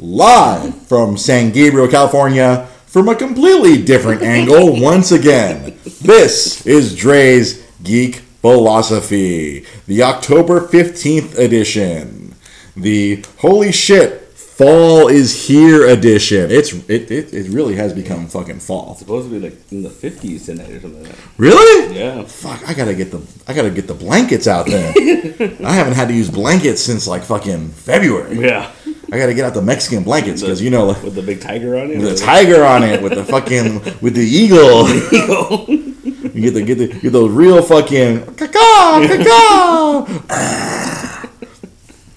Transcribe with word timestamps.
live 0.00 0.74
from 0.86 1.18
San 1.18 1.50
Gabriel, 1.50 1.86
California, 1.86 2.66
from 2.86 3.08
a 3.08 3.14
completely 3.14 3.80
different 3.82 4.22
angle 4.22 4.80
once 4.80 5.12
again. 5.12 5.78
This 6.00 6.66
is 6.66 6.96
Dre's 6.96 7.62
Geek 7.82 8.16
Philosophy, 8.40 9.66
the 9.86 10.02
October 10.02 10.66
15th 10.66 11.38
edition. 11.38 12.34
The 12.74 13.22
holy 13.38 13.72
shit, 13.72 14.20
fall 14.60 15.08
is 15.08 15.46
here 15.46 15.86
edition. 15.88 16.50
It's 16.50 16.72
it, 16.88 17.10
it, 17.10 17.32
it 17.32 17.48
really 17.48 17.76
has 17.76 17.94
become 17.94 18.26
fucking 18.26 18.60
fall. 18.60 18.92
It's 18.92 19.00
supposed 19.00 19.30
to 19.30 19.40
be 19.40 19.48
like 19.48 19.72
in 19.72 19.82
the 19.82 19.88
fifties 19.88 20.44
tonight 20.44 20.68
or 20.68 20.80
something 20.80 21.02
like 21.02 21.12
that. 21.12 21.18
Really? 21.38 21.96
Yeah. 21.98 22.24
Fuck, 22.24 22.68
I 22.68 22.74
gotta 22.74 22.94
get 22.94 23.10
the 23.10 23.22
I 23.48 23.54
gotta 23.54 23.70
get 23.70 23.86
the 23.86 23.94
blankets 23.94 24.46
out 24.46 24.66
then. 24.66 24.92
I 25.64 25.72
haven't 25.72 25.94
had 25.94 26.08
to 26.08 26.14
use 26.14 26.30
blankets 26.30 26.82
since 26.82 27.06
like 27.06 27.22
fucking 27.22 27.70
February. 27.70 28.38
Yeah. 28.38 28.70
I 29.12 29.18
gotta 29.18 29.34
get 29.34 29.44
out 29.44 29.54
the 29.54 29.62
Mexican 29.62 30.04
blankets 30.04 30.40
because 30.40 30.62
you 30.62 30.70
know 30.70 30.86
like, 30.86 31.02
With 31.02 31.16
the 31.16 31.22
big 31.22 31.40
tiger 31.40 31.76
on 31.76 31.90
it. 31.90 31.98
with 31.98 32.10
the 32.10 32.14
tiger 32.16 32.64
on 32.64 32.84
it, 32.84 33.02
with 33.02 33.14
the 33.14 33.24
fucking 33.24 33.82
with 34.00 34.14
the 34.14 34.22
eagle. 34.22 34.88
eagle. 35.12 35.66
you 36.32 36.40
get 36.42 36.54
the 36.54 36.62
get 36.62 36.78
the 36.78 36.86
get 36.86 37.10
those 37.12 37.32
real 37.32 37.60
fucking 37.62 38.20
caca 38.36 39.04
caca. 39.06 41.26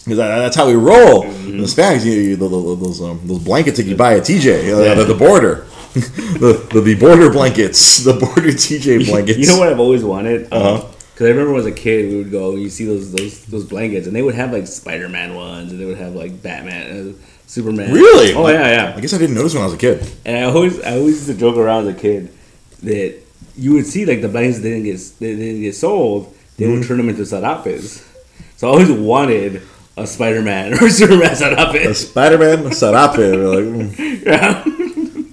Because 0.04 0.18
that's 0.18 0.56
how 0.58 0.68
we 0.68 0.74
roll. 0.74 1.24
In 1.24 1.60
the 1.60 1.68
Spanish, 1.68 2.04
you, 2.04 2.12
you, 2.12 2.36
those 2.36 3.02
um, 3.02 3.22
those 3.24 3.40
blankets 3.42 3.78
that 3.78 3.86
you 3.86 3.96
buy 3.96 4.16
at 4.18 4.24
TJ, 4.24 4.74
uh, 4.74 4.96
the, 4.96 5.06
the 5.06 5.14
border, 5.14 5.66
the, 5.94 6.68
the 6.74 6.82
the 6.82 6.96
border 6.96 7.30
blankets, 7.32 8.04
the 8.04 8.12
border 8.12 8.50
TJ 8.50 9.08
blankets. 9.08 9.40
You 9.40 9.48
know 9.48 9.58
what 9.58 9.70
I've 9.70 9.80
always 9.80 10.04
wanted? 10.04 10.50
Uh-huh. 10.52 10.86
Because 11.14 11.28
I 11.28 11.30
remember 11.30 11.54
when 11.54 11.62
I 11.62 11.66
was 11.66 11.74
a 11.74 11.76
kid, 11.76 12.10
we 12.10 12.18
would 12.18 12.32
go 12.32 12.52
and 12.54 12.62
you 12.62 12.70
see 12.70 12.86
those 12.86 13.12
those 13.12 13.46
those 13.46 13.66
blankets, 13.66 14.08
and 14.08 14.16
they 14.16 14.22
would 14.22 14.36
have 14.36 14.52
like 14.52 14.68
Spider 14.68 15.08
Man 15.10 15.36
ones, 15.36 15.72
and 15.72 15.80
they 15.80 15.86
would 15.86 15.98
have 15.98 16.16
like 16.16 16.42
Batman, 16.42 17.16
uh, 17.16 17.24
Superman. 17.48 17.94
Really? 17.94 18.34
Oh 18.34 18.48
yeah, 18.48 18.68
yeah. 18.90 18.94
I 18.96 19.00
guess 19.00 19.14
I 19.14 19.18
didn't 19.20 19.36
notice 19.36 19.54
when 19.54 19.62
I 19.62 19.66
was 19.66 19.76
a 19.76 19.78
kid. 19.78 20.12
And 20.26 20.38
I 20.46 20.50
always 20.50 20.82
I 20.82 20.98
always 20.98 21.16
used 21.16 21.28
to 21.28 21.36
joke 21.36 21.58
around 21.58 21.88
as 21.88 21.96
a 21.96 22.00
kid 22.00 22.32
that 22.82 23.20
you 23.56 23.74
would 23.74 23.86
see 23.86 24.06
like 24.06 24.22
the 24.22 24.28
blankets 24.30 24.58
that 24.60 24.64
didn't 24.70 24.84
get 24.84 25.00
they 25.20 25.36
didn't 25.36 25.62
get 25.62 25.76
sold, 25.76 26.34
they 26.58 26.66
Mm-hmm. 26.66 26.80
would 26.80 26.88
turn 26.88 26.98
them 26.98 27.10
into 27.10 27.22
sarapes. 27.24 28.04
So 28.58 28.68
I 28.68 28.72
always 28.72 28.92
wanted 28.92 29.62
a 29.98 30.08
Spider 30.08 30.42
Man 30.42 30.74
or 30.82 30.90
Superman 30.90 31.32
sarape. 31.36 31.86
A. 31.86 31.94
Spider-Man 31.94 32.58
sarape. 32.72 33.18
We're 33.18 33.62
like, 33.62 33.96
mm. 33.96 34.26
Yeah. 34.26 34.64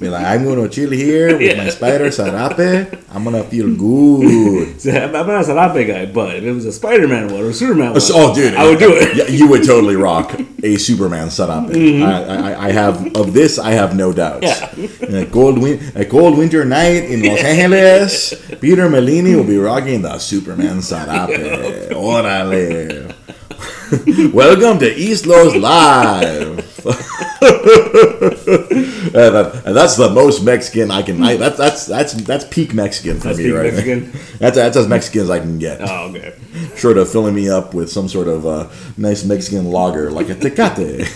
Be 0.01 0.09
like, 0.09 0.25
I'm 0.25 0.45
gonna 0.47 0.67
chill 0.67 0.91
here 0.91 1.37
with 1.37 1.59
my 1.59 1.69
spider 1.69 2.07
sarape. 2.07 3.05
I'm 3.13 3.23
gonna 3.23 3.45
feel 3.45 3.67
good. 3.77 4.81
So 4.81 4.91
I'm 4.91 5.13
not 5.13 5.29
a 5.29 5.45
sarape 5.47 5.87
guy, 5.87 6.07
but 6.07 6.37
if 6.37 6.43
it 6.45 6.53
was 6.53 6.65
a 6.65 6.73
Spider 6.73 7.07
Man 7.07 7.31
one 7.31 7.43
or 7.43 7.53
Superman 7.53 7.89
oh, 7.89 7.93
one, 7.93 8.01
Oh, 8.15 8.35
dude, 8.35 8.55
I 8.55 8.65
would 8.67 8.79
do 8.79 8.93
it. 8.95 9.15
Yeah, 9.15 9.27
you 9.27 9.47
would 9.49 9.63
totally 9.65 9.97
rock 9.97 10.41
a 10.63 10.77
Superman 10.77 11.29
sarape. 11.29 11.69
Mm-hmm. 11.73 12.03
I, 12.03 12.53
I, 12.53 12.67
I 12.69 12.73
have 12.73 13.15
of 13.15 13.35
this. 13.35 13.59
I 13.59 13.73
have 13.73 13.95
no 13.95 14.11
doubts. 14.15 14.47
Yeah. 14.47 15.19
A 15.19 15.27
cold 15.27 15.59
win- 15.59 15.93
a 15.95 16.07
cold 16.07 16.39
winter 16.39 16.65
night 16.65 17.05
in 17.05 17.23
Los 17.23 17.39
Angeles, 17.41 18.33
Peter 18.59 18.89
Mellini 18.89 19.37
will 19.37 19.45
be 19.45 19.59
rocking 19.59 20.01
the 20.01 20.19
Superman 20.19 20.79
sarape. 20.79 21.91
Orale. 21.93 23.15
Welcome 24.33 24.79
to 24.81 24.95
East 24.97 25.27
Los 25.27 25.57
Live. 25.57 26.59
and, 26.87 26.95
that- 29.13 29.63
and 29.67 29.77
that's 29.77 29.97
the 29.97 30.11
most 30.15 30.43
Mexican 30.45 30.91
I 30.93 31.03
can. 31.03 31.23
I, 31.23 31.37
that's 31.37 31.57
that's 31.57 31.87
that's 31.87 32.13
that's 32.15 32.45
peak 32.45 32.73
Mexican 32.73 33.19
for 33.19 33.29
That's 33.29 33.39
me, 33.39 33.51
right? 33.51 33.73
Mexican? 33.75 34.13
That's 34.39 34.57
that's 34.57 34.77
as 34.77 34.87
Mexican 34.87 35.23
as 35.23 35.31
I 35.31 35.41
can 35.41 35.59
get. 35.59 35.81
Oh, 35.81 36.11
okay. 36.15 36.35
Short 36.77 36.99
of 36.99 37.11
filling 37.11 37.35
me 37.35 37.49
up 37.51 37.75
with 37.75 37.91
some 37.91 38.09
sort 38.09 38.29
of 38.29 38.47
uh, 38.47 38.69
nice 38.97 39.25
Mexican 39.25 39.71
lager 39.73 40.11
like 40.11 40.29
a 40.29 40.35
Tecate, 40.37 41.09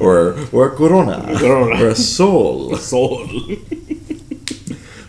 or 0.00 0.36
or 0.52 0.72
a 0.72 0.76
Corona, 0.76 1.36
Corona. 1.38 1.82
or 1.84 1.88
a 1.88 1.94
Sol. 1.94 2.76
Sold. 2.76 3.30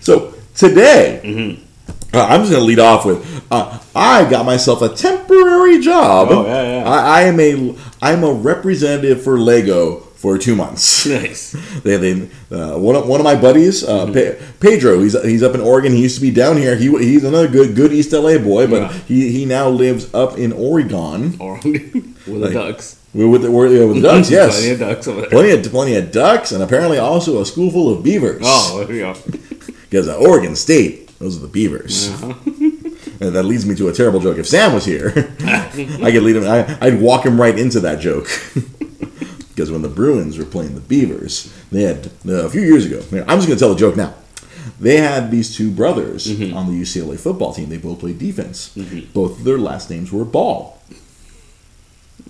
So 0.01 0.33
today, 0.55 1.21
Mm-hmm. 1.23 2.15
uh, 2.15 2.25
I'm 2.25 2.41
just 2.41 2.51
going 2.51 2.61
to 2.61 2.67
lead 2.67 2.79
off 2.79 3.05
with 3.05 3.32
uh, 3.53 3.79
I 3.95 4.29
got 4.29 4.45
myself 4.45 4.81
a 4.81 4.89
temporary 4.89 5.79
job. 5.79 6.27
Oh, 6.31 6.45
yeah, 6.45 6.79
yeah. 6.83 6.89
I, 6.89 7.19
I 7.19 7.21
am 7.23 7.39
a 7.39 7.75
I'm 8.01 8.23
a 8.23 8.33
representative 8.33 9.23
for 9.23 9.37
Lego 9.39 9.99
for 10.23 10.37
two 10.37 10.55
months. 10.55 11.05
nice. 11.21 11.51
They, 11.83 11.97
they, 11.97 12.13
uh, 12.49 12.77
one, 12.77 12.95
of, 12.95 13.05
one 13.07 13.19
of 13.19 13.25
my 13.25 13.35
buddies, 13.35 13.83
uh, 13.83 14.05
Mm-hmm. 14.05 14.13
Pe- 14.13 14.39
Pedro, 14.61 15.01
he's, 15.01 15.21
he's 15.23 15.43
up 15.43 15.53
in 15.53 15.59
Oregon. 15.59 15.91
He 15.91 16.01
used 16.01 16.15
to 16.15 16.21
be 16.21 16.31
down 16.31 16.55
here. 16.57 16.75
He, 16.77 16.87
he's 16.97 17.25
another 17.25 17.49
good 17.49 17.75
good 17.75 17.91
East 17.91 18.13
LA 18.13 18.37
boy, 18.37 18.67
but 18.67 18.81
Yeah. 18.83 18.93
he, 19.07 19.31
he 19.31 19.45
now 19.45 19.67
lives 19.69 20.13
up 20.13 20.37
in 20.37 20.53
Oregon 20.53 21.35
Or 21.41 21.55
with 21.63 22.23
the 22.25 22.49
ducks. 22.53 22.99
with, 23.13 23.27
with, 23.31 23.41
the, 23.43 23.51
with 23.51 23.95
the 23.95 24.01
ducks. 24.01 24.29
Yes, 24.31 24.55
Plenty 24.59 24.71
of 24.73 24.79
ducks 24.79 25.07
over 25.09 25.21
there. 25.21 25.29
plenty 25.29 25.51
of 25.51 25.63
plenty 25.71 25.95
of 25.95 26.11
ducks, 26.11 26.51
and 26.53 26.63
apparently 26.63 26.97
also 26.99 27.41
a 27.41 27.45
school 27.45 27.69
full 27.69 27.91
of 27.93 28.01
beavers. 28.03 28.41
Oh, 28.45 28.83
there 28.85 28.95
you 28.95 29.01
go. 29.13 29.15
because 29.89 30.07
uh, 30.07 30.15
Oregon 30.17 30.55
State, 30.55 31.19
those 31.19 31.35
are 31.37 31.41
the 31.41 31.47
beavers. 31.47 32.09
Uh-huh. 32.09 32.33
And 33.23 33.33
that 33.35 33.43
leads 33.43 33.65
me 33.65 33.73
to 33.75 33.87
a 33.87 33.93
terrible 33.93 34.19
joke. 34.19 34.37
If 34.37 34.47
Sam 34.47 34.73
was 34.73 34.83
here, 34.85 35.13
I 35.45 36.09
could 36.11 36.23
lead 36.23 36.35
him. 36.35 36.43
I, 36.45 36.77
I'd 36.81 36.99
walk 36.99 37.25
him 37.25 37.39
right 37.39 37.57
into 37.57 37.79
that 37.81 37.99
joke. 37.99 38.27
Because 39.55 39.69
when 39.71 39.83
the 39.83 39.87
Bruins 39.89 40.39
were 40.39 40.45
playing 40.45 40.73
the 40.73 40.81
Beavers, 40.81 41.53
they 41.71 41.83
had 41.83 42.07
uh, 42.27 42.45
a 42.45 42.49
few 42.49 42.61
years 42.61 42.87
ago. 42.87 42.97
I'm 43.27 43.37
just 43.37 43.47
going 43.47 43.55
to 43.55 43.55
tell 43.59 43.69
the 43.71 43.79
joke 43.79 43.95
now. 43.95 44.15
They 44.79 44.97
had 44.97 45.29
these 45.29 45.55
two 45.55 45.69
brothers 45.69 46.25
Mm-hmm. 46.25 46.57
on 46.57 46.65
the 46.65 46.81
UCLA 46.81 47.19
football 47.19 47.53
team. 47.53 47.69
They 47.69 47.77
both 47.77 47.99
played 47.99 48.17
defense. 48.17 48.75
Both 49.13 49.37
of 49.37 49.43
their 49.43 49.59
last 49.59 49.91
names 49.91 50.11
were 50.11 50.25
Ball. 50.25 50.81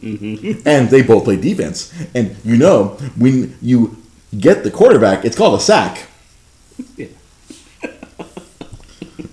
Mm-hmm. 0.02 0.62
And 0.68 0.90
they 0.90 1.02
both 1.02 1.24
played 1.24 1.40
defense. 1.40 1.94
And 2.14 2.36
you 2.44 2.58
know, 2.58 2.98
when 3.18 3.56
you 3.62 3.96
get 4.38 4.64
the 4.66 4.72
quarterback, 4.72 5.24
it's 5.24 5.38
called 5.38 5.58
a 5.58 5.64
sack. 5.64 6.08
Yeah. 6.98 7.08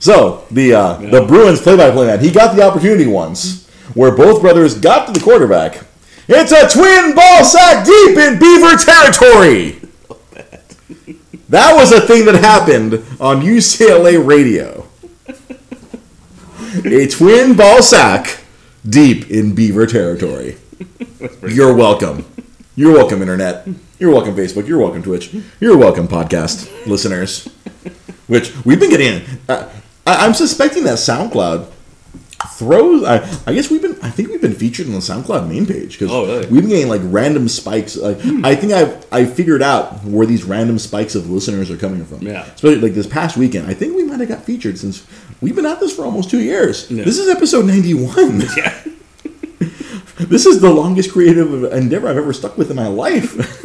So 0.00 0.46
the 0.50 0.74
uh, 0.74 0.94
the 0.94 1.24
Bruins 1.26 1.60
play-by-play 1.60 2.06
man, 2.06 2.20
he 2.20 2.30
got 2.30 2.56
the 2.56 2.62
opportunity 2.62 3.06
once 3.06 3.68
where 3.94 4.10
both 4.16 4.40
brothers 4.40 4.78
got 4.78 5.06
to 5.06 5.12
the 5.12 5.20
quarterback. 5.20 5.84
It's 6.26 6.52
a 6.52 6.68
twin 6.68 7.14
ball 7.14 7.44
sack 7.44 7.84
deep 7.84 8.16
in 8.16 8.38
Beaver 8.38 8.76
territory. 8.76 9.76
That 11.50 11.74
was 11.74 11.92
a 11.92 12.00
thing 12.00 12.24
that 12.26 12.36
happened 12.36 12.94
on 13.20 13.42
UCLA 13.42 14.24
radio. 14.24 14.86
A 16.84 17.08
twin 17.08 17.56
ball 17.56 17.82
sack 17.82 18.44
deep 18.88 19.28
in 19.30 19.54
Beaver 19.54 19.86
territory. 19.86 20.56
You're 21.46 21.74
welcome. 21.74 22.24
You're 22.74 22.92
welcome, 22.92 23.20
internet. 23.20 23.68
You're 23.98 24.12
welcome, 24.12 24.34
Facebook. 24.34 24.66
You're 24.66 24.78
welcome, 24.78 25.02
Twitch. 25.02 25.34
You're 25.58 25.76
welcome, 25.76 26.08
podcast 26.08 26.86
listeners. 26.86 27.46
Which 28.28 28.54
we've 28.64 28.78
been 28.78 28.90
getting. 28.90 29.26
Uh, 29.48 29.68
I, 30.10 30.24
I'm 30.26 30.34
suspecting 30.34 30.84
that 30.84 30.98
SoundCloud 30.98 31.66
throws. 32.52 33.04
I, 33.04 33.16
I 33.46 33.52
guess 33.54 33.70
we've 33.70 33.82
been. 33.82 33.98
I 34.02 34.10
think 34.10 34.30
we've 34.30 34.40
been 34.40 34.54
featured 34.54 34.86
on 34.86 34.92
the 34.92 34.98
SoundCloud 34.98 35.48
main 35.48 35.66
page 35.66 35.98
because 35.98 36.10
Oh, 36.10 36.26
really? 36.26 36.46
we've 36.48 36.62
been 36.62 36.70
getting 36.70 36.88
like 36.88 37.02
random 37.04 37.48
spikes. 37.48 37.96
Like 37.96 38.20
hmm. 38.20 38.44
I 38.44 38.54
think 38.54 38.72
I've 38.72 39.06
I 39.12 39.24
figured 39.26 39.62
out 39.62 40.02
where 40.04 40.26
these 40.26 40.44
random 40.44 40.78
spikes 40.78 41.14
of 41.14 41.30
listeners 41.30 41.70
are 41.70 41.76
coming 41.76 42.04
from. 42.04 42.22
Yeah. 42.22 42.42
Especially 42.44 42.76
like 42.80 42.92
this 42.94 43.06
past 43.06 43.36
weekend. 43.36 43.66
I 43.68 43.74
think 43.74 43.94
we 43.96 44.04
might 44.04 44.20
have 44.20 44.28
got 44.28 44.42
featured 44.44 44.78
since 44.78 45.06
we've 45.40 45.54
been 45.54 45.66
at 45.66 45.80
this 45.80 45.94
for 45.94 46.04
almost 46.04 46.30
two 46.30 46.40
years. 46.40 46.90
Yeah. 46.90 47.04
This 47.04 47.18
is 47.18 47.28
episode 47.28 47.66
91. 47.66 48.42
Yeah. 48.56 48.82
This 50.18 50.44
is 50.44 50.60
the 50.60 50.68
longest 50.70 51.12
creative 51.12 51.64
endeavor 51.72 52.06
I've 52.06 52.18
ever 52.18 52.34
stuck 52.34 52.58
with 52.58 52.68
in 52.70 52.76
my 52.76 52.86
life. 52.88 53.64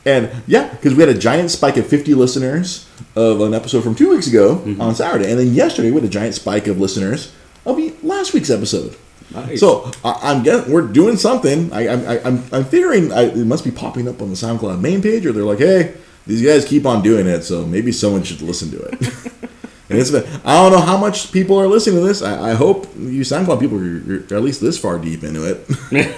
and 0.06 0.30
yeah, 0.46 0.68
because 0.70 0.94
we 0.94 1.00
had 1.00 1.08
a 1.08 1.18
giant 1.18 1.50
spike 1.50 1.76
of 1.76 1.86
50 1.86 2.14
listeners 2.14 2.85
of 3.16 3.40
an 3.40 3.54
episode 3.54 3.82
from 3.82 3.94
two 3.94 4.10
weeks 4.10 4.26
ago 4.26 4.56
Mm-hmm. 4.56 4.80
on 4.80 4.94
Saturday. 4.94 5.30
And 5.30 5.38
then 5.40 5.54
yesterday 5.54 5.90
we 5.90 5.96
had 5.96 6.04
a 6.04 6.08
giant 6.08 6.34
spike 6.34 6.66
of 6.66 6.78
listeners 6.78 7.32
of 7.64 7.78
last 8.04 8.32
week's 8.34 8.50
episode. 8.50 8.96
Nice. 9.34 9.58
So 9.58 9.90
I, 10.04 10.18
I'm 10.22 10.42
getting, 10.44 10.70
we're 10.72 10.86
doing 10.86 11.16
something. 11.16 11.72
I, 11.72 11.88
I, 11.88 12.22
I'm, 12.24 12.44
I'm 12.52 12.64
figuring 12.64 13.12
I, 13.12 13.22
it 13.22 13.36
must 13.46 13.64
be 13.64 13.70
popping 13.72 14.06
up 14.08 14.22
on 14.22 14.28
the 14.30 14.36
SoundCloud 14.36 14.80
main 14.80 15.02
page, 15.02 15.26
or 15.26 15.32
they're 15.32 15.42
like, 15.42 15.58
hey, 15.58 15.94
these 16.26 16.42
guys 16.42 16.64
keep 16.64 16.86
on 16.86 17.02
doing 17.02 17.26
it, 17.26 17.42
so 17.42 17.64
maybe 17.66 17.90
someone 17.90 18.22
should 18.22 18.40
listen 18.42 18.70
to 18.70 18.78
it. 18.82 18.92
and 19.90 19.98
it's 19.98 20.10
been, 20.12 20.24
I 20.44 20.54
don't 20.62 20.70
know 20.72 20.80
how 20.84 20.96
much 20.96 21.32
people 21.32 21.58
are 21.58 21.66
listening 21.66 21.96
to 22.00 22.06
this. 22.06 22.22
I, 22.22 22.50
I 22.50 22.54
hope 22.54 22.86
you 22.96 23.22
SoundCloud 23.22 23.58
people 23.60 23.78
are, 23.78 24.20
are 24.34 24.38
at 24.38 24.44
least 24.44 24.60
this 24.60 24.78
far 24.78 24.98
deep 24.98 25.24
into 25.24 25.44
it. 25.44 25.66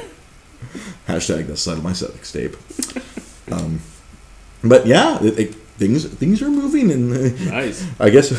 Hashtag 1.06 1.46
the 1.46 1.56
side 1.56 1.78
of 1.78 1.84
my 1.84 1.92
sex 1.94 2.30
tape. 2.32 2.56
Um, 3.50 3.80
but 4.62 4.86
yeah, 4.86 5.22
it, 5.22 5.38
it, 5.38 5.56
things 5.78 6.04
things 6.04 6.42
are 6.42 6.50
moving, 6.50 6.90
and 6.90 7.46
Nice. 7.46 7.86
I 8.00 8.10
guess 8.10 8.30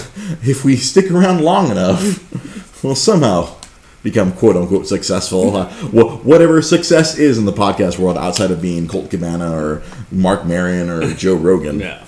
if 0.48 0.64
we 0.66 0.76
stick 0.76 1.10
around 1.12 1.42
long 1.42 1.72
enough, 1.72 2.84
we'll 2.84 2.96
somehow 2.96 3.56
become 4.04 4.32
quote 4.34 4.56
unquote 4.56 4.88
successful. 4.88 5.56
Uh, 5.56 5.66
wh- 5.92 6.26
whatever 6.26 6.62
success 6.62 7.18
is 7.18 7.38
in 7.38 7.46
the 7.46 7.52
podcast 7.54 7.98
world 8.00 8.18
outside 8.18 8.52
of 8.52 8.62
being 8.62 8.88
Colt 8.88 9.10
Cabana 9.10 9.52
or 9.56 9.82
Marc 10.12 10.46
Maron 10.46 10.90
or 10.90 11.14
Joe 11.16 11.36
Rogan. 11.36 11.80
Yeah. 11.80 12.04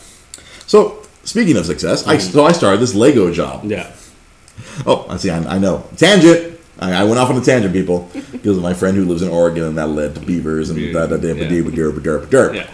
So 0.67 1.01
speaking 1.23 1.57
of 1.57 1.65
success, 1.65 2.07
I 2.07 2.17
so 2.17 2.45
I 2.45 2.51
started 2.51 2.79
this 2.79 2.93
Lego 2.95 3.31
job. 3.33 3.63
Yeah. 3.65 3.91
Oh, 4.85 5.05
I 5.09 5.17
see. 5.17 5.29
I, 5.29 5.37
I 5.55 5.57
know. 5.57 5.83
Tangent. 5.97 6.59
I, 6.79 6.93
I 6.93 7.03
went 7.03 7.19
off 7.19 7.29
on 7.29 7.37
a 7.37 7.41
tangent, 7.41 7.73
people, 7.73 8.09
because 8.31 8.57
of 8.57 8.63
my 8.63 8.73
friend 8.73 8.97
who 8.97 9.05
lives 9.05 9.21
in 9.21 9.29
Oregon, 9.29 9.63
and 9.63 9.77
that 9.77 9.87
led 9.89 10.15
to 10.15 10.21
beavers 10.21 10.69
and 10.71 10.91
da 10.93 11.05
da 11.05 11.17
da 11.17 11.27
Yeah. 11.27 11.33
ba 11.35 11.47
dee 11.49 11.61
ba 11.61 11.69
derp 11.71 11.93
derp 11.99 12.25
derp. 12.27 12.55
Yeah. 12.55 12.69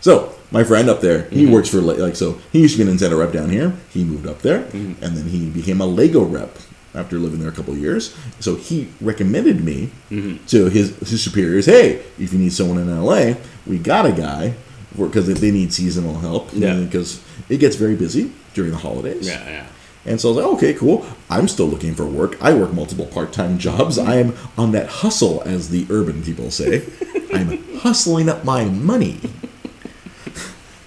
So 0.00 0.33
my 0.54 0.64
friend 0.64 0.88
up 0.88 1.00
there, 1.02 1.24
he 1.28 1.42
Mm-hmm. 1.44 1.52
works 1.52 1.68
for 1.68 1.80
like 1.82 2.16
so. 2.16 2.38
He 2.52 2.60
used 2.62 2.76
to 2.78 2.84
be 2.84 2.90
an 2.90 2.96
Nintendo 2.96 3.18
rep 3.18 3.32
down 3.32 3.50
here. 3.50 3.74
He 3.90 4.04
moved 4.04 4.26
up 4.26 4.40
there, 4.40 4.60
Mm-hmm. 4.62 5.04
and 5.04 5.16
then 5.16 5.26
he 5.28 5.50
became 5.50 5.80
a 5.82 5.86
Lego 5.86 6.22
rep 6.24 6.56
after 6.94 7.18
living 7.18 7.40
there 7.40 7.48
a 7.48 7.52
couple 7.52 7.74
of 7.74 7.80
years. 7.80 8.14
So 8.40 8.54
he 8.54 8.88
recommended 9.00 9.62
me 9.64 9.90
Mm-hmm. 10.10 10.46
to 10.46 10.68
his 10.70 10.96
his 11.10 11.22
superiors. 11.22 11.66
Hey, 11.66 12.02
if 12.18 12.32
you 12.32 12.38
need 12.38 12.52
someone 12.52 12.78
in 12.78 12.88
LA, 12.88 13.34
we 13.66 13.78
got 13.78 14.06
a 14.06 14.12
guy 14.12 14.54
because 14.96 15.28
if 15.28 15.38
they 15.40 15.50
need 15.50 15.72
seasonal 15.72 16.18
help. 16.20 16.50
Yeah. 16.52 16.78
because 16.80 17.20
it 17.48 17.58
gets 17.58 17.76
very 17.76 17.96
busy 17.96 18.30
during 18.54 18.70
the 18.70 18.78
holidays. 18.78 19.26
Yeah, 19.26 19.44
yeah. 19.50 19.66
And 20.06 20.20
so 20.20 20.28
I 20.28 20.30
was 20.36 20.44
like, 20.44 20.52
okay, 20.56 20.74
cool. 20.74 21.04
I'm 21.30 21.48
still 21.48 21.66
looking 21.66 21.94
for 21.94 22.04
work. 22.06 22.36
I 22.40 22.52
work 22.54 22.72
multiple 22.74 23.06
part 23.06 23.32
time 23.32 23.58
jobs. 23.58 23.98
I 23.98 24.16
am 24.16 24.34
on 24.56 24.70
that 24.72 24.86
hustle, 25.02 25.42
as 25.46 25.70
the 25.70 25.86
urban 25.90 26.22
people 26.22 26.50
say. 26.50 26.84
I'm 27.34 27.50
hustling 27.78 28.28
up 28.28 28.44
my 28.44 28.64
money. 28.66 29.18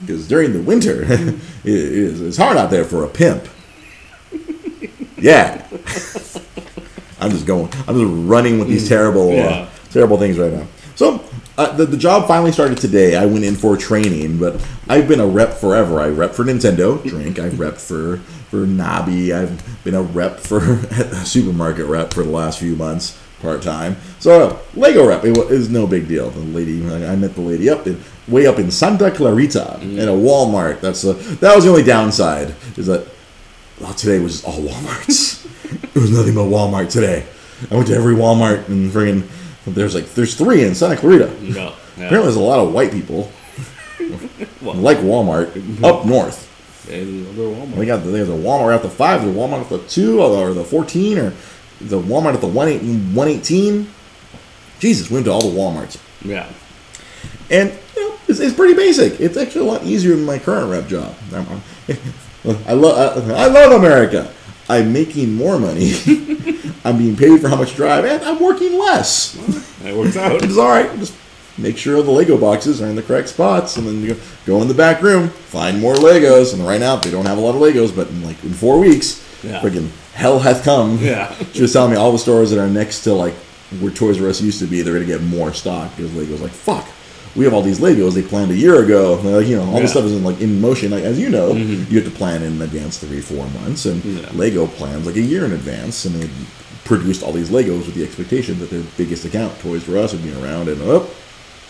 Because 0.02 0.28
during 0.28 0.54
the 0.54 0.62
winter, 0.62 1.04
it 1.10 1.42
it's 1.66 2.38
hard 2.38 2.58
out 2.58 2.70
there 2.70 2.84
for 2.86 3.04
a 3.04 3.08
pimp. 3.08 3.48
Yeah. 5.18 5.66
I'm 7.20 7.32
just 7.32 7.48
going, 7.48 7.72
I'm 7.88 8.00
just 8.00 8.30
running 8.30 8.60
with 8.60 8.68
these 8.68 8.88
terrible, 8.88 9.32
Yeah. 9.34 9.46
uh, 9.48 9.70
terrible 9.90 10.18
things 10.18 10.38
right 10.38 10.54
now. 10.54 10.68
So 10.96 11.24
uh, 11.58 11.76
the, 11.76 11.86
the 11.88 11.98
job 11.98 12.28
finally 12.28 12.52
started 12.52 12.78
today. 12.78 13.16
I 13.16 13.26
went 13.26 13.44
in 13.44 13.56
for 13.56 13.76
training, 13.76 14.38
but 14.38 14.64
I've 14.88 15.08
been 15.08 15.20
a 15.20 15.26
rep 15.26 15.54
forever. 15.56 16.00
I 16.00 16.10
rep 16.10 16.34
for 16.34 16.44
Nintendo, 16.46 17.04
drink. 17.04 17.40
I've 17.40 17.54
repped 17.54 17.80
for 17.82 18.18
for 18.52 18.66
Nabi. 18.68 19.34
I've 19.36 19.84
been 19.84 19.96
a 19.96 20.02
rep 20.04 20.40
for 20.40 20.60
a 20.92 21.26
supermarket 21.26 21.88
rep 21.88 22.14
for 22.14 22.24
the 22.24 22.30
last 22.30 22.60
few 22.60 22.76
months, 22.76 23.18
part 23.42 23.62
time. 23.62 23.98
So 24.20 24.60
Lego 24.74 25.08
rep 25.08 25.24
it 25.24 25.38
wa- 25.38 25.44
is 25.44 25.70
no 25.70 25.88
big 25.88 26.08
deal. 26.08 26.30
The 26.30 26.40
lady, 26.40 26.84
I 26.86 27.16
met 27.16 27.36
the 27.36 27.42
lady 27.42 27.70
up 27.70 27.88
in 27.88 28.02
way 28.28 28.46
up 28.46 28.60
in 28.60 28.72
Santa 28.72 29.10
Clarita 29.12 29.80
in 29.82 30.00
a 30.00 30.12
Walmart. 30.12 30.82
That's 30.82 31.04
a, 31.04 31.14
that 31.14 31.56
was 31.56 31.64
the 31.64 31.70
only 31.70 31.84
downside 31.84 32.56
is 32.76 32.88
that 32.88 33.08
well, 33.80 33.94
today 33.94 34.20
was 34.20 34.44
all 34.44 34.60
Walmarts. 34.60 35.46
it 35.96 36.00
was 36.00 36.12
nothing 36.12 36.36
but 36.36 36.46
Walmart 36.46 36.92
today. 36.92 37.26
I 37.72 37.76
went 37.76 37.88
to 37.88 37.96
every 37.96 38.16
Walmart 38.16 38.68
and 38.68 38.92
friggin' 38.92 39.28
there's 39.66 39.96
like 39.96 40.14
there's 40.14 40.36
three 40.36 40.64
in 40.64 40.76
Santa 40.76 40.96
Clarita. 40.96 41.28
No. 41.42 41.74
Apparently, 41.96 42.24
there's 42.24 42.36
a 42.36 42.40
lot 42.40 42.60
of 42.60 42.74
white 42.74 42.92
people 42.92 43.32
like 44.62 44.98
Walmart 45.00 45.84
up 45.84 46.06
north. 46.06 46.46
Walmart. 46.88 47.76
They 47.76 47.86
got 47.86 48.04
there's 48.04 48.30
a 48.30 48.34
Walmart 48.34 48.76
at 48.76 48.82
the 48.82 48.90
five, 48.90 49.24
the 49.26 49.32
Walmart 49.32 49.62
at 49.64 49.70
the 49.70 49.80
two, 49.80 50.22
or 50.22 50.54
the 50.54 50.64
fourteen, 50.64 51.18
or 51.18 51.34
the 51.80 52.00
Walmart 52.00 52.34
at 52.34 52.42
the 52.42 52.48
118. 52.48 53.88
Jesus, 54.80 55.10
we 55.10 55.16
went 55.16 55.26
to 55.26 55.32
all 55.32 55.42
the 55.42 55.58
WalMarts, 55.58 55.98
Yeah. 56.24 56.48
and 57.50 57.74
you 57.96 58.10
know, 58.10 58.16
it's, 58.28 58.40
it's 58.40 58.56
pretty 58.56 58.76
basic. 58.76 59.20
It's 59.20 59.36
actually 59.38 59.68
a 59.68 59.72
lot 59.72 59.84
easier 59.84 60.16
than 60.16 60.24
my 60.26 60.38
current 60.38 60.70
rep 60.72 60.88
job. 60.88 61.16
I 62.68 62.74
love 62.74 63.30
I, 63.32 63.34
I 63.34 63.48
love 63.48 63.72
America. 63.72 64.32
I'm 64.70 64.94
making 64.94 65.34
more 65.34 65.58
money. 65.58 65.94
I'm 66.84 66.98
being 66.98 67.16
paid 67.18 67.42
for 67.42 67.48
how 67.50 67.56
much 67.56 67.76
drive, 67.76 68.06
and 68.06 68.22
I'm 68.24 68.40
working 68.40 68.78
less. 68.78 69.32
That 69.82 69.96
works 69.96 70.16
out. 70.18 70.44
It's 70.44 70.58
all 70.58 70.70
right. 70.70 70.94
Just 71.00 71.16
make 71.58 71.78
sure 71.78 72.02
the 72.04 72.12
Lego 72.12 72.38
boxes 72.38 72.82
are 72.82 72.88
in 72.88 72.96
the 72.96 73.02
correct 73.02 73.30
spots, 73.30 73.78
and 73.78 73.88
then 73.88 74.02
you 74.02 74.14
go, 74.14 74.20
go 74.46 74.62
in 74.62 74.68
the 74.68 74.74
back 74.74 75.02
room, 75.02 75.30
find 75.30 75.80
more 75.82 75.96
Legos. 75.96 76.54
And 76.54 76.66
right 76.68 76.80
now 76.80 76.98
they 76.98 77.10
don't 77.10 77.26
have 77.26 77.38
a 77.38 77.42
lot 77.42 77.56
of 77.56 77.62
Legos, 77.62 77.96
but 77.96 78.10
in 78.10 78.24
like 78.24 78.42
in 78.44 78.52
four 78.54 78.78
weeks, 78.80 79.24
Yeah. 79.44 79.62
freaking 79.62 79.90
hell 80.14 80.40
hath 80.40 80.64
come. 80.64 80.98
Yeah. 81.00 81.34
she 81.54 81.62
was 81.62 81.74
telling 81.74 81.92
me 81.92 81.98
all 81.98 82.12
the 82.12 82.18
stores 82.20 82.50
that 82.52 82.60
are 82.60 82.70
next 82.70 83.04
to 83.04 83.14
like 83.14 83.34
where 83.80 83.92
Toys 83.92 84.22
R 84.22 84.30
Us 84.30 84.42
used 84.42 84.60
to 84.60 84.66
be, 84.66 84.82
they're 84.82 84.94
gonna 84.94 85.06
get 85.06 85.22
more 85.22 85.54
stock 85.54 85.96
because 85.96 86.14
Lego's 86.16 86.42
like 86.42 86.52
fuck. 86.52 86.88
We 87.36 87.44
have 87.46 87.54
all 87.54 87.62
these 87.62 87.80
Legos 87.80 88.14
they 88.16 88.24
planned 88.24 88.50
a 88.50 88.56
year 88.56 88.84
ago. 88.84 89.20
And 89.20 89.32
like, 89.32 89.46
you 89.46 89.58
know, 89.58 89.66
all 89.66 89.74
Yeah. 89.76 89.82
this 89.82 89.92
stuff 89.92 90.06
is 90.06 90.14
in 90.14 90.24
like 90.24 90.42
in 90.42 90.60
motion. 90.60 90.92
Like, 90.92 91.04
as 91.04 91.20
you 91.20 91.30
know, 91.30 91.54
mm-hmm. 91.54 91.92
you 91.94 92.02
have 92.02 92.12
to 92.12 92.18
plan 92.18 92.42
in 92.42 92.60
advance 92.62 92.98
three, 92.98 93.22
four 93.22 93.46
months, 93.62 93.86
and 93.86 94.04
Yeah. 94.04 94.30
Lego 94.34 94.66
plans 94.66 95.06
like 95.06 95.18
a 95.18 95.22
year 95.22 95.46
in 95.46 95.52
advance, 95.52 96.06
and 96.06 96.16
they 96.16 96.30
produced 96.86 97.22
all 97.22 97.34
these 97.34 97.50
Legos 97.50 97.86
with 97.86 97.94
the 97.96 98.04
expectation 98.04 98.58
that 98.60 98.70
their 98.72 98.82
biggest 98.98 99.26
account, 99.26 99.60
Toys 99.60 99.88
R 99.88 99.98
Us, 99.98 100.14
would 100.14 100.24
be 100.24 100.34
around, 100.34 100.68
and 100.70 100.82
oh, 100.82 101.08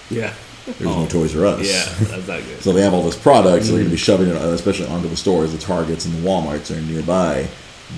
Yeah. 0.10 0.32
There's 0.74 0.82
no 0.82 1.04
Oh. 1.04 1.08
Toys 1.08 1.36
R 1.36 1.46
Us. 1.46 1.66
Yeah, 1.68 2.08
that's 2.08 2.28
not 2.28 2.44
good. 2.44 2.62
So 2.62 2.74
they 2.74 2.82
have 2.82 2.94
all 2.94 3.04
this 3.04 3.16
product, 3.18 3.64
so 3.66 3.72
they're 3.72 3.80
going 3.80 3.86
to 3.90 3.92
be 3.92 3.98
shoving 3.98 4.28
it, 4.30 4.36
especially 4.36 4.88
onto 4.88 5.08
the 5.10 5.18
stores, 5.18 5.52
the 5.52 5.58
Targets 5.58 6.06
and 6.06 6.14
the 6.16 6.28
WalMarts 6.28 6.76
are 6.76 6.82
nearby, 6.82 7.48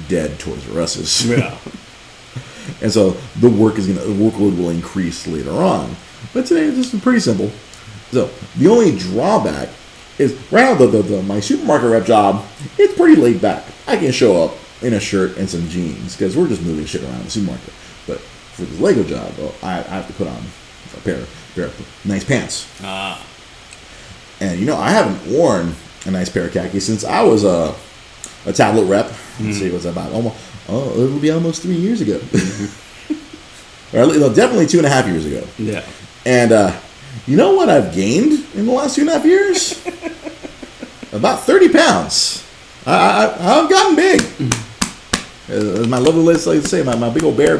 dead 0.07 0.39
Toys 0.39 0.63
R 0.75 0.81
Us's. 0.81 1.25
yeah. 1.27 1.57
And 2.81 2.91
so 2.91 3.11
the 3.39 3.49
work 3.49 3.77
is 3.79 3.87
going 3.87 3.97
to, 3.97 4.05
the 4.05 4.13
workload 4.13 4.55
will 4.57 4.69
increase 4.69 5.25
later 5.25 5.51
on. 5.51 5.95
But 6.33 6.45
today 6.45 6.65
it's 6.65 6.77
just 6.91 7.01
pretty 7.03 7.19
simple. 7.19 7.49
So 8.11 8.29
the 8.57 8.67
only 8.67 8.95
drawback 8.97 9.69
is 10.19 10.33
right 10.51 10.61
now 10.63 10.75
the, 10.75 10.85
the, 10.85 11.01
the 11.01 11.23
my 11.23 11.39
supermarket 11.39 11.89
rep 11.89 12.05
job, 12.05 12.45
it's 12.77 12.93
pretty 12.95 13.19
laid 13.19 13.41
back. 13.41 13.65
I 13.87 13.97
can 13.97 14.11
show 14.11 14.43
up 14.43 14.55
in 14.83 14.93
a 14.93 14.99
shirt 14.99 15.37
and 15.37 15.49
some 15.49 15.67
jeans 15.69 16.15
because 16.15 16.37
we're 16.37 16.47
just 16.47 16.61
moving 16.61 16.85
shit 16.85 17.01
around 17.03 17.23
the 17.23 17.31
supermarket. 17.31 17.73
But 18.05 18.19
for 18.19 18.61
this 18.63 18.79
Lego 18.79 19.03
job, 19.03 19.33
I, 19.63 19.79
I 19.79 19.81
have 19.81 20.07
to 20.07 20.13
put 20.13 20.27
on 20.27 20.41
a 20.97 21.01
pair, 21.01 21.25
pair 21.55 21.65
of 21.65 22.05
nice 22.05 22.23
pants. 22.23 22.67
Ah. 22.83 23.25
And 24.39 24.59
you 24.59 24.65
know, 24.65 24.77
I 24.77 24.89
haven't 24.91 25.31
worn 25.31 25.73
a 26.05 26.11
nice 26.11 26.29
pair 26.29 26.45
of 26.47 26.53
khakis 26.53 26.85
since 26.85 27.03
I 27.03 27.21
was 27.23 27.43
a 27.43 27.75
a 28.45 28.53
tablet 28.53 28.85
rep. 28.85 29.11
Let's 29.39 29.57
see, 29.59 29.69
what's 29.71 29.83
that 29.83 29.91
about? 29.91 30.11
Almost, 30.11 30.37
oh, 30.69 30.91
it'll 31.03 31.19
be 31.19 31.31
almost 31.31 31.61
three 31.61 31.75
years 31.75 32.01
ago. 32.01 32.19
or 33.93 33.99
at 33.99 34.07
least- 34.07 34.19
no, 34.19 34.33
definitely 34.33 34.67
two 34.67 34.77
and 34.77 34.87
a 34.87 34.89
half 34.89 35.05
years 35.07 35.25
ago. 35.25 35.45
Yeah. 35.57 35.85
And 36.25 36.51
uh, 36.51 36.79
you 37.27 37.37
know 37.37 37.53
what 37.53 37.69
I've 37.69 37.93
gained 37.93 38.45
in 38.55 38.65
the 38.65 38.71
last 38.71 38.95
two 38.95 39.01
and 39.01 39.09
a 39.09 39.13
half 39.13 39.25
years? 39.25 39.85
About 41.11 41.41
thirty 41.41 41.69
pounds. 41.69 42.45
I, 42.85 43.25
I, 43.25 43.61
I've 43.61 43.69
gotten 43.69 43.95
big. 43.95 44.21
As 45.49 45.87
my 45.87 45.97
lovely 45.97 46.21
ladies 46.23 46.45
like 46.45 46.61
to 46.61 46.67
say, 46.67 46.83
my, 46.83 46.95
my 46.95 47.09
big 47.09 47.23
old 47.23 47.35
bear, 47.35 47.55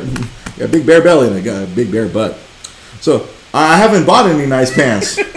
a 0.61 0.67
big 0.67 0.85
bear 0.85 1.01
belly 1.01 1.27
and 1.27 1.47
a 1.47 1.65
big 1.75 1.91
bear 1.91 2.07
butt. 2.07 2.37
So 3.01 3.27
I 3.53 3.77
haven't 3.77 4.05
bought 4.05 4.29
any 4.29 4.45
nice 4.45 4.73
pants. 4.73 5.19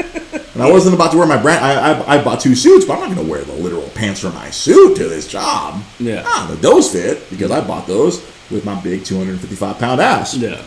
And 0.54 0.62
I 0.62 0.70
wasn't 0.70 0.94
about 0.94 1.12
to 1.12 1.18
wear 1.18 1.26
my 1.26 1.40
brand. 1.40 1.64
I, 1.64 1.92
I, 1.92 2.18
I 2.18 2.24
bought 2.24 2.40
two 2.40 2.54
suits, 2.54 2.84
but 2.84 2.94
I'm 2.94 3.00
not 3.00 3.14
going 3.14 3.26
to 3.26 3.30
wear 3.30 3.42
the 3.42 3.54
literal 3.54 3.88
pants 3.94 4.20
for 4.20 4.30
my 4.30 4.50
suit 4.50 4.96
to 4.98 5.08
this 5.08 5.26
job. 5.26 5.82
Yeah. 5.98 6.24
Ah, 6.26 6.46
but 6.48 6.60
those 6.60 6.92
fit 6.92 7.28
because 7.30 7.50
I 7.50 7.66
bought 7.66 7.86
those 7.86 8.20
with 8.50 8.64
my 8.64 8.78
big 8.82 9.04
255 9.04 9.78
pound 9.78 10.00
ass. 10.00 10.36
Yeah. 10.36 10.62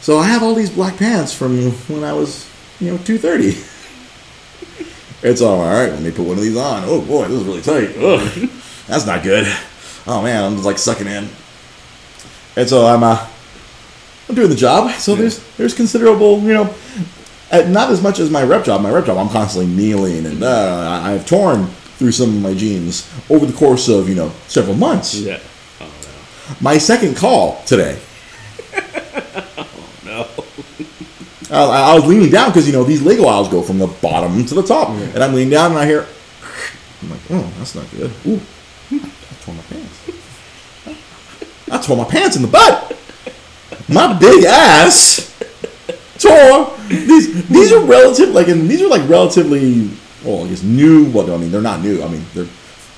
So 0.00 0.18
I 0.18 0.24
have 0.24 0.42
all 0.42 0.54
these 0.54 0.70
black 0.70 0.96
pants 0.96 1.32
from 1.32 1.70
when 1.70 2.02
I 2.02 2.12
was, 2.12 2.50
you 2.80 2.90
know, 2.90 2.98
230. 2.98 3.62
it's 5.22 5.40
all 5.40 5.60
all 5.60 5.72
right. 5.72 5.90
Let 5.90 6.02
me 6.02 6.10
put 6.10 6.26
one 6.26 6.36
of 6.36 6.42
these 6.42 6.56
on. 6.56 6.82
Oh 6.84 7.00
boy, 7.00 7.28
this 7.28 7.40
is 7.40 7.44
really 7.44 7.62
tight. 7.62 7.96
Ugh, 7.96 8.50
that's 8.88 9.06
not 9.06 9.22
good. 9.22 9.46
Oh 10.08 10.20
man, 10.22 10.42
I'm 10.44 10.54
just 10.54 10.66
like 10.66 10.78
sucking 10.78 11.06
in. 11.06 11.28
And 12.56 12.68
so 12.68 12.84
I'm, 12.84 13.04
uh, 13.04 13.28
I'm 14.28 14.34
doing 14.34 14.48
the 14.50 14.56
job. 14.56 14.90
So 14.98 15.14
there's 15.14 15.38
there's 15.56 15.74
considerable, 15.74 16.40
you 16.40 16.54
know, 16.54 16.74
not 17.52 17.90
as 17.90 18.00
much 18.02 18.18
as 18.18 18.30
my 18.30 18.42
rep 18.42 18.64
job. 18.64 18.80
My 18.82 18.90
rep 18.90 19.06
job, 19.06 19.18
I'm 19.18 19.28
constantly 19.28 19.72
kneeling, 19.74 20.24
and 20.26 20.42
uh, 20.42 21.00
I- 21.02 21.12
I've 21.12 21.26
torn 21.26 21.66
through 21.98 22.12
some 22.12 22.30
of 22.36 22.42
my 22.42 22.54
jeans 22.54 23.08
over 23.30 23.44
the 23.46 23.52
course 23.52 23.88
of 23.88 24.08
you 24.08 24.14
know 24.14 24.30
several 24.48 24.76
months. 24.76 25.14
Yeah. 25.14 25.38
Oh 25.80 25.84
no. 25.84 26.56
My 26.60 26.78
second 26.78 27.16
call 27.16 27.62
today. 27.64 27.98
no. 30.04 30.26
No. 31.50 31.70
I 31.70 31.92
I 31.92 31.94
was 31.94 32.06
leaning 32.06 32.30
down 32.30 32.48
because 32.50 32.66
you 32.66 32.72
know 32.72 32.84
these 32.84 33.02
Lego 33.02 33.26
aisles 33.26 33.48
go 33.48 33.60
from 33.62 33.78
the 33.78 33.86
bottom 33.86 34.44
to 34.46 34.54
the 34.54 34.62
top, 34.62 34.88
and 34.90 35.22
I'm 35.22 35.34
leaning 35.34 35.50
down 35.50 35.72
and 35.72 35.80
I 35.80 35.84
hear, 35.86 36.06
I'm 37.02 37.10
like, 37.10 37.20
oh, 37.30 37.52
that's 37.58 37.74
not 37.74 37.90
good. 37.90 38.10
Ooh, 38.26 38.40
I 38.92 39.10
tore 39.44 39.54
my 39.54 39.62
pants. 39.62 39.98
I 41.70 41.78
tore 41.78 41.96
my 41.96 42.04
pants 42.04 42.36
in 42.36 42.42
the 42.42 42.48
butt. 42.48 42.96
My 43.88 44.12
big 44.18 44.44
ass 44.44 45.28
tore. 46.18 46.76
These 46.88 47.48
these 47.48 47.72
are 47.72 47.80
relative 47.84 48.30
like 48.30 48.48
and 48.48 48.68
these 48.68 48.80
are 48.82 48.88
like 48.88 49.08
relatively 49.08 49.90
well 50.24 50.44
I 50.44 50.48
guess 50.48 50.62
new. 50.62 51.10
Well, 51.10 51.32
I 51.32 51.36
mean 51.36 51.50
they're 51.50 51.60
not 51.60 51.80
new. 51.80 52.02
I 52.02 52.08
mean 52.08 52.24
they're 52.34 52.46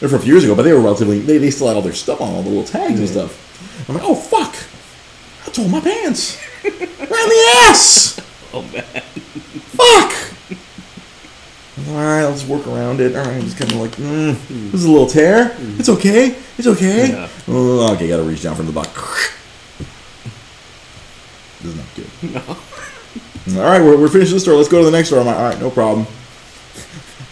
they're 0.01 0.09
from 0.09 0.19
a 0.19 0.23
few 0.23 0.35
years 0.35 0.45
ago, 0.45 0.55
but 0.55 0.63
they 0.63 0.73
were 0.73 0.81
relatively 0.81 1.21
they, 1.21 1.39
they 1.39 1.51
still 1.51 1.69
had 1.69 1.77
all 1.77 1.83
their 1.83 1.93
stuff 1.95 2.21
on 2.21 2.33
all 2.33 2.43
the 2.43 2.49
little 2.49 2.65
tags 2.65 2.99
and 2.99 3.09
stuff. 3.09 3.89
I'm 3.89 3.95
like, 3.95 4.05
oh 4.05 4.15
fuck, 4.15 4.55
I 5.47 5.51
tore 5.51 5.69
my 5.69 5.81
pants 5.81 6.39
right 6.65 6.73
in 6.81 6.89
the 7.09 7.45
ass. 7.69 8.21
Oh 8.55 8.63
man. 8.73 8.85
Fuck! 9.75 10.13
All 11.89 11.95
right, 11.97 12.23
let's 12.25 12.47
work 12.47 12.65
around 12.69 13.01
it. 13.01 13.17
All 13.17 13.25
right, 13.25 13.35
I'm 13.35 13.41
just 13.43 13.59
kind 13.59 13.73
of 13.73 13.79
like, 13.79 13.91
mm, 13.97 14.35
this 14.71 14.75
is 14.75 14.85
a 14.85 14.91
little 14.93 15.09
tear. 15.09 15.57
It's 15.77 15.89
okay. 15.89 16.37
It's 16.57 16.69
okay. 16.69 17.09
Yeah. 17.11 17.29
Oh, 17.49 17.93
okay, 17.95 18.07
gotta 18.07 18.23
reach 18.23 18.43
down 18.45 18.55
from 18.55 18.67
the 18.67 18.73
back. 18.73 18.87
This 22.33 22.43
is 22.43 22.47
not 22.47 22.47
good. 22.47 23.59
All 23.59 23.71
right, 23.71 23.81
we're, 23.81 23.99
we're 23.99 24.09
finished 24.09 24.33
this 24.33 24.43
store. 24.43 24.55
Let's 24.57 24.69
go 24.69 24.79
to 24.79 24.85
the 24.85 24.91
next 24.91 25.09
store. 25.09 25.21
I'm 25.21 25.27
like, 25.27 25.37
all 25.37 25.43
right, 25.43 25.61
no 25.61 25.71
problem. 25.71 26.07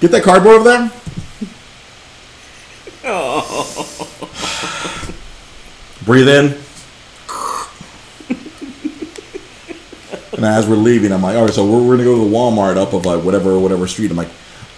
Get 0.00 0.10
that 0.10 0.22
cardboard 0.22 0.56
over 0.56 0.68
there. 0.68 0.90
Oh. 3.04 3.98
Breathe 6.04 6.28
in. 6.28 6.58
And 10.34 10.46
as 10.46 10.66
we're 10.66 10.76
leaving, 10.76 11.12
I'm 11.12 11.22
like, 11.22 11.36
all 11.36 11.44
right, 11.44 11.54
so 11.54 11.64
we're, 11.64 11.86
we're 11.86 11.96
gonna 11.96 12.04
go 12.04 12.16
to 12.16 12.28
the 12.28 12.36
Walmart 12.36 12.76
up 12.76 12.94
of 12.94 13.06
like 13.06 13.22
whatever 13.22 13.58
whatever 13.60 13.86
street. 13.86 14.10
I'm 14.10 14.16
like, 14.16 14.30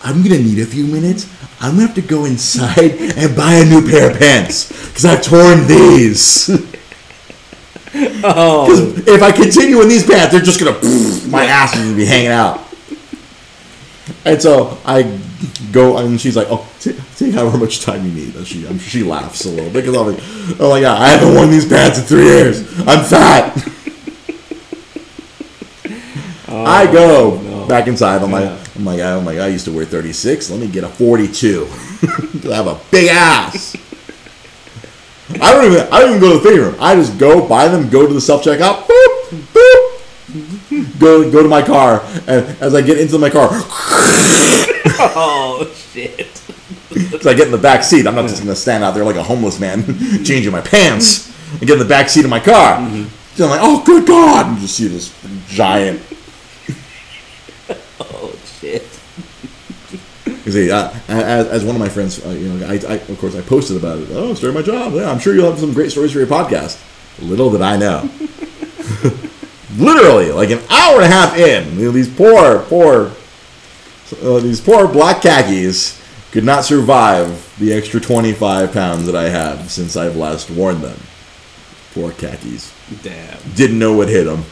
I'm 0.03 0.23
gonna 0.23 0.39
need 0.39 0.59
a 0.59 0.67
few 0.67 0.85
minutes. 0.85 1.27
I'm 1.61 1.77
gonna 1.77 1.87
have 1.87 1.95
to 1.95 2.03
go 2.03 2.27
inside 2.27 2.93
and 3.17 3.35
buy 3.35 3.55
a 3.55 3.65
new 3.65 3.89
pair 3.89 4.11
of 4.11 4.19
pants 4.19 4.69
because 4.89 5.07
I've 5.07 5.23
torn 5.23 5.67
these. 5.67 6.51
Oh, 8.25 8.67
Because 8.67 9.07
if 9.09 9.23
I 9.23 9.31
continue 9.33 9.81
in 9.81 9.89
these 9.89 10.05
pants, 10.07 10.33
they're 10.33 10.43
just 10.43 10.59
gonna 10.59 10.73
my 11.29 11.45
ass 11.45 11.75
is 11.77 11.83
gonna 11.85 11.97
be 11.97 12.05
hanging 12.07 12.29
out. 12.33 12.61
And 14.25 14.41
so 14.41 14.79
I 14.85 15.19
go, 15.73 15.97
and 15.99 16.21
she's 16.21 16.37
like, 16.37 16.47
"Oh, 16.51 16.67
take, 16.81 16.97
take 17.17 17.33
however 17.35 17.57
much 17.59 17.81
time 17.81 18.05
you 18.07 18.13
need." 18.13 18.35
And 18.37 18.47
she, 18.47 18.67
I'm 18.67 18.79
sure 18.79 18.89
she 19.01 19.03
laughs 19.03 19.45
a 19.45 19.49
little 19.51 19.71
bit 19.71 19.85
because 19.85 19.97
I'm 19.97 20.07
like, 20.15 20.59
"Oh 20.61 20.71
my 20.71 20.81
god, 20.81 21.01
I 21.01 21.09
haven't 21.09 21.35
worn 21.35 21.51
these 21.51 21.67
pants 21.69 21.99
in 21.99 22.05
three 22.05 22.25
years. 22.25 22.61
I'm 22.87 23.05
fat." 23.05 23.55
Oh, 26.49 26.65
I 26.65 26.87
go 26.91 27.41
no. 27.41 27.67
back 27.67 27.87
inside. 27.89 28.23
I'm 28.23 28.31
Yeah. 28.31 28.41
like, 28.41 28.77
I'm 28.77 28.85
like, 28.85 29.01
oh 29.01 29.21
my 29.23 29.35
god, 29.35 29.45
I 29.45 29.49
used 29.49 29.65
to 29.67 29.73
wear 29.73 29.85
36. 29.85 30.51
Let 30.51 30.61
me 30.61 30.69
get 30.69 30.85
a 30.85 30.89
42. 30.89 31.67
'Cause 31.67 32.51
I 32.51 32.57
have 32.57 32.67
a 32.67 32.79
big 32.91 33.09
ass. 33.09 33.77
I 35.41 35.53
don't 35.53 35.73
even, 35.73 35.81
I 35.93 36.01
don't 36.01 36.11
even 36.11 36.21
go 36.21 36.33
to 36.33 36.39
the 36.39 36.43
fitting 36.43 36.61
room. 36.61 36.77
I 36.79 36.95
just 36.95 37.19
go 37.19 37.47
buy 37.49 37.69
them, 37.69 37.89
go 37.89 38.07
to 38.07 38.13
the 38.13 38.21
self 38.21 38.45
checkout, 38.45 38.87
boop, 38.87 39.31
boop, 39.53 41.01
go 41.01 41.31
go 41.31 41.43
to 41.43 41.49
my 41.49 41.63
car, 41.63 42.03
and 42.27 42.45
as 42.61 42.75
I 42.75 42.83
get 42.83 42.99
into 42.99 43.19
my 43.19 43.31
car, 43.31 43.49
oh 45.17 45.71
shit. 45.93 46.43
as 47.15 47.27
I 47.27 47.35
get 47.35 47.47
in 47.47 47.53
the 47.53 47.59
back 47.59 47.83
seat, 47.83 48.07
I'm 48.07 48.15
not 48.15 48.29
just 48.29 48.43
gonna 48.43 48.55
stand 48.55 48.85
out 48.85 48.95
there 48.95 49.05
like 49.05 49.17
a 49.17 49.23
homeless 49.23 49.59
man 49.59 49.85
changing 50.25 50.53
my 50.53 50.61
pants 50.61 51.33
and 51.53 51.61
get 51.61 51.73
in 51.73 51.79
the 51.79 51.85
back 51.85 52.09
seat 52.09 52.25
of 52.25 52.31
my 52.31 52.41
car. 52.41 52.79
Mm-hmm. 52.79 53.09
So 53.37 53.45
I'm 53.45 53.51
like, 53.51 53.61
oh 53.63 53.83
good 53.85 54.07
god! 54.07 54.47
And 54.47 54.57
you 54.57 54.63
just 54.63 54.77
see 54.77 54.89
this 54.89 55.13
giant 55.49 56.01
Oh 58.01 58.35
shit. 58.61 58.83
Uh, 60.47 60.95
as, 61.09 61.47
as 61.47 61.65
one 61.65 61.75
of 61.75 61.81
my 61.81 61.89
friends, 61.89 62.25
uh, 62.25 62.29
you 62.31 62.53
know, 62.53 62.67
I, 62.67 62.75
I 62.75 62.95
of 62.97 63.19
course 63.19 63.35
I 63.35 63.41
posted 63.41 63.79
about 63.79 63.99
it. 63.99 64.09
Oh, 64.11 64.35
started 64.35 64.55
my 64.55 64.63
job. 64.63 64.93
Yeah, 64.93 65.11
I'm 65.11 65.19
sure 65.19 65.35
you'll 65.35 65.51
have 65.51 65.59
some 65.59 65.73
great 65.73 65.91
stories 65.91 66.13
for 66.13 66.19
your 66.19 66.27
podcast. 66.27 66.83
Little 67.19 67.51
did 67.51 67.63
I 67.63 67.77
know. 67.77 68.11
Literally, 69.79 70.33
like 70.33 70.51
an 70.51 70.61
hour 70.69 70.97
and 70.97 71.05
a 71.05 71.09
half 71.09 71.37
in, 71.37 71.79
you 71.79 71.87
know, 71.87 71.91
these 71.91 72.15
poor, 72.15 72.61
poor, 72.65 73.11
uh, 74.23 74.39
these 74.41 74.61
poor 74.61 74.87
black 74.87 75.23
khakis 75.23 76.01
could 76.31 76.45
not 76.45 76.65
survive 76.65 77.55
the 77.59 77.73
extra 77.73 77.99
25 78.01 78.73
pounds 78.73 79.07
that 79.07 79.17
I 79.17 79.31
have 79.31 79.71
since 79.71 79.97
I've 79.97 80.17
last 80.17 80.51
worn 80.51 80.83
them. 80.83 80.99
Poor 81.95 82.13
khakis. 82.13 82.73
Damn. 83.03 83.39
Didn't 83.55 83.79
know 83.79 83.95
what 83.97 84.09
hit 84.09 84.25
them. 84.25 84.45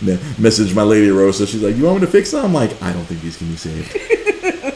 Messaged 0.38 0.74
my 0.74 0.82
lady 0.82 1.10
Rosa. 1.10 1.46
She's 1.46 1.62
like, 1.62 1.76
"You 1.76 1.84
want 1.84 2.00
me 2.00 2.06
to 2.06 2.12
fix 2.12 2.30
them?" 2.30 2.44
I'm 2.44 2.54
like, 2.54 2.80
"I 2.82 2.92
don't 2.92 3.04
think 3.04 3.22
these 3.22 3.36
can 3.36 3.48
be 3.48 3.56
saved." 3.56 4.72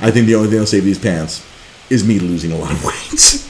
I 0.00 0.10
think 0.10 0.26
the 0.26 0.34
only 0.34 0.48
thing 0.48 0.56
that'll 0.58 0.66
save 0.66 0.84
these 0.84 0.98
pants 0.98 1.44
is 1.90 2.06
me 2.06 2.18
losing 2.18 2.52
a 2.52 2.56
lot 2.56 2.70
of 2.72 2.84
weight. 2.84 3.44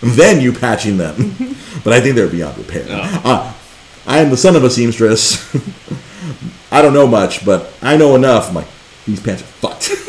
then 0.16 0.40
you 0.40 0.52
patching 0.52 0.96
them. 0.96 1.34
But 1.82 1.92
I 1.92 2.00
think 2.00 2.14
they're 2.16 2.28
beyond 2.28 2.56
repair. 2.58 2.86
Oh. 2.88 3.20
Uh, 3.24 3.52
I 4.06 4.18
am 4.18 4.30
the 4.30 4.36
son 4.36 4.56
of 4.56 4.64
a 4.64 4.70
seamstress. 4.70 5.38
I 6.72 6.82
don't 6.82 6.92
know 6.94 7.06
much, 7.06 7.44
but 7.44 7.72
I 7.82 7.96
know 7.96 8.14
enough. 8.16 8.48
I'm 8.48 8.54
like, 8.56 8.66
these 9.06 9.20
pants 9.20 9.42
are 9.42 9.46
fucked. 9.46 9.90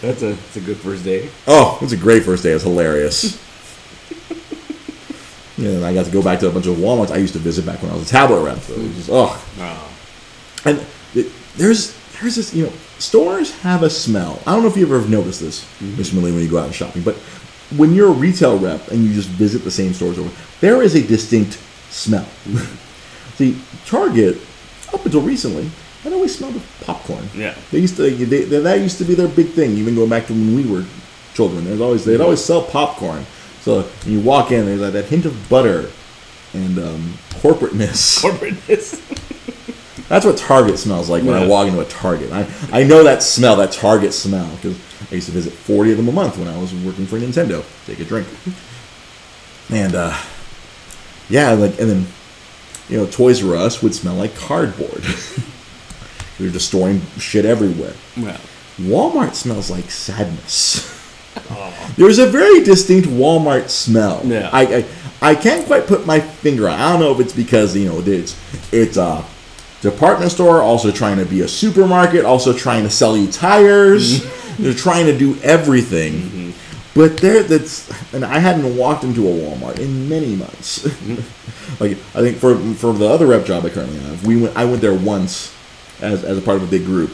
That's 0.00 0.20
a 0.22 0.32
that's 0.34 0.56
a 0.56 0.60
good 0.60 0.76
first 0.76 1.02
day. 1.02 1.30
Oh, 1.46 1.78
it's 1.80 1.92
a 1.92 1.96
great 1.96 2.24
first 2.24 2.42
day. 2.42 2.50
It's 2.50 2.62
hilarious. 2.62 3.40
yeah, 5.56 5.70
and 5.70 5.84
I 5.84 5.94
got 5.94 6.04
to 6.04 6.10
go 6.12 6.22
back 6.22 6.40
to 6.40 6.48
a 6.48 6.50
bunch 6.50 6.66
of 6.66 6.76
Walmarts 6.76 7.10
I 7.10 7.16
used 7.16 7.32
to 7.32 7.38
visit 7.38 7.64
back 7.64 7.80
when 7.82 7.90
I 7.90 7.94
was 7.94 8.06
a 8.06 8.12
tablet 8.12 8.44
rep. 8.44 8.58
So 8.58 8.74
it 8.74 8.80
was 8.80 8.96
just, 8.96 9.08
oh, 9.10 9.42
Oh. 9.60 9.94
and 10.66 10.84
it, 11.14 11.32
there's 11.56 11.96
there's 12.24 12.36
this 12.36 12.54
you 12.54 12.64
know 12.64 12.72
stores 12.98 13.52
have 13.60 13.82
a 13.82 13.90
smell. 13.90 14.40
I 14.46 14.54
don't 14.54 14.62
know 14.62 14.68
if 14.68 14.76
you 14.76 14.86
ever 14.86 14.98
have 14.98 15.10
noticed 15.10 15.40
this, 15.40 15.64
Mr. 15.80 16.14
Millie, 16.14 16.32
when 16.32 16.42
you 16.42 16.50
go 16.50 16.58
out 16.58 16.72
shopping, 16.72 17.02
but 17.02 17.16
when 17.76 17.94
you're 17.94 18.08
a 18.08 18.12
retail 18.12 18.58
rep 18.58 18.88
and 18.88 19.04
you 19.04 19.12
just 19.12 19.28
visit 19.28 19.62
the 19.62 19.70
same 19.70 19.92
stores 19.92 20.18
over, 20.18 20.30
there 20.60 20.82
is 20.82 20.94
a 20.94 21.06
distinct 21.06 21.58
smell. 21.90 22.26
See, 23.34 23.60
Target 23.84 24.38
up 24.92 25.04
until 25.04 25.20
recently 25.20 25.70
had 26.02 26.12
always 26.12 26.36
smelled 26.36 26.56
of 26.56 26.80
popcorn. 26.84 27.28
Yeah. 27.34 27.54
They 27.70 27.80
used 27.80 27.96
to 27.96 28.02
they, 28.10 28.44
they, 28.44 28.58
that 28.60 28.80
used 28.80 28.98
to 28.98 29.04
be 29.04 29.14
their 29.14 29.28
big 29.28 29.50
thing, 29.50 29.72
even 29.72 29.94
going 29.94 30.08
back 30.08 30.26
to 30.28 30.32
when 30.32 30.54
we 30.54 30.66
were 30.66 30.86
children. 31.34 31.64
There's 31.64 31.80
always 31.80 32.06
they'd 32.06 32.22
always 32.22 32.42
sell 32.42 32.62
popcorn. 32.62 33.26
So 33.60 33.82
when 33.82 34.12
you 34.14 34.20
walk 34.20 34.50
in, 34.50 34.64
there's 34.64 34.80
like 34.80 34.94
that 34.94 35.06
hint 35.06 35.26
of 35.26 35.48
butter 35.50 35.90
and 36.54 36.78
um, 36.78 37.14
corporateness. 37.40 38.22
Corporateness. 38.22 39.30
That's 40.08 40.26
what 40.26 40.36
Target 40.36 40.78
smells 40.78 41.08
like 41.08 41.22
when 41.22 41.34
I 41.34 41.46
walk 41.46 41.66
into 41.66 41.80
a 41.80 41.86
Target. 41.86 42.30
I, 42.30 42.46
I 42.70 42.84
know 42.84 43.02
that 43.04 43.22
smell, 43.22 43.56
that 43.56 43.72
Target 43.72 44.12
smell, 44.12 44.48
because 44.56 44.78
I 45.10 45.14
used 45.14 45.26
to 45.26 45.32
visit 45.32 45.52
40 45.52 45.92
of 45.92 45.96
them 45.96 46.08
a 46.08 46.12
month 46.12 46.36
when 46.36 46.48
I 46.48 46.58
was 46.58 46.74
working 46.74 47.06
for 47.06 47.18
Nintendo. 47.18 47.64
Take 47.86 48.00
a 48.00 48.04
drink. 48.04 48.28
And, 49.70 49.94
uh, 49.94 50.16
yeah, 51.30 51.52
like, 51.52 51.78
and 51.80 51.90
then, 51.90 52.06
you 52.88 52.98
know, 52.98 53.06
Toys 53.06 53.42
R 53.42 53.56
Us 53.56 53.82
would 53.82 53.94
smell 53.94 54.14
like 54.14 54.36
cardboard. 54.36 55.02
They're 56.38 56.50
just 56.50 56.68
storing 56.68 57.00
shit 57.18 57.46
everywhere. 57.46 57.94
Well. 58.16 58.40
Walmart 58.78 59.34
smells 59.34 59.70
like 59.70 59.90
sadness. 59.90 60.90
There's 61.96 62.18
a 62.18 62.26
very 62.26 62.62
distinct 62.62 63.08
Walmart 63.08 63.70
smell. 63.70 64.20
Yeah. 64.24 64.50
I, 64.52 64.62
I 64.62 64.84
I 65.22 65.34
can't 65.34 65.64
quite 65.66 65.86
put 65.86 66.06
my 66.06 66.20
finger 66.20 66.68
on. 66.68 66.78
I 66.78 66.92
don't 66.92 67.00
know 67.00 67.12
if 67.12 67.20
it's 67.20 67.32
because 67.32 67.76
you 67.76 67.86
know 67.86 68.00
it's 68.00 68.36
it's 68.72 68.96
a 68.96 69.24
department 69.84 70.32
store, 70.32 70.62
also 70.62 70.90
trying 70.90 71.18
to 71.18 71.24
be 71.24 71.42
a 71.42 71.48
supermarket, 71.48 72.24
also 72.24 72.52
trying 72.52 72.82
to 72.82 72.90
sell 72.90 73.16
you 73.16 73.30
tires. 73.30 74.20
Mm-hmm. 74.20 74.62
They're 74.62 74.74
trying 74.74 75.06
to 75.06 75.16
do 75.16 75.36
everything. 75.42 76.12
Mm-hmm. 76.14 76.50
But 76.94 77.18
there, 77.18 77.42
that's 77.42 77.90
and 78.14 78.24
I 78.24 78.38
hadn't 78.38 78.76
walked 78.76 79.04
into 79.04 79.28
a 79.28 79.32
Walmart 79.32 79.78
in 79.78 80.08
many 80.08 80.34
months. 80.36 80.84
Mm-hmm. 80.84 81.82
like 81.82 81.92
I 82.14 82.20
think 82.22 82.38
for 82.38 82.56
for 82.74 82.92
the 82.92 83.06
other 83.06 83.26
rep 83.26 83.44
job 83.44 83.64
I 83.64 83.70
currently 83.70 83.98
have, 84.00 84.26
we 84.26 84.40
went 84.40 84.56
I 84.56 84.64
went 84.64 84.80
there 84.80 84.94
once 84.94 85.54
as 86.00 86.24
as 86.24 86.38
a 86.38 86.42
part 86.42 86.56
of 86.56 86.62
a 86.64 86.70
big 86.70 86.84
group. 86.84 87.12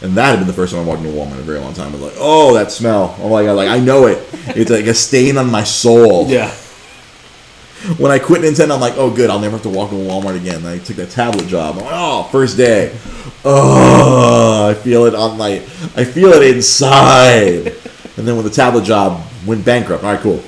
And 0.00 0.16
that 0.16 0.30
had 0.30 0.40
been 0.40 0.48
the 0.48 0.52
first 0.52 0.72
time 0.72 0.82
I 0.82 0.84
walked 0.84 1.02
into 1.02 1.16
a 1.16 1.24
Walmart 1.24 1.34
in 1.34 1.38
a 1.40 1.42
very 1.42 1.60
long 1.60 1.74
time. 1.74 1.90
I 1.90 1.92
was 1.92 2.00
like, 2.00 2.14
"Oh, 2.16 2.54
that 2.54 2.72
smell! 2.72 3.14
Oh 3.20 3.28
my 3.28 3.44
god! 3.44 3.52
Like 3.52 3.68
I 3.68 3.78
know 3.78 4.06
it. 4.06 4.18
It's 4.48 4.70
like 4.70 4.86
a 4.86 4.94
stain 4.94 5.38
on 5.38 5.48
my 5.48 5.62
soul." 5.62 6.26
Yeah. 6.26 6.52
When 7.98 8.12
I 8.12 8.18
quit 8.18 8.42
Nintendo, 8.42 8.74
I'm 8.74 8.80
like, 8.80 8.94
"Oh, 8.96 9.10
good! 9.10 9.28
I'll 9.28 9.40
never 9.40 9.56
have 9.56 9.62
to 9.62 9.68
walk 9.68 9.90
into 9.92 10.08
Walmart 10.08 10.36
again." 10.36 10.56
And 10.56 10.68
I 10.68 10.78
took 10.78 10.96
that 10.96 11.10
tablet 11.10 11.48
job. 11.48 11.76
I'm 11.76 11.82
like, 11.82 11.92
"Oh, 11.92 12.22
first 12.30 12.56
day. 12.56 12.96
Oh, 13.44 14.68
I 14.70 14.74
feel 14.74 15.06
it 15.06 15.14
on 15.14 15.36
my. 15.36 15.54
I 15.96 16.04
feel 16.04 16.32
it 16.32 16.54
inside." 16.54 17.74
and 18.16 18.28
then 18.28 18.36
when 18.36 18.44
the 18.44 18.50
tablet 18.50 18.84
job 18.84 19.20
went 19.46 19.64
bankrupt, 19.64 20.04
all 20.04 20.12
right, 20.12 20.20
cool. 20.20 20.42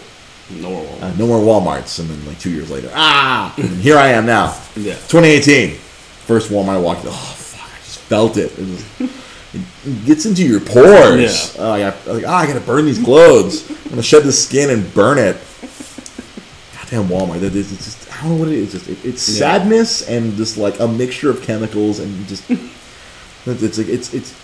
Normal. 0.51 0.99
Uh, 1.03 1.13
no 1.19 1.27
more 1.27 1.39
WalMarts. 1.41 1.99
And 1.99 2.09
then 2.09 2.25
like 2.27 2.39
two 2.39 2.51
years 2.51 2.71
later, 2.71 2.91
ah, 2.95 3.53
and 3.57 3.81
here 3.81 3.97
I 3.97 4.09
am 4.09 4.27
now. 4.27 4.57
Yeah. 4.77 4.95
2018. 4.95 5.77
First 6.27 6.51
Walmart 6.51 6.77
I 6.77 6.79
walked. 6.79 7.05
Oh 7.05 7.11
fuck! 7.11 7.69
I 7.69 7.79
just 7.79 7.99
felt 8.01 8.37
it. 8.37 8.53
It, 8.59 8.67
just, 8.67 9.21
it 9.85 10.05
gets 10.05 10.27
into 10.27 10.45
your 10.47 10.61
pores. 10.61 11.57
Yeah. 11.57 11.63
Oh, 11.63 11.73
I 11.73 11.81
got 11.81 12.07
like, 12.07 12.25
ah, 12.27 12.37
I 12.39 12.47
gotta 12.47 12.61
burn 12.61 12.85
these 12.85 13.03
clothes. 13.03 13.69
I'm 13.71 13.91
gonna 13.91 14.03
shed 14.03 14.23
the 14.23 14.33
skin 14.33 14.71
and 14.71 14.93
burn 14.95 15.19
it. 15.19 15.37
Goddamn 16.91 17.09
Walmart. 17.09 17.41
That 17.41 17.55
is, 17.55 17.73
it's 17.73 17.85
just, 17.85 18.13
I 18.17 18.23
don't 18.23 18.33
know 18.33 18.45
what 18.45 18.49
it 18.49 18.55
is. 18.59 18.75
It's, 18.75 18.87
just, 18.87 19.05
it, 19.05 19.09
it's 19.09 19.29
Yeah. 19.29 19.39
sadness 19.39 20.09
and 20.09 20.37
just 20.37 20.57
like 20.57 20.79
a 20.81 20.89
mixture 20.89 21.31
of 21.31 21.43
chemicals 21.43 21.99
and 22.01 22.27
just. 22.29 22.45
It's 23.47 23.63
it's 23.63 23.77
like 23.77 23.89
it's 23.89 24.15
it's 24.15 24.35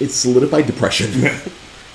it's 0.00 0.14
solidified 0.14 0.64
depression. 0.66 1.10
Because 1.12 1.44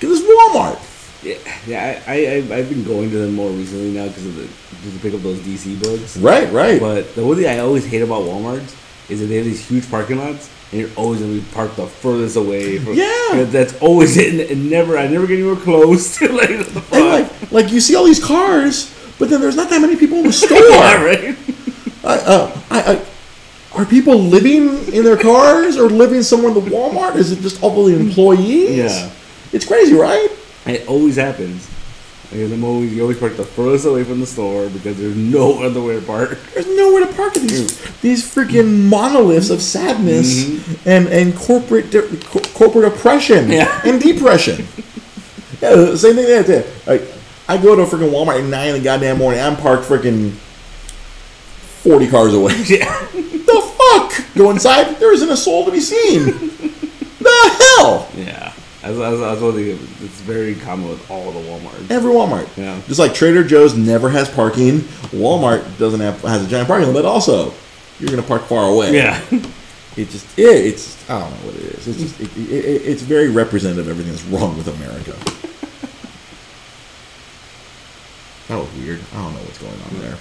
it's 0.00 0.22
Walmart. 0.22 0.78
Yeah, 1.24 1.38
yeah. 1.66 2.00
I, 2.06 2.12
I 2.12 2.34
I've- 2.56 2.68
been 2.72 2.84
going 2.84 3.10
to 3.10 3.18
them 3.18 3.34
more 3.34 3.50
recently 3.50 3.90
now 3.90 4.06
because 4.06 4.26
of 4.26 4.36
the 4.36 4.42
to 4.44 4.98
pick 5.00 5.12
up 5.12 5.22
those 5.22 5.38
DC 5.40 5.82
books. 5.82 6.16
Right, 6.18 6.48
right. 6.52 6.78
But 6.78 7.16
the 7.16 7.26
one 7.26 7.36
thing 7.36 7.46
I 7.48 7.58
always 7.58 7.84
hate 7.84 8.02
about 8.02 8.22
Walmart 8.22 8.62
is 9.10 9.18
that 9.18 9.26
they 9.26 9.36
have 9.38 9.44
these 9.44 9.66
huge 9.68 9.90
parking 9.90 10.18
lots, 10.18 10.48
and 10.70 10.82
you're 10.82 10.90
always 10.94 11.18
gonna 11.20 11.32
be 11.32 11.44
parked 11.52 11.74
the 11.74 11.88
furthest 11.88 12.36
away. 12.36 12.78
From, 12.78 12.94
Yeah. 12.94 13.42
that's 13.50 13.76
always 13.80 14.16
it. 14.24 14.48
And 14.52 14.70
never, 14.70 14.96
I 14.96 15.08
never 15.08 15.26
get 15.26 15.40
anywhere 15.40 15.56
close 15.56 16.16
to 16.18 16.28
like 16.30 16.48
the 16.58 16.80
fuck. 16.80 16.92
and 16.94 17.08
like 17.08 17.50
like 17.50 17.72
you 17.72 17.80
see 17.80 17.96
all 17.96 18.04
these 18.04 18.22
cars, 18.24 18.94
but 19.18 19.30
then 19.30 19.40
there's 19.40 19.56
not 19.56 19.70
that 19.70 19.80
many 19.80 19.96
people 19.96 20.18
in 20.18 20.24
the 20.24 20.32
store. 20.32 20.58
yeah, 20.70 21.02
right. 21.04 21.36
I, 22.04 22.14
uh, 22.18 22.60
I, 22.70 22.80
I, 22.92 23.06
are 23.80 23.84
people 23.84 24.16
living 24.18 24.92
in 24.92 25.04
their 25.04 25.16
cars 25.18 25.76
or 25.76 25.88
living 25.88 26.22
somewhere 26.22 26.48
in 26.48 26.54
the 26.54 26.70
Walmart? 26.70 27.16
Is 27.16 27.32
it 27.32 27.40
just 27.40 27.62
all 27.62 27.84
the 27.84 27.94
employees? 27.98 28.76
Yeah. 28.76 29.10
It's 29.52 29.66
crazy, 29.66 29.94
right? 29.94 30.28
It 30.66 30.88
always 30.88 31.16
happens. 31.16 31.68
Like, 32.32 32.50
I'm 32.50 32.64
always 32.64 32.92
you 32.92 33.02
always 33.02 33.18
park 33.18 33.36
the 33.36 33.44
furthest 33.44 33.86
away 33.86 34.02
from 34.02 34.18
the 34.18 34.26
store 34.26 34.68
because 34.68 34.98
there's 34.98 35.16
no 35.16 35.62
other 35.62 35.80
way 35.80 35.94
to 35.98 36.04
park. 36.04 36.38
There's 36.54 36.66
nowhere 36.76 37.06
to 37.06 37.12
park 37.14 37.34
these 37.34 38.00
these 38.00 38.24
freaking 38.34 38.88
monoliths 38.88 39.50
of 39.50 39.62
sadness 39.62 40.44
and 40.86 41.06
and 41.08 41.36
corporate 41.36 41.90
de- 41.90 42.16
co- 42.24 42.40
corporate 42.54 42.86
oppression 42.92 43.48
Yeah. 43.50 43.80
and 43.84 44.00
depression. 44.00 44.66
yeah, 45.62 45.94
same 45.94 46.16
thing 46.16 46.26
there. 46.44 46.64
Like 46.86 47.02
I 47.48 47.58
go 47.58 47.76
to 47.76 47.82
a 47.82 47.86
freaking 47.86 48.10
Walmart 48.10 48.42
at 48.42 48.44
nine 48.44 48.68
in 48.68 48.74
the 48.74 48.80
goddamn 48.80 49.18
morning. 49.18 49.40
I'm 49.40 49.56
parked 49.56 49.84
freaking 49.84 50.32
40 51.82 52.08
cars 52.08 52.34
away. 52.34 52.54
Yeah. 52.66 53.06
the 53.12 53.72
fuck? 53.78 54.34
Go 54.34 54.50
inside, 54.50 54.96
there 54.96 55.12
isn't 55.12 55.30
a 55.30 55.36
soul 55.36 55.64
to 55.64 55.70
be 55.70 55.80
seen. 55.80 56.24
the 56.24 57.76
hell? 57.78 58.10
Yeah. 58.16 58.52
I 58.82 58.90
was, 58.90 59.00
I 59.00 59.10
was, 59.10 59.20
I 59.20 59.32
was 59.32 59.42
wondering, 59.42 59.68
if 59.68 60.02
it's 60.02 60.20
very 60.20 60.54
common 60.54 60.88
with 60.88 61.10
all 61.10 61.32
the 61.32 61.40
Walmarts. 61.40 61.90
Every 61.90 62.12
Walmart. 62.12 62.48
Yeah. 62.56 62.80
Just 62.86 63.00
like 63.00 63.14
Trader 63.14 63.42
Joe's 63.42 63.76
never 63.76 64.08
has 64.10 64.28
parking, 64.28 64.78
Walmart 65.10 65.78
doesn't 65.78 65.98
have 65.98 66.20
has 66.22 66.44
a 66.44 66.48
giant 66.48 66.68
parking 66.68 66.86
limit 66.86 67.04
also. 67.04 67.52
You're 67.98 68.10
gonna 68.10 68.22
park 68.22 68.42
far 68.42 68.68
away. 68.70 68.94
Yeah. 68.94 69.20
It 69.96 70.10
just 70.10 70.26
yeah, 70.36 70.50
it's 70.50 71.08
I 71.08 71.20
don't 71.20 71.30
know 71.30 71.46
what 71.46 71.54
it 71.54 71.62
is. 71.62 71.88
It's 71.88 71.98
just 71.98 72.20
it, 72.20 72.36
it, 72.36 72.64
it, 72.66 72.82
it's 72.82 73.00
very 73.00 73.30
representative 73.30 73.86
of 73.86 73.90
everything 73.90 74.12
that's 74.12 74.24
wrong 74.24 74.54
with 74.54 74.68
America. 74.68 75.16
That 78.48 78.56
was 78.58 78.72
weird. 78.74 79.00
I 79.12 79.16
don't 79.22 79.34
know 79.34 79.40
what's 79.40 79.58
going 79.58 79.72
on 79.72 80.00
there. 80.00 80.16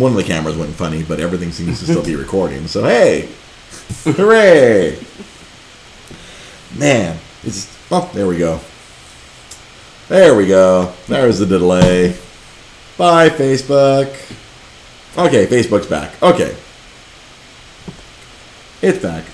One 0.00 0.12
of 0.12 0.16
the 0.16 0.24
cameras 0.24 0.56
went 0.56 0.74
funny, 0.74 1.02
but 1.02 1.20
everything 1.20 1.52
seems 1.52 1.78
to 1.80 1.84
still 1.84 2.04
be 2.04 2.16
recording. 2.26 2.66
So 2.66 2.84
hey, 2.84 3.28
hooray! 4.04 4.98
Man, 6.76 7.18
it's 7.44 7.68
oh 7.90 8.10
there 8.12 8.26
we 8.26 8.38
go. 8.38 8.60
There 10.08 10.34
we 10.34 10.46
go. 10.46 10.92
There's 11.06 11.38
the 11.38 11.46
delay. 11.46 12.16
Bye 12.98 13.28
Facebook. 13.30 14.08
Okay, 15.16 15.46
Facebook's 15.46 15.86
back. 15.86 16.20
Okay. 16.22 16.56
It's 18.82 18.98
back. 18.98 19.24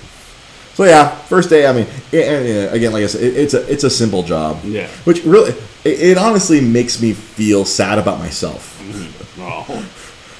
So 0.77 0.83
yeah, 0.83 1.09
first 1.09 1.49
day. 1.49 1.65
I 1.65 1.73
mean, 1.73 1.87
it, 2.11 2.71
again, 2.71 2.93
like 2.93 3.03
I 3.03 3.07
said, 3.07 3.23
it, 3.23 3.35
it's 3.35 3.55
a 3.55 3.67
it's 3.67 3.83
a 3.83 3.89
simple 3.89 4.21
job. 4.21 4.63
Yeah. 4.63 4.87
Which 5.05 5.23
really, 5.23 5.49
it, 5.83 5.99
it 5.99 6.17
honestly 6.19 6.61
makes 6.61 7.01
me 7.01 7.13
feel 7.13 7.65
sad 7.65 7.97
about 7.97 8.19
myself 8.19 8.79
mm-hmm. 8.83 9.41
Oh. 9.41 9.89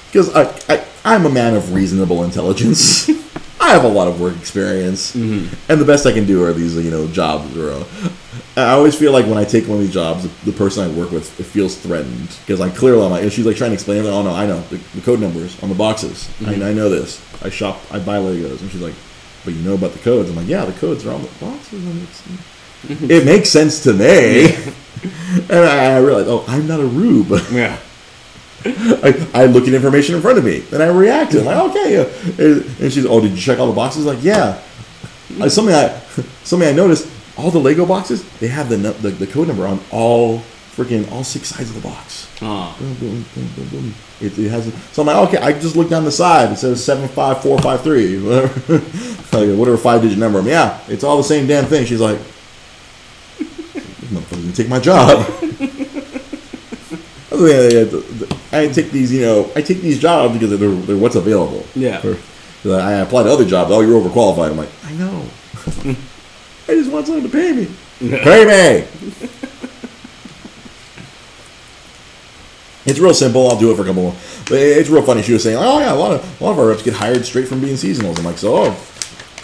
because 0.06 0.32
I, 0.36 0.44
I 0.72 0.86
I'm 1.04 1.26
a 1.26 1.28
man 1.28 1.56
of 1.56 1.74
reasonable 1.74 2.22
intelligence. 2.22 3.10
I 3.60 3.70
have 3.70 3.82
a 3.82 3.88
lot 3.88 4.06
of 4.06 4.20
work 4.20 4.36
experience, 4.36 5.16
mm-hmm. 5.16 5.52
and 5.68 5.80
the 5.80 5.84
best 5.84 6.06
I 6.06 6.12
can 6.12 6.24
do 6.24 6.44
are 6.44 6.52
these 6.52 6.76
you 6.76 6.92
know 6.92 7.08
jobs. 7.08 7.56
Or 7.56 7.84
I 8.56 8.70
always 8.74 8.94
feel 8.96 9.10
like 9.10 9.26
when 9.26 9.38
I 9.38 9.44
take 9.44 9.66
one 9.66 9.78
of 9.78 9.82
these 9.82 9.92
jobs, 9.92 10.22
the, 10.22 10.52
the 10.52 10.56
person 10.56 10.84
I 10.84 10.96
work 10.96 11.10
with 11.10 11.40
it 11.40 11.46
feels 11.46 11.76
threatened 11.76 12.28
because 12.46 12.60
I'm 12.60 12.70
clearly 12.70 13.08
my. 13.10 13.18
And 13.18 13.32
she's 13.32 13.44
like 13.44 13.56
trying 13.56 13.70
to 13.70 13.74
explain. 13.74 13.98
I'm 13.98 14.04
like, 14.04 14.14
oh 14.14 14.22
no, 14.22 14.30
I 14.30 14.46
know 14.46 14.60
the, 14.70 14.76
the 14.94 15.00
code 15.00 15.18
numbers 15.18 15.60
on 15.64 15.68
the 15.68 15.74
boxes. 15.74 16.28
I, 16.42 16.54
mm-hmm. 16.54 16.62
I 16.62 16.72
know 16.74 16.88
this. 16.88 17.20
I 17.42 17.50
shop. 17.50 17.80
I 17.90 17.98
buy 17.98 18.18
Legos, 18.18 18.60
and 18.60 18.70
she's 18.70 18.80
like, 18.80 18.94
but 19.44 19.54
you 19.54 19.62
know 19.62 19.74
about 19.74 19.92
the 19.92 19.98
codes. 20.00 20.30
I'm 20.30 20.36
like, 20.36 20.48
yeah, 20.48 20.64
the 20.64 20.78
codes 20.78 21.06
are 21.06 21.12
on 21.12 21.22
the 21.22 21.28
boxes. 21.40 22.24
It 22.88 23.24
makes 23.24 23.50
sense 23.50 23.82
to 23.82 23.92
me. 23.92 24.54
and 25.50 25.52
I, 25.52 25.96
I 25.96 25.98
realize, 25.98 26.26
oh, 26.28 26.44
I'm 26.46 26.68
not 26.68 26.78
a 26.78 26.86
rube. 26.86 27.28
Yeah. 27.50 27.76
I, 28.64 29.28
I 29.34 29.46
look 29.46 29.66
at 29.66 29.74
information 29.74 30.14
in 30.14 30.20
front 30.20 30.38
of 30.38 30.44
me, 30.44 30.64
and 30.72 30.82
I 30.82 30.86
react. 30.86 31.34
I'm 31.34 31.44
like, 31.44 31.70
okay, 31.70 31.94
yeah. 31.94 32.84
And 32.84 32.92
she's, 32.92 33.04
oh, 33.04 33.20
did 33.20 33.32
you 33.32 33.36
check 33.36 33.58
all 33.58 33.66
the 33.66 33.72
boxes? 33.72 34.04
Like, 34.04 34.22
yeah. 34.22 34.60
Something 35.48 35.74
I, 35.74 35.88
something 36.44 36.68
I 36.68 36.72
noticed. 36.72 37.08
All 37.36 37.52
the 37.52 37.60
Lego 37.60 37.86
boxes, 37.86 38.28
they 38.40 38.48
have 38.48 38.68
the 38.68 38.76
the, 38.76 39.10
the 39.10 39.26
code 39.26 39.46
number 39.46 39.66
on 39.66 39.80
all 39.92 40.42
freaking 40.78 41.10
all 41.10 41.24
six 41.24 41.48
sides 41.48 41.70
of 41.70 41.74
the 41.82 41.88
box. 41.88 42.28
Oh. 42.40 42.76
Boom, 42.78 42.94
boom, 42.94 43.24
boom, 43.34 43.48
boom, 43.56 43.68
boom. 43.68 43.94
It, 44.20 44.38
it 44.38 44.48
has. 44.50 44.68
A, 44.68 44.70
so 44.92 45.02
I'm 45.02 45.06
like, 45.08 45.28
okay, 45.28 45.38
I 45.38 45.52
just 45.58 45.74
look 45.74 45.88
down 45.90 46.04
the 46.04 46.12
side. 46.12 46.52
It 46.52 46.56
says 46.56 46.84
seven 46.84 47.08
five 47.08 47.42
four 47.42 47.58
five 47.58 47.82
three, 47.82 48.22
whatever, 48.22 48.74
like, 49.32 49.58
whatever 49.58 49.76
five 49.76 50.02
digit 50.02 50.18
number. 50.18 50.38
I'm, 50.38 50.46
yeah, 50.46 50.80
it's 50.86 51.02
all 51.02 51.16
the 51.16 51.24
same 51.24 51.46
damn 51.48 51.64
thing. 51.64 51.84
She's 51.84 52.00
like, 52.00 52.18
motherfucker's 53.38 54.30
gonna 54.42 54.52
take 54.52 54.68
my 54.68 54.78
job. 54.78 55.26
That's 57.30 57.42
the 57.42 57.88
thing, 57.90 58.04
I- 58.52 58.58
I 58.60 58.68
take 58.68 58.90
these, 58.92 59.12
you 59.12 59.20
know, 59.22 59.50
I 59.54 59.60
take 59.62 59.82
these 59.82 59.98
jobs 60.00 60.32
because 60.32 60.58
they're, 60.58 60.68
they're 60.70 60.96
what's 60.96 61.16
available. 61.16 61.64
Yeah. 61.74 62.00
Or- 62.64 62.74
I 62.80 62.94
apply 62.94 63.22
to 63.22 63.30
other 63.30 63.44
jobs. 63.44 63.70
Oh, 63.70 63.80
you're 63.80 64.00
overqualified. 64.00 64.50
I'm 64.50 64.56
like, 64.56 64.68
I 64.84 64.92
know. 64.94 65.24
I 66.66 66.74
just 66.74 66.90
want 66.90 67.06
someone 67.06 67.22
to 67.22 67.28
pay 67.30 67.52
me. 67.52 67.68
Pay 68.00 68.44
me. 68.44 69.67
It's 72.88 72.98
real 72.98 73.14
simple. 73.14 73.48
I'll 73.48 73.58
do 73.58 73.70
it 73.70 73.76
for 73.76 73.82
a 73.82 73.86
couple. 73.86 74.14
But 74.48 74.58
it's 74.58 74.88
real 74.88 75.02
funny. 75.02 75.22
She 75.22 75.32
was 75.32 75.42
saying, 75.42 75.58
"Oh 75.58 75.78
yeah, 75.78 75.92
a 75.92 75.94
lot 75.94 76.12
of 76.12 76.40
a 76.40 76.44
lot 76.44 76.52
of 76.52 76.58
our 76.58 76.68
reps 76.68 76.82
get 76.82 76.94
hired 76.94 77.24
straight 77.26 77.48
from 77.48 77.60
being 77.60 77.74
seasonals." 77.76 78.18
I'm 78.18 78.24
like, 78.24 78.38
"So, 78.38 78.56
oh, 78.56 78.76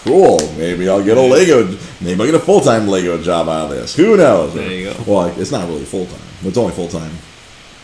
cool. 0.03 0.39
Maybe 0.57 0.89
I'll 0.89 1.05
get 1.05 1.19
a 1.19 1.21
Lego. 1.21 1.77
Maybe 2.01 2.21
I'll 2.21 2.27
get 2.27 2.35
a 2.35 2.39
full 2.39 2.61
time 2.61 2.89
Lego 2.89 3.21
job 3.23 3.49
out 3.49 3.71
of 3.71 3.77
this. 3.77 3.95
Who 3.95 4.17
knows?" 4.17 4.55
There 4.55 4.71
you 4.71 4.93
go. 4.93 4.97
Well, 5.07 5.27
it's 5.39 5.53
not 5.53 5.69
really 5.69 5.85
full 5.85 6.07
time. 6.07 6.21
It's 6.43 6.57
only 6.57 6.73
full 6.73 6.89
time 6.89 7.13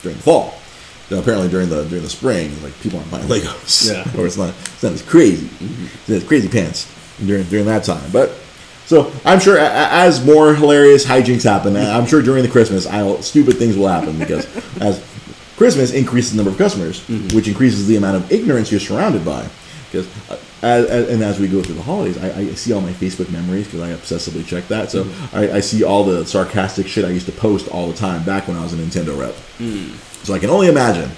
during 0.02 0.16
the 0.16 0.22
fall. 0.22 0.54
Apparently, 1.10 1.48
during 1.48 1.68
the 1.68 1.84
during 1.84 2.04
the 2.04 2.10
spring, 2.10 2.50
like 2.62 2.78
people 2.80 2.98
aren't 2.98 3.10
buying 3.10 3.24
Legos. 3.24 3.90
Yeah. 3.90 4.04
or 4.18 4.26
it's 4.26 4.36
not 4.36 4.50
it's 4.50 4.82
not 4.82 4.92
as 4.92 5.02
crazy. 5.02 5.48
It's 6.06 6.24
crazy 6.26 6.48
pants 6.48 6.90
during 7.24 7.44
during 7.44 7.66
that 7.66 7.84
time. 7.84 8.10
But 8.12 8.32
so 8.86 9.12
I'm 9.24 9.40
sure 9.40 9.58
as 9.58 10.24
more 10.24 10.54
hilarious 10.54 11.04
hijinks 11.04 11.44
happen, 11.44 11.76
I'm 11.76 12.06
sure 12.06 12.22
during 12.22 12.42
the 12.42 12.48
Christmas, 12.48 12.86
I'll 12.86 13.22
stupid 13.22 13.56
things 13.56 13.76
will 13.76 13.88
happen 13.88 14.18
because 14.18 14.46
as 14.80 15.00
Christmas 15.60 15.92
increases 15.92 16.30
the 16.30 16.38
number 16.38 16.50
of 16.50 16.56
customers, 16.56 17.00
mm-hmm. 17.00 17.36
which 17.36 17.46
increases 17.46 17.86
the 17.86 17.96
amount 17.96 18.16
of 18.16 18.32
ignorance 18.32 18.70
you're 18.70 18.80
surrounded 18.80 19.26
by. 19.26 19.46
Because 19.92 20.08
uh, 20.30 20.38
as, 20.62 20.86
as, 20.86 21.08
and 21.10 21.22
as 21.22 21.38
we 21.38 21.48
go 21.48 21.62
through 21.62 21.74
the 21.74 21.82
holidays, 21.82 22.16
I, 22.16 22.30
I 22.30 22.54
see 22.54 22.72
all 22.72 22.80
my 22.80 22.92
Facebook 22.92 23.30
memories 23.30 23.66
because 23.66 23.82
I 23.82 23.92
obsessively 23.92 24.46
check 24.46 24.68
that. 24.68 24.90
So 24.90 25.04
mm-hmm. 25.04 25.36
I, 25.36 25.56
I 25.56 25.60
see 25.60 25.84
all 25.84 26.02
the 26.02 26.24
sarcastic 26.24 26.86
shit 26.86 27.04
I 27.04 27.10
used 27.10 27.26
to 27.26 27.32
post 27.32 27.68
all 27.68 27.88
the 27.88 27.94
time 27.94 28.24
back 28.24 28.48
when 28.48 28.56
I 28.56 28.62
was 28.62 28.72
a 28.72 28.76
Nintendo 28.76 29.20
rep. 29.20 29.34
Mm. 29.58 29.90
So 30.24 30.32
I 30.32 30.38
can 30.38 30.48
only 30.48 30.68
imagine 30.68 31.10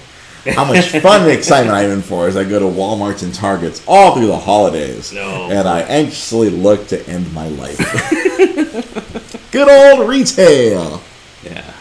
how 0.47 0.65
much 0.65 0.89
fun 1.01 1.21
and 1.21 1.31
excitement 1.31 1.77
I'm 1.77 1.91
in 1.91 2.01
for 2.01 2.27
as 2.27 2.35
I 2.35 2.43
go 2.43 2.59
to 2.59 2.65
Walmarts 2.65 3.23
and 3.23 3.33
Targets 3.33 3.81
all 3.87 4.13
through 4.13 4.27
the 4.27 4.37
holidays. 4.37 5.13
No. 5.13 5.47
And 5.51 5.69
I 5.69 5.83
anxiously 5.83 6.49
look 6.49 6.87
to 6.87 7.01
end 7.07 7.33
my 7.33 7.47
life. 7.47 7.79
Good 9.53 9.69
old 9.69 10.09
retail. 10.09 11.01
Yeah. 11.45 11.73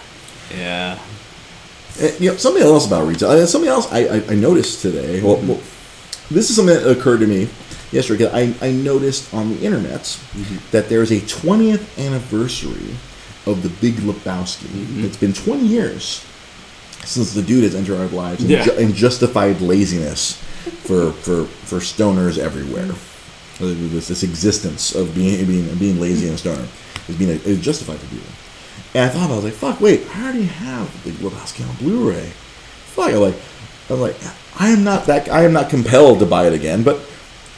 Yeah. 0.54 1.00
Uh, 2.00 2.08
You 2.18 2.30
know, 2.30 2.36
something 2.36 2.62
else 2.62 2.86
about 2.86 3.06
retail. 3.06 3.30
uh, 3.30 3.46
Something 3.46 3.70
else 3.70 3.90
I, 3.92 4.00
I, 4.06 4.22
I 4.30 4.34
noticed 4.34 4.82
today. 4.82 5.20
Well, 5.22 5.36
well, 5.36 5.60
this 6.30 6.48
is 6.50 6.56
something 6.56 6.74
that 6.74 6.88
occurred 6.90 7.20
to 7.20 7.26
me 7.26 7.48
yesterday. 7.90 8.30
I, 8.32 8.54
I 8.66 8.70
noticed 8.72 9.32
on 9.34 9.50
the 9.50 9.60
internet 9.64 10.18
that 10.70 10.88
there's 10.88 11.10
a 11.10 11.20
20th 11.20 11.98
anniversary 11.98 12.94
of 13.46 13.62
the 13.62 13.68
Big 13.80 13.96
Lebowski. 13.96 14.66
It's 15.04 15.16
been 15.16 15.32
20 15.32 15.66
years 15.66 16.24
since 17.04 17.34
the 17.34 17.42
dude 17.42 17.64
has 17.64 17.74
entered 17.74 17.98
our 17.98 18.06
lives 18.08 18.40
and, 18.40 18.50
Yeah. 18.50 18.64
ju- 18.64 18.72
and 18.78 18.94
justified 18.94 19.60
laziness 19.60 20.34
for, 20.86 21.12
for, 21.12 21.44
for 21.66 21.78
stoners 21.80 22.38
everywhere. 22.38 22.92
Uh, 23.60 23.74
This, 23.92 24.08
this 24.08 24.22
existence 24.22 24.94
of 24.94 25.14
being 25.14 25.44
being 25.46 25.66
being 25.78 26.00
lazy 26.00 26.26
and 26.26 26.34
a 26.34 26.38
stoner 26.38 26.66
is 27.08 27.16
being 27.16 27.30
is 27.44 27.60
justified 27.60 27.98
for 27.98 28.06
people. 28.06 28.32
And 28.94 29.04
I 29.04 29.08
thought 29.08 29.24
about 29.26 29.30
it, 29.30 29.32
I 29.32 29.36
was 29.36 29.44
like, 29.44 29.54
fuck, 29.54 29.80
wait, 29.80 30.06
I 30.14 30.22
already 30.24 30.44
have 30.44 31.04
the 31.04 31.10
Lebowski 31.12 31.68
on 31.68 31.74
Blu-ray. 31.76 32.26
Fuck, 32.26 33.10
I'm 33.12 33.20
like, 33.20 33.34
I'm 33.88 34.00
like, 34.00 34.16
I 34.60 34.68
am 34.68 34.84
not 34.84 35.06
that, 35.06 35.28
I 35.30 35.44
am 35.44 35.52
not 35.54 35.70
compelled 35.70 36.18
to 36.18 36.26
buy 36.26 36.46
it 36.46 36.52
again, 36.52 36.82
but 36.82 37.00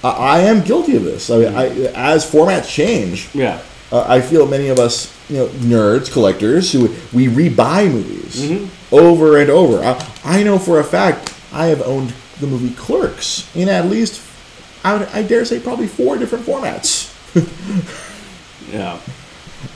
I, 0.05 0.11
I 0.11 0.38
am 0.40 0.62
guilty 0.62 0.94
of 0.97 1.03
this. 1.03 1.31
I, 1.31 1.38
mean, 1.38 1.55
I 1.55 1.66
as 1.94 2.25
formats 2.31 2.68
change, 2.68 3.29
Yeah. 3.35 3.61
uh, 3.90 4.05
I 4.07 4.20
feel 4.20 4.47
many 4.47 4.68
of 4.68 4.79
us, 4.79 5.12
you 5.29 5.38
know, 5.38 5.47
nerds, 5.49 6.12
collectors, 6.12 6.70
who 6.73 6.94
we 7.12 7.27
rebuy 7.27 7.90
movies 7.90 8.70
over 8.92 9.38
and 9.38 9.51
over. 9.51 9.83
I, 9.83 10.09
I 10.25 10.42
know 10.44 10.59
for 10.59 10.79
a 10.79 10.85
fact 10.85 11.35
I 11.53 11.66
have 11.66 11.83
owned 11.83 12.14
the 12.40 12.47
movie 12.47 12.75
Clerks 12.75 13.51
in 13.57 13.68
at 13.68 13.87
least, 13.87 14.20
I, 14.85 14.97
would, 14.99 15.09
I 15.09 15.23
dare 15.25 15.44
say, 15.44 15.59
probably 15.59 15.88
four 15.88 16.16
different 16.16 16.44
formats. 16.47 17.11
Yeah. 18.73 18.99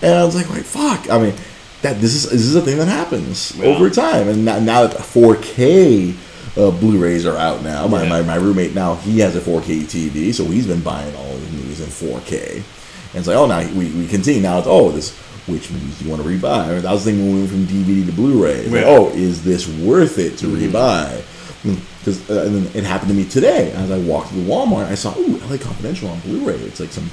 And 0.03 0.14
I 0.14 0.24
was 0.24 0.35
like, 0.35 0.48
wait, 0.51 0.64
fuck. 0.64 1.11
I 1.11 1.18
mean, 1.18 1.35
that 1.83 2.01
this 2.01 2.14
is 2.14 2.31
this 2.31 2.40
is 2.42 2.57
a 2.57 2.61
thing 2.62 2.79
that 2.79 2.88
happens 2.88 3.55
Yeah. 3.57 3.66
over 3.66 3.88
time. 3.90 4.29
And 4.29 4.44
now, 4.44 4.59
now 4.59 4.87
that 4.87 4.96
the 4.96 5.03
4K 5.03 6.14
uh, 6.57 6.70
Blu-rays 6.72 7.24
are 7.27 7.37
out 7.37 7.62
now, 7.62 7.87
my, 7.87 8.03
Yeah. 8.03 8.09
my, 8.09 8.22
my 8.22 8.35
roommate 8.35 8.74
now 8.74 8.96
he 8.96 9.20
has 9.20 9.37
a 9.37 9.40
4K 9.40 9.83
TV, 9.85 10.35
so 10.35 10.44
he's 10.44 10.66
been 10.66 10.81
buying 10.81 11.14
all 11.14 11.35
of 11.35 11.40
his 11.40 11.53
movies 11.53 11.81
in 11.81 11.87
4K. 11.87 12.55
And 12.57 13.16
it's 13.20 13.27
like, 13.29 13.37
oh, 13.37 13.46
now 13.46 13.61
we, 13.72 13.90
we 13.92 14.07
continue. 14.07 14.40
Now 14.42 14.59
it's 14.59 14.66
oh, 14.68 14.90
this 14.90 15.16
which 15.46 15.70
movies 15.70 15.98
do 15.98 16.05
you 16.05 16.11
want 16.11 16.22
to 16.22 16.29
rebuy? 16.29 16.44
I 16.51 16.72
mean, 16.74 16.83
that 16.83 16.92
was 16.92 17.05
the 17.07 17.12
thing 17.12 17.20
when 17.24 17.33
we 17.35 17.38
went 17.40 17.51
from 17.51 17.64
DVD 17.66 18.05
to 18.07 18.12
Blu-ray. 18.12 18.53
It's 18.53 18.70
like, 18.72 18.85
oh, 18.85 19.09
is 19.11 19.42
this 19.44 19.66
worth 19.66 20.18
it 20.18 20.37
to 20.38 20.46
rebuy? 20.46 21.22
Because 21.62 22.29
uh, 22.31 22.44
and 22.46 22.66
it 22.77 22.85
happened 22.85 23.09
to 23.11 23.14
me 23.16 23.24
today 23.24 23.72
as 23.72 23.90
I 23.90 23.98
walked 23.98 24.29
through 24.31 24.42
Walmart. 24.42 24.87
I 24.87 24.94
saw 24.94 25.16
ooh, 25.18 25.38
LA 25.48 25.57
Confidential 25.57 26.09
on 26.11 26.20
Blu-ray. 26.20 26.55
It's 26.57 26.81
like 26.81 26.90
some 26.92 27.09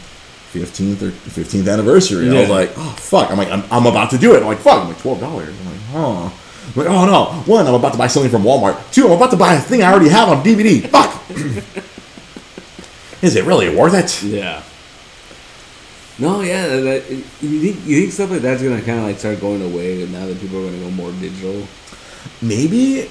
15th 0.60 1.02
or 1.02 1.12
15th 1.12 1.72
anniversary. 1.72 2.28
And 2.28 2.38
I 2.38 2.42
was 2.42 2.50
like, 2.50 2.72
oh 2.78 2.96
fuck! 2.98 3.30
I'm 3.32 3.38
like, 3.38 3.50
I'm, 3.50 3.64
I'm 3.72 3.86
about 3.86 4.10
to 4.12 4.18
do 4.18 4.34
it. 4.36 4.40
I'm 4.42 4.46
like, 4.48 4.60
fuck! 4.60 4.82
I'm 4.84 4.88
like, 4.90 5.00
twelve 5.00 5.20
dollars. 5.20 5.50
I'm 5.60 5.66
like, 5.66 5.82
huh? 5.92 6.30
I'm 6.68 6.74
like, 6.76 6.88
oh 6.88 7.06
no! 7.06 7.26
One, 7.52 7.68
I'm 7.68 7.74
about 7.76 7.92
to 7.94 7.98
buy 7.98 8.08
something 8.08 8.32
from 8.32 8.44
Walmart. 8.44 8.92
Two, 8.92 9.06
I'm 9.08 9.14
about 9.14 9.32
to 9.32 9.38
buy 9.38 9.54
a 9.56 9.60
thing 9.60 9.84
I 9.84 9.92
already 9.92 10.10
have 10.10 10.30
on 10.30 10.44
DVD. 10.44 10.88
Fuck! 10.88 11.12
Is 13.22 13.36
it 13.36 13.46
really 13.46 13.76
worth 13.76 13.94
it? 13.94 14.24
Yeah. 14.24 14.62
No, 16.20 16.42
yeah. 16.42 16.68
That, 16.68 16.82
that- 16.82 17.10
you 17.10 17.60
think 17.74 17.86
you 17.86 18.00
think 18.02 18.12
stuff 18.14 18.30
like 18.32 18.42
that's 18.42 18.62
gonna 18.62 18.82
kind 18.82 19.00
of 19.00 19.06
like 19.06 19.20
start 19.20 19.40
going 19.42 19.62
away 19.62 20.06
now 20.08 20.26
that 20.26 20.40
people 20.40 20.60
are 20.62 20.66
gonna 20.70 20.80
go 20.84 20.90
more 20.92 21.12
digital? 21.14 21.66
Maybe. 22.42 23.10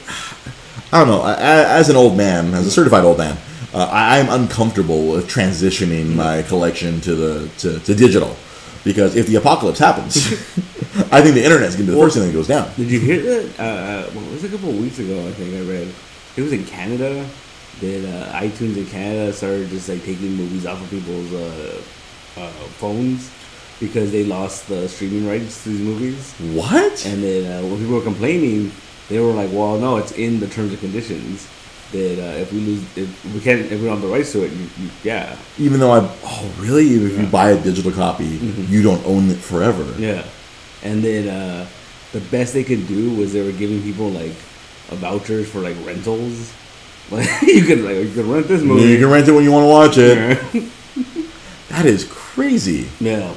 I 0.93 0.99
don't 0.99 1.09
know. 1.09 1.21
I- 1.23 1.33
I- 1.35 1.79
As 1.79 1.89
an 1.89 1.97
old 1.97 2.17
man, 2.17 2.55
as 2.55 2.67
a 2.67 2.71
certified 2.71 3.05
old 3.05 3.19
man, 3.19 3.37
uh, 3.75 3.89
I, 3.91 4.21
I'm 4.21 4.29
uncomfortable 4.29 5.09
with 5.09 5.29
transitioning 5.29 6.15
my 6.15 6.43
collection 6.43 7.01
to 7.03 7.15
the 7.15 7.49
to, 7.59 7.81
to 7.81 7.95
digital 7.95 8.37
because 8.85 9.17
if 9.17 9.27
the 9.27 9.35
apocalypse 9.35 9.81
happens, 9.81 10.17
I 11.11 11.21
think 11.21 11.35
the 11.35 11.45
internet's 11.45 11.75
gonna 11.75 11.89
be 11.89 11.93
the 11.93 12.01
first 12.01 12.17
thing 12.17 12.27
that 12.27 12.33
goes 12.33 12.47
down. 12.47 12.71
Did 12.77 12.91
you 12.91 13.01
hear 13.01 13.21
that? 13.23 13.59
Uh, 13.59 13.63
uh, 13.63 14.11
what 14.11 14.31
was 14.31 14.45
a 14.45 14.49
couple 14.49 14.71
of 14.71 14.79
weeks 14.79 14.99
ago? 15.01 15.27
I 15.27 15.33
think 15.33 15.55
I 15.55 15.69
read. 15.69 15.93
It 16.37 16.43
was 16.43 16.53
in 16.53 16.65
Canada. 16.65 17.27
That 17.81 18.05
uh, 18.07 18.41
iTunes 18.41 18.77
in 18.77 18.87
Canada 18.87 19.33
started 19.33 19.69
just 19.69 19.89
like 19.89 20.05
taking 20.05 20.37
movies 20.37 20.65
off 20.65 20.81
of 20.81 20.89
people's 20.91 21.33
uh, 21.33 21.83
uh, 22.37 22.51
phones 22.79 23.33
because 23.81 24.13
they 24.13 24.23
lost 24.23 24.69
the 24.69 24.89
streaming 24.89 25.27
rights 25.27 25.65
to 25.65 25.71
these 25.71 25.81
movies. 25.81 26.33
What? 26.55 27.05
And 27.05 27.21
then 27.21 27.51
uh, 27.51 27.67
when 27.67 27.81
people 27.81 27.97
were 27.97 28.03
complaining, 28.03 28.71
they 29.09 29.19
were 29.19 29.33
like, 29.33 29.51
"Well, 29.51 29.81
no, 29.81 29.97
it's 29.97 30.13
in 30.13 30.39
the 30.39 30.47
terms 30.47 30.71
and 30.71 30.79
conditions 30.79 31.49
that 31.93 32.19
uh, 32.19 32.39
if 32.39 32.53
we 32.53 32.61
lose, 32.61 32.83
if 32.97 33.35
we 33.35 33.41
can't, 33.41 33.61
if 33.61 33.71
we 33.81 33.87
don't 33.87 33.99
have 33.99 34.03
the 34.03 34.09
rights 34.09 34.33
to 34.33 34.45
it, 34.45 34.53
you, 34.53 34.69
you, 34.79 34.91
yeah, 35.05 35.37
Even 35.59 35.79
though 35.81 35.93
I, 35.93 36.01
oh 36.25 36.55
really? 36.59 36.87
If 36.89 37.19
you 37.21 37.27
buy 37.27 37.51
a 37.51 37.63
digital 37.63 37.93
copy, 37.93 38.25
you 38.27 38.83
don't 38.83 39.05
own 39.07 39.31
it 39.31 39.37
forever. 39.39 39.85
yeah." 39.99 40.25
And 40.83 41.03
then 41.03 41.29
uh, 41.29 41.67
the 42.13 42.21
best 42.21 42.53
they 42.53 42.65
could 42.65 42.87
do 42.89 43.15
was 43.15 43.33
they 43.33 43.43
were 43.43 43.53
giving 43.53 43.83
people 43.83 44.11
like 44.11 44.33
a 44.91 44.97
vouchers 44.97 45.49
for 45.51 45.61
like 45.61 45.77
rentals. 45.87 46.53
Like 47.11 47.29
you 47.43 47.65
can 47.65 47.85
like 47.85 47.97
you 47.97 48.11
can 48.15 48.31
rent 48.33 48.49
this 48.49 48.63
movie. 48.63 48.89
You 48.89 48.99
can 48.99 49.11
rent 49.11 49.29
it 49.29 49.33
when 49.33 49.45
you 49.45 49.53
want 49.53 49.65
to 49.65 49.69
watch 49.69 49.99
it. 49.99 50.17
Yeah. 50.55 50.63
That 51.69 51.85
is 51.87 52.05
crazy. 52.09 52.89
yeah. 53.01 53.35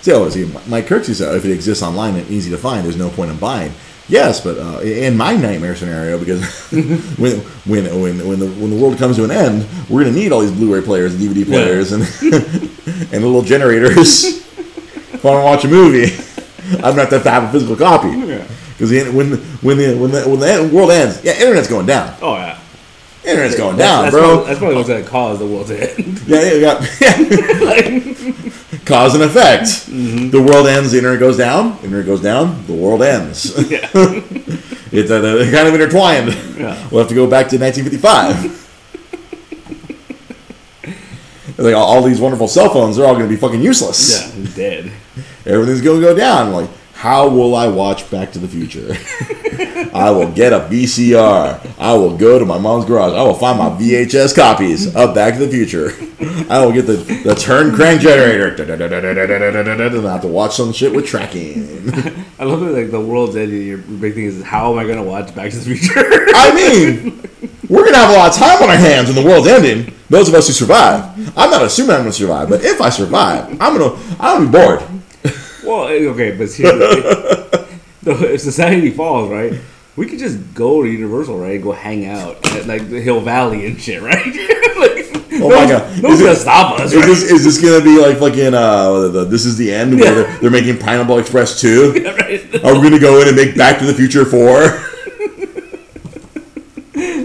So, 0.00 0.28
see, 0.30 0.50
Mike 0.68 0.86
Kirksey 0.86 1.14
said 1.14 1.34
if 1.34 1.44
it 1.44 1.50
exists 1.50 1.82
online 1.82 2.14
and 2.16 2.30
easy 2.30 2.48
to 2.50 2.56
find, 2.56 2.84
there's 2.84 2.96
no 2.96 3.10
point 3.10 3.30
in 3.32 3.36
buying. 3.38 3.72
Yes, 4.08 4.40
but 4.40 4.56
uh, 4.58 4.80
in 4.80 5.16
my 5.18 5.36
nightmare 5.36 5.76
scenario, 5.76 6.18
because 6.18 6.42
when 7.18 7.38
when 7.66 7.84
when 8.00 8.26
when 8.26 8.38
the 8.38 8.46
when 8.48 8.70
the 8.70 8.76
world 8.82 8.96
comes 8.98 9.16
to 9.16 9.24
an 9.24 9.30
end, 9.30 9.66
we're 9.90 10.04
gonna 10.04 10.16
need 10.16 10.32
all 10.32 10.40
these 10.40 10.52
Blu-ray 10.52 10.80
players 10.82 11.14
and 11.14 11.22
DVD 11.22 11.44
players 11.44 11.92
and 11.92 12.02
and 13.12 13.22
little 13.24 13.42
generators. 13.42 14.24
if 14.24 15.24
I 15.26 15.28
want 15.30 15.40
to 15.40 15.44
watch 15.44 15.64
a 15.64 15.68
movie, 15.68 16.14
I'm 16.76 16.96
gonna 16.96 17.04
have 17.06 17.22
to 17.22 17.30
have 17.30 17.44
a 17.44 17.52
physical 17.52 17.76
copy. 17.76 18.08
Yeah. 18.08 18.46
Because 18.78 18.90
when 19.12 19.36
when 19.60 19.76
the 19.76 19.96
when 19.98 20.10
the 20.10 20.26
when 20.28 20.40
the 20.40 20.70
world 20.74 20.90
ends, 20.90 21.22
yeah, 21.22 21.32
internet's 21.38 21.68
going 21.68 21.86
down. 21.86 22.14
Oh 22.22 22.34
yeah. 22.36 22.58
Internet's 23.24 23.56
going 23.56 23.76
That's- 23.76 23.94
down, 23.94 24.04
that's 24.04 24.14
bro. 24.14 24.22
Probably, 24.22 24.46
that's 24.46 24.58
probably 24.58 24.76
what's 24.76 24.88
gonna 24.88 25.04
cause 25.04 25.38
the 25.38 25.46
world 25.46 25.66
to 25.66 25.98
end. 25.98 26.18
Yeah, 26.26 26.42
yeah, 26.44 26.86
yeah. 27.00 28.32
Cause 28.88 29.14
and 29.14 29.22
effect. 29.22 29.64
Mm-hmm. 29.86 30.30
The 30.30 30.42
world 30.42 30.66
ends, 30.66 30.92
the 30.92 30.98
internet 30.98 31.20
goes 31.20 31.36
down. 31.36 31.76
The 31.78 31.84
internet 31.84 32.06
goes 32.06 32.22
down, 32.22 32.66
the 32.66 32.72
world 32.72 33.02
ends. 33.02 33.54
yeah. 33.70 33.86
it's 33.94 35.10
uh, 35.10 35.20
they're 35.20 35.52
kind 35.52 35.68
of 35.68 35.74
intertwined. 35.74 36.28
Yeah. 36.58 36.74
We'll 36.90 37.00
have 37.00 37.08
to 37.10 37.14
go 37.14 37.28
back 37.28 37.48
to 37.50 37.58
1955. 37.58 38.66
like 41.58 41.74
all, 41.74 41.84
all 41.84 42.02
these 42.02 42.18
wonderful 42.18 42.48
cell 42.48 42.70
phones, 42.70 42.96
they're 42.96 43.06
all 43.06 43.14
going 43.14 43.28
to 43.28 43.34
be 43.34 43.36
fucking 43.36 43.60
useless. 43.60 44.34
Yeah. 44.34 44.54
Dead. 44.54 44.92
Everything's 45.44 45.82
going 45.82 46.00
to 46.00 46.06
go 46.06 46.16
down. 46.16 46.52
Like, 46.52 46.70
how 46.98 47.28
will 47.28 47.54
I 47.54 47.68
watch 47.68 48.10
Back 48.10 48.32
to 48.32 48.40
the 48.40 48.48
Future? 48.48 48.88
I 49.94 50.10
will 50.10 50.32
get 50.32 50.52
a 50.52 50.58
VCR. 50.68 51.76
I 51.78 51.92
will 51.92 52.16
go 52.16 52.40
to 52.40 52.44
my 52.44 52.58
mom's 52.58 52.86
garage. 52.86 53.12
I 53.12 53.22
will 53.22 53.34
find 53.34 53.56
my 53.56 53.68
VHS 53.68 54.34
copies 54.34 54.96
of 54.96 55.14
Back 55.14 55.34
to 55.34 55.46
the 55.46 55.48
Future. 55.48 55.90
I 56.52 56.58
will 56.64 56.72
get 56.72 56.88
the, 56.88 56.96
the 57.22 57.36
turn 57.36 57.72
crank 57.72 58.00
generator. 58.00 58.48
And 58.60 60.08
I 60.08 60.12
have 60.12 60.22
to 60.22 60.26
watch 60.26 60.56
some 60.56 60.72
shit 60.72 60.92
with 60.92 61.06
tracking. 61.06 61.88
I 62.40 62.44
love 62.44 62.58
that 62.62 62.72
like 62.72 62.90
the 62.90 63.00
world's 63.00 63.36
ending. 63.36 63.64
Your 63.64 63.78
big 63.78 64.14
thing 64.14 64.24
is 64.24 64.42
how 64.42 64.72
am 64.72 64.80
I 64.80 64.84
gonna 64.84 65.04
watch 65.04 65.32
Back 65.36 65.52
to 65.52 65.56
the 65.56 65.76
Future? 65.76 66.02
I 66.34 66.52
mean, 66.52 67.22
we're 67.68 67.84
gonna 67.84 67.98
have 67.98 68.10
a 68.10 68.14
lot 68.14 68.30
of 68.30 68.36
time 68.36 68.60
on 68.60 68.70
our 68.70 68.76
hands 68.76 69.06
when 69.06 69.22
the 69.22 69.30
world's 69.30 69.46
ending. 69.46 69.94
Those 70.10 70.28
of 70.28 70.34
us 70.34 70.48
who 70.48 70.52
survive. 70.52 71.16
I'm 71.38 71.52
not 71.52 71.62
assuming 71.62 71.92
I'm 71.92 72.00
gonna 72.00 72.12
survive, 72.12 72.48
but 72.48 72.64
if 72.64 72.80
I 72.80 72.88
survive, 72.88 73.50
I'm 73.60 73.78
gonna 73.78 73.94
I'm 74.18 74.50
gonna 74.50 74.50
be 74.50 74.50
bored. 74.50 74.97
Well, 75.68 75.88
eh, 75.88 76.06
okay, 76.08 76.30
but 76.36 76.48
seriously, 76.48 77.02
if 78.34 78.40
society 78.40 78.90
falls, 78.90 79.30
right, 79.30 79.52
we 79.96 80.06
could 80.06 80.18
just 80.18 80.54
go 80.54 80.82
to 80.82 80.88
Universal, 80.88 81.38
right, 81.38 81.54
and 81.54 81.62
go 81.62 81.72
hang 81.72 82.06
out 82.06 82.36
at 82.52 82.66
like 82.66 82.88
the 82.88 83.00
Hill 83.00 83.20
Valley 83.20 83.66
and 83.66 83.80
shit, 83.80 84.02
right? 84.10 84.24
like, 84.26 85.06
Oh 85.40 85.50
my 85.50 85.66
God. 85.68 86.02
no 86.02 86.08
one's 86.08 86.20
gonna 86.20 86.34
stop 86.34 86.80
us, 86.80 86.90
Is 86.92 86.96
right? 86.96 87.06
this, 87.06 87.22
is 87.22 87.44
this 87.44 87.60
gonna 87.62 87.84
be 87.84 87.98
like 88.00 88.16
fucking 88.18 88.54
uh 88.54 89.08
the, 89.08 89.24
this 89.24 89.44
is 89.44 89.56
the 89.56 89.72
end 89.72 89.94
where 89.94 90.04
Yeah. 90.04 90.14
they're, 90.26 90.38
they're 90.40 90.50
making 90.50 90.78
Pineapple 90.78 91.18
Express 91.18 91.60
2? 91.60 91.92
right? 91.92 92.64
Are 92.64 92.74
we 92.74 92.82
gonna 92.82 92.98
go 92.98 93.20
in 93.22 93.28
and 93.28 93.36
make 93.36 93.54
Back 93.56 93.78
to 93.78 93.84
the 93.86 93.94
Future 93.94 94.24
4? 94.24 94.84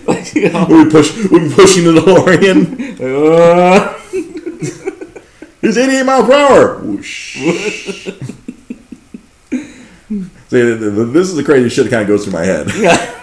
like, 0.05 0.35
you 0.35 0.49
know, 0.51 0.65
We'll 0.69 0.91
push 0.91 1.15
we'll 1.31 1.51
pushing 1.53 1.85
the 1.85 1.93
DeLorean. 2.01 2.99
uh, 3.01 3.93
It's 5.61 5.77
88 5.77 6.03
miles 6.05 6.25
per 6.27 6.33
hour. 6.33 6.77
Whoosh. 6.79 8.09
See, 10.53 10.61
th- 10.61 10.79
th- 10.79 11.07
this 11.07 11.29
is 11.29 11.35
the 11.35 11.43
crazy 11.43 11.67
shit 11.67 11.85
that 11.85 11.89
kind 11.89 12.03
of 12.03 12.07
goes 12.07 12.25
through 12.25 12.33
my 12.33 12.43
head. 12.45 12.67
yeah. 12.75 12.95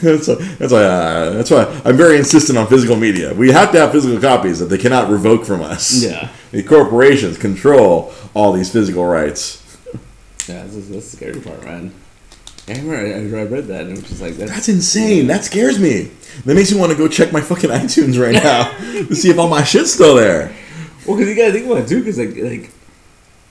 that's, 0.00 0.28
why, 0.28 0.34
that's 0.36 0.72
why. 0.72 0.84
Uh, 0.84 1.30
that's 1.30 1.50
why 1.50 1.82
I'm 1.84 1.96
very 1.96 2.18
insistent 2.18 2.56
on 2.56 2.68
physical 2.68 2.94
media. 2.94 3.34
We 3.34 3.50
have 3.50 3.72
to 3.72 3.80
have 3.80 3.90
physical 3.90 4.20
copies 4.20 4.60
that 4.60 4.66
they 4.66 4.78
cannot 4.78 5.10
revoke 5.10 5.44
from 5.44 5.60
us. 5.60 6.04
Yeah. 6.04 6.30
The 6.52 6.62
corporations 6.62 7.36
control 7.36 8.12
all 8.32 8.52
these 8.52 8.70
physical 8.70 9.04
rights. 9.04 9.60
Yeah, 10.48 10.62
that's, 10.62 10.74
that's 10.74 10.88
the 10.88 11.00
scary 11.00 11.40
part, 11.40 11.64
man. 11.64 11.92
I 12.68 12.74
remember 12.74 12.96
I, 12.96 13.40
I 13.40 13.44
read 13.46 13.66
that 13.66 13.80
and 13.86 13.90
it 13.90 14.02
was 14.02 14.08
just 14.08 14.22
like 14.22 14.34
that's, 14.34 14.52
That's 14.52 14.68
insane. 14.68 15.26
That 15.26 15.42
scares 15.42 15.80
me. 15.80 16.12
That 16.44 16.54
makes 16.54 16.70
me 16.70 16.78
want 16.78 16.92
to 16.92 16.96
go 16.98 17.08
check 17.08 17.32
my 17.32 17.40
fucking 17.40 17.70
iTunes 17.80 18.22
right 18.22 18.34
now 18.34 18.70
to 18.78 19.16
see 19.16 19.30
if 19.30 19.38
all 19.40 19.48
my 19.48 19.64
shit's 19.64 19.92
still 19.92 20.14
there. 20.14 20.54
well 21.08 21.16
because 21.16 21.28
you 21.28 21.34
gotta 21.34 21.50
think 21.52 21.66
about 21.66 21.78
it 21.78 21.88
too 21.88 21.98
because 21.98 22.18
like 22.18 22.36
like 22.36 22.70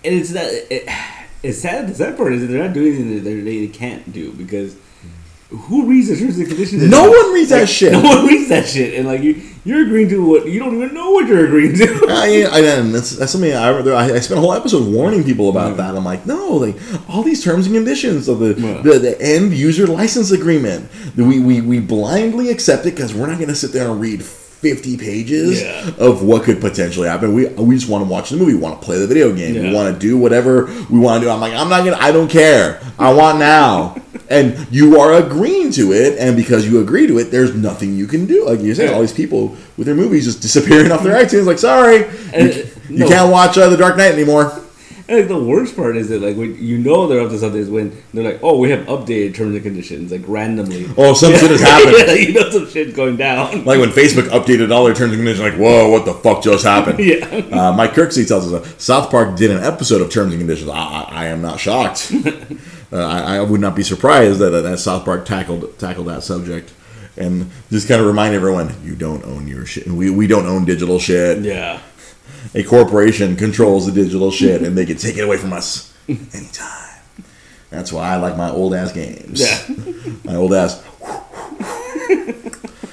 and 0.06 0.16
it's 0.16 0.32
not 0.32 0.46
it, 0.46 0.88
it's 1.44 1.60
sad 1.60 1.88
the 1.88 1.94
sad 1.94 2.18
part 2.18 2.34
is 2.34 2.42
that 2.42 2.48
they're 2.48 2.64
not 2.64 2.74
doing 2.74 2.94
anything 2.96 3.24
that 3.24 3.44
they, 3.44 3.68
can't 3.68 4.12
do 4.12 4.32
because 4.34 4.76
who 5.50 5.86
reads 5.86 6.08
the 6.08 6.16
terms 6.18 6.40
and 6.40 6.48
conditions? 6.48 6.82
No 6.90 7.12
one 7.12 7.32
reads 7.32 7.50
that 7.52 7.70
shit. 7.70 7.92
No 7.94 8.02
one 8.02 8.26
reads 8.26 8.50
that 8.50 8.66
shit 8.66 8.96
and 8.96 9.08
like 9.08 9.22
you 9.22 9.40
you're 9.66 9.84
agreeing 9.86 10.10
to 10.10 10.26
what 10.28 10.48
you 10.48 10.60
don't 10.60 10.76
even 10.76 10.94
know 10.94 11.12
what 11.12 11.28
you're 11.28 11.46
agreeing 11.46 11.76
to. 11.78 11.86
I, 12.10 12.48
I, 12.52 12.62
that's, 12.62 13.12
that's 13.12 13.32
something 13.32 13.54
I, 13.54 13.70
I 13.70 14.16
I 14.16 14.20
spent 14.20 14.40
a 14.40 14.42
whole 14.42 14.54
episode 14.54 14.92
warning 14.92 15.24
people 15.24 15.50
about 15.50 15.78
that. 15.78 15.96
I'm 15.96 16.04
like, 16.04 16.26
no, 16.26 16.54
like 16.56 16.76
all 17.10 17.24
these 17.24 17.44
terms 17.44 17.68
and 17.68 17.76
conditions 17.76 18.28
of 18.28 18.40
the 18.40 18.56
Yeah. 18.60 18.82
the, 18.82 19.00
the 19.00 19.22
end 19.22 19.54
user 19.54 19.86
license 19.88 20.32
agreement, 20.32 20.90
we 21.16 21.40
we, 21.40 21.62
we 21.62 21.80
blindly 21.80 22.50
accept 22.50 22.86
it 22.86 22.96
because 22.96 23.14
we're 23.14 23.28
not 23.28 23.38
going 23.38 23.50
to 23.50 23.56
sit 23.56 23.72
there 23.72 23.90
and 23.90 24.02
read 24.02 24.24
50 24.64 24.96
pages 24.98 25.62
Yeah. 25.62 25.92
of 26.00 26.24
what 26.24 26.44
could 26.44 26.62
potentially 26.62 27.08
happen. 27.08 27.34
We 27.34 27.48
we 27.48 27.76
just 27.76 27.90
want 27.90 28.04
to 28.06 28.10
watch 28.10 28.30
the 28.30 28.38
movie, 28.38 28.54
we 28.54 28.60
want 28.60 28.80
to 28.80 28.86
play 28.86 28.98
the 28.98 29.06
video 29.08 29.34
game, 29.36 29.62
we 29.62 29.74
want 29.74 29.94
to 29.94 30.00
do 30.00 30.18
whatever 30.18 30.66
we 30.90 30.98
want 31.00 31.22
to 31.22 31.28
do. 31.28 31.30
I'm 31.32 31.42
like, 31.42 31.54
I'm 31.54 31.68
not 31.70 31.84
gonna, 31.84 31.98
I 32.00 32.12
don't 32.14 32.30
care. 32.30 32.80
I 32.98 33.14
want 33.14 33.38
now. 33.40 33.98
And 34.30 34.68
you 34.72 35.00
are 35.00 35.14
agreeing 35.14 35.72
to 35.74 35.92
it, 35.92 36.18
and 36.18 36.36
because 36.36 36.66
you 36.66 36.80
agree 36.80 37.06
to 37.08 37.20
it, 37.20 37.26
there's 37.30 37.54
nothing 37.54 37.94
you 37.96 38.08
can 38.08 38.26
do. 38.26 38.46
Like 38.48 38.62
you 38.62 38.74
said, 38.74 38.90
Yeah. 38.90 38.96
all 38.96 39.02
these 39.02 39.14
people 39.14 39.56
with 39.78 39.86
their 39.86 39.96
movies 39.96 40.26
just 40.26 40.42
disappearing 40.42 40.92
off 40.92 41.04
their 41.04 41.14
iTunes. 41.24 41.46
Like, 41.46 41.60
sorry, 41.60 42.06
And, 42.34 42.56
you, 42.56 42.64
uh, 42.64 42.66
you 42.90 43.06
can't 43.06 43.32
watch 43.32 43.58
uh, 43.58 43.68
The 43.70 43.78
Dark 43.78 43.98
Knight 43.98 44.14
anymore. 44.14 44.60
And 45.08 45.18
like 45.20 45.28
the 45.28 45.38
worst 45.38 45.76
part 45.76 45.98
is 45.98 46.08
that 46.10 46.22
like 46.22 46.38
when 46.38 46.56
you 46.64 46.78
know 46.78 47.08
they're 47.08 47.20
up 47.20 47.30
to 47.30 47.38
something 47.38 47.60
is 47.60 47.70
when 47.70 48.02
they're 48.14 48.24
like, 48.24 48.40
oh, 48.42 48.58
we 48.58 48.70
have 48.70 48.86
updated 48.86 49.36
terms 49.36 49.54
and 49.54 49.62
conditions 49.62 50.12
like 50.14 50.22
randomly. 50.28 50.88
Oh, 50.98 51.14
some 51.14 51.34
shit 51.34 51.52
has 51.52 51.60
happened. 51.72 51.96
yeah, 51.98 52.14
you 52.14 52.34
know 52.34 52.50
some 52.50 52.70
shit's 52.70 52.96
going 52.96 53.18
down. 53.18 53.66
Like 53.66 53.80
when 53.80 53.90
Facebook 53.90 54.30
updated 54.30 54.72
all 54.74 54.86
their 54.86 54.94
terms 54.94 55.12
and 55.12 55.20
conditions, 55.20 55.42
like, 55.42 55.60
whoa, 55.60 55.90
what 55.90 56.06
the 56.06 56.14
fuck 56.14 56.42
just 56.44 56.64
happened? 56.66 57.00
Yeah. 57.04 57.26
Uh, 57.26 57.74
Mike 57.74 57.92
Kirksey 57.92 58.26
tells 58.26 58.52
us 58.52 58.66
uh, 58.66 58.78
South 58.78 59.12
Park 59.12 59.36
did 59.36 59.52
an 59.52 59.62
episode 59.62 60.00
of 60.02 60.10
terms 60.10 60.32
and 60.32 60.40
conditions. 60.40 60.70
I, 60.70 60.78
I, 60.78 61.02
I 61.10 61.26
am 61.26 61.42
not 61.42 61.60
shocked. 61.60 62.14
uh, 62.94 62.98
I, 62.98 63.36
I 63.36 63.42
would 63.42 63.60
not 63.60 63.76
be 63.76 63.84
surprised 63.84 64.40
that, 64.40 64.52
that 64.52 64.80
South 64.80 65.04
Park 65.04 65.26
tackled 65.26 65.78
tackled 65.80 66.08
that 66.08 66.24
subject. 66.24 66.72
And 67.18 67.52
just 67.70 67.88
kind 67.90 68.00
of 68.00 68.08
remind 68.08 68.36
everyone, 68.36 68.74
you 68.84 68.96
don't 68.96 69.24
own 69.26 69.48
your 69.48 69.66
shit. 69.66 69.86
We, 69.88 70.10
we 70.10 70.28
don't 70.28 70.46
own 70.46 70.66
digital 70.66 70.98
shit. 70.98 71.40
Yeah. 71.44 71.82
A 72.56 72.64
corporation 72.64 73.36
controls 73.36 73.86
the 73.86 73.92
digital 73.92 74.32
shit, 74.32 74.62
and 74.62 74.78
they 74.78 74.86
can 74.86 74.98
take 74.98 75.18
it 75.18 75.22
away 75.24 75.38
from 75.38 75.54
us 75.54 75.94
anytime. 76.08 77.00
That's 77.70 77.92
why 77.92 78.10
I 78.10 78.18
like 78.18 78.38
my 78.38 78.50
old 78.52 78.74
ass 78.76 78.92
games. 78.92 79.42
Yeah. 79.42 79.76
my 80.24 80.36
old 80.36 80.54
ass. 80.54 80.82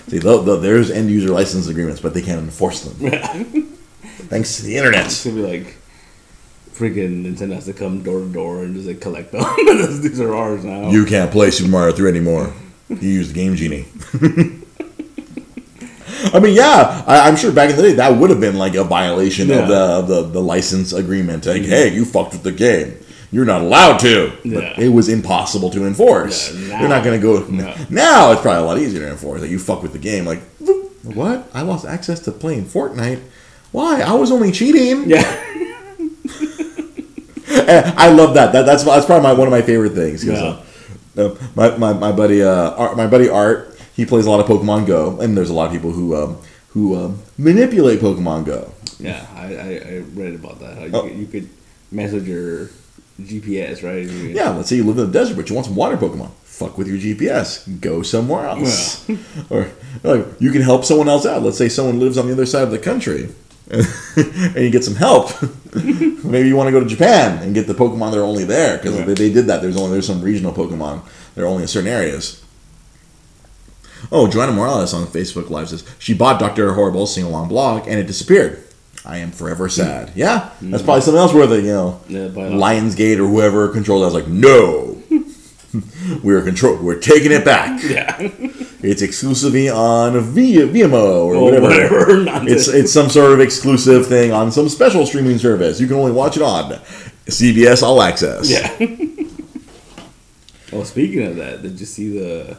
See, 0.08 0.18
tho- 0.18 0.42
tho- 0.42 0.56
there's 0.58 0.90
end 0.90 1.10
user 1.10 1.30
license 1.30 1.68
agreements, 1.68 2.00
but 2.00 2.14
they 2.14 2.22
can't 2.22 2.40
enforce 2.40 2.80
them. 2.82 3.10
Thanks 4.28 4.56
to 4.56 4.62
the 4.62 4.76
internet. 4.76 5.06
It's 5.06 5.24
gonna 5.24 5.36
be 5.36 5.42
like 5.42 5.76
freaking 6.72 7.24
Nintendo 7.26 7.54
has 7.54 7.66
to 7.66 7.72
come 7.74 8.02
door 8.02 8.20
to 8.20 8.32
door 8.32 8.64
and 8.64 8.74
just 8.74 8.86
like 8.88 9.00
collect 9.00 9.32
them. 9.32 9.44
These 10.02 10.20
are 10.20 10.34
ours 10.34 10.64
now. 10.64 10.90
You 10.90 11.04
can't 11.04 11.30
play 11.30 11.50
Super 11.50 11.70
Mario 11.70 11.92
3 11.94 12.08
anymore. 12.08 12.52
You 12.88 12.96
use 12.96 13.28
the 13.28 13.34
Game 13.34 13.54
Genie. 13.54 13.86
I 16.35 16.38
mean, 16.40 16.54
yeah, 16.54 17.02
I, 17.06 17.28
I'm 17.28 17.37
sure 17.37 17.52
back 17.52 17.70
in 17.70 17.76
the 17.76 17.83
day 17.83 17.92
that 17.94 18.16
would 18.18 18.30
have 18.30 18.40
been 18.40 18.56
like 18.59 18.74
a 18.74 18.85
violation 18.85 19.48
Yeah. 19.48 19.61
of, 19.62 19.68
the, 19.68 19.76
of 19.76 20.09
the 20.09 20.22
the 20.22 20.40
license 20.40 20.92
agreement. 20.92 21.46
Like, 21.46 21.62
hey, 21.62 21.92
you 21.92 22.04
fucked 22.04 22.33
with 22.33 22.42
the 22.42 22.52
game. 22.52 22.96
you're 23.33 23.44
not 23.44 23.61
allowed 23.62 23.98
to. 24.00 24.33
But 24.44 24.78
it 24.78 24.88
was 24.88 25.09
impossible 25.09 25.70
to 25.70 25.87
enforce. 25.87 26.52
Yeah, 26.54 26.80
You're 26.80 26.88
not 26.88 27.04
going 27.04 27.20
to 27.20 27.22
go. 27.24 27.46
no. 27.48 27.74
Now 27.88 28.33
it's 28.33 28.42
probably 28.42 28.62
a 28.62 28.66
lot 28.66 28.78
easier 28.78 29.00
to 29.00 29.11
enforce. 29.11 29.40
Like 29.40 29.50
you 29.50 29.59
fuck 29.59 29.83
with 29.83 29.92
the 29.92 29.98
game. 29.98 30.24
Like 30.24 30.40
what? 31.04 31.48
I 31.54 31.62
lost 31.62 31.87
access 31.87 32.20
to 32.20 32.33
playing 32.33 32.64
Fortnite. 32.66 33.22
Why? 33.72 34.00
I 34.02 34.14
was 34.14 34.30
only 34.33 34.50
cheating. 34.52 35.09
Yeah. 35.09 35.22
I 37.52 38.11
love 38.11 38.35
that. 38.35 38.52
that 38.52 38.64
that's 38.66 38.85
that's 38.85 39.06
probably 39.06 39.22
my, 39.24 39.33
one 39.33 39.46
of 39.48 39.52
my 39.52 39.62
favorite 39.62 39.92
things. 39.92 40.24
Yeah. 40.24 40.35
uh, 41.16 41.22
uh, 41.22 41.35
my, 41.56 41.76
my, 41.76 41.92
my 41.92 42.12
buddy 42.12 42.42
uh, 42.42 42.70
Art, 42.72 42.96
my 42.96 43.06
buddy 43.06 43.28
Art, 43.28 43.69
he 44.00 44.06
plays 44.06 44.24
a 44.26 44.30
lot 44.30 44.40
of 44.40 44.46
Pokemon 44.46 44.86
Go, 44.86 45.20
and 45.20 45.36
there's 45.36 45.50
a 45.50 45.54
lot 45.54 45.66
of 45.66 45.72
people 45.72 45.92
who 45.92 46.16
um, 46.16 46.38
who 46.70 46.96
um, 46.96 47.22
manipulate 47.36 48.00
Pokemon 48.00 48.46
Go. 48.46 48.72
Yeah, 48.98 49.26
I, 49.34 49.44
I, 49.54 49.68
I 49.92 49.96
read 50.14 50.34
about 50.34 50.58
that. 50.60 50.80
You, 50.88 50.90
Oh. 50.94 51.02
could, 51.02 51.16
you 51.16 51.26
could 51.26 51.48
mess 51.92 52.12
with 52.12 52.26
your 52.26 52.70
GPS, 53.20 53.82
right? 53.82 54.06
Could- 54.08 54.34
Yeah, 54.34 54.50
let's 54.50 54.68
say 54.70 54.76
you 54.76 54.84
live 54.84 54.98
in 54.98 55.06
the 55.10 55.18
desert, 55.18 55.36
but 55.36 55.48
you 55.48 55.54
want 55.54 55.66
some 55.66 55.76
water 55.76 55.96
Pokemon. 55.96 56.30
Fuck 56.44 56.78
with 56.78 56.88
your 56.88 56.98
GPS. 56.98 57.80
Go 57.80 58.02
somewhere 58.02 58.46
else. 58.46 59.06
or 59.50 59.68
like 60.02 60.26
you 60.38 60.50
can 60.50 60.62
help 60.62 60.84
someone 60.84 61.08
else 61.08 61.26
out. 61.26 61.42
Let's 61.42 61.58
say 61.58 61.68
someone 61.68 61.98
lives 62.00 62.16
on 62.18 62.26
the 62.26 62.32
other 62.32 62.46
side 62.46 62.62
of 62.64 62.70
the 62.70 62.78
country, 62.78 63.28
and 63.70 64.56
you 64.56 64.70
get 64.70 64.84
some 64.84 64.96
help. 64.96 65.30
Maybe 66.24 66.48
you 66.48 66.56
want 66.56 66.68
to 66.68 66.72
go 66.72 66.80
to 66.80 66.86
Japan 66.86 67.42
and 67.42 67.54
get 67.54 67.66
the 67.66 67.74
Pokemon 67.74 68.10
that 68.12 68.18
are 68.18 68.24
only 68.24 68.44
there 68.44 68.76
because 68.78 68.94
Yeah. 68.98 69.04
they, 69.04 69.14
they 69.14 69.32
did 69.32 69.46
that. 69.46 69.60
There's 69.62 69.76
only 69.76 69.92
there's 69.92 70.06
some 70.06 70.22
regional 70.22 70.52
Pokemon 70.52 71.02
that 71.34 71.42
are 71.42 71.46
only 71.46 71.62
in 71.62 71.68
certain 71.68 71.88
areas. 71.90 72.44
Oh, 74.12 74.28
Joanna 74.28 74.52
Morales 74.52 74.94
on 74.94 75.06
Facebook 75.06 75.50
Live 75.50 75.68
says 75.68 75.84
she 75.98 76.14
bought 76.14 76.40
Doctor 76.40 76.74
Horrible's 76.74 77.14
sing 77.14 77.24
along 77.24 77.48
blog 77.48 77.86
and 77.88 77.98
it 77.98 78.06
disappeared. 78.06 78.64
I 79.04 79.18
am 79.18 79.30
forever 79.30 79.68
sad. 79.68 80.10
Hmm. 80.10 80.18
Yeah, 80.18 80.50
that's 80.60 80.82
hmm. 80.82 80.84
probably 80.84 81.00
something 81.02 81.20
else 81.20 81.32
where 81.32 81.46
the 81.46 81.56
you 81.56 81.72
know 81.72 82.00
Yeah, 82.08 82.28
Lionsgate 82.28 83.18
or 83.18 83.26
whoever 83.26 83.68
controlled 83.68 84.02
it 84.02 84.06
was 84.06 84.14
like, 84.14 84.28
no, 84.28 85.02
we're 86.22 86.42
control, 86.42 86.76
we're 86.82 86.98
taking 87.00 87.32
it 87.32 87.44
back. 87.44 87.80
Yeah. 87.90 88.16
It's 88.82 89.02
exclusively 89.02 89.68
on 89.68 90.18
via 90.20 90.66
VMO 90.66 91.24
or 91.24 91.34
Or 91.34 91.44
whatever. 91.44 91.66
whatever. 91.66 92.46
It's 92.48 92.66
it's 92.68 92.92
some 92.92 93.10
sort 93.10 93.32
of 93.32 93.40
exclusive 93.40 94.06
thing 94.06 94.32
on 94.32 94.50
some 94.52 94.68
special 94.68 95.04
streaming 95.06 95.38
service. 95.38 95.80
You 95.80 95.86
can 95.86 95.96
only 95.96 96.12
watch 96.12 96.36
it 96.36 96.42
on 96.42 96.72
CBS 97.26 97.82
All 97.82 98.00
Access. 98.00 98.48
Yeah. 98.50 98.74
well, 100.72 100.84
speaking 100.84 101.26
of 101.26 101.36
that, 101.36 101.62
did 101.62 101.78
you 101.78 101.86
see 101.86 102.18
the? 102.18 102.56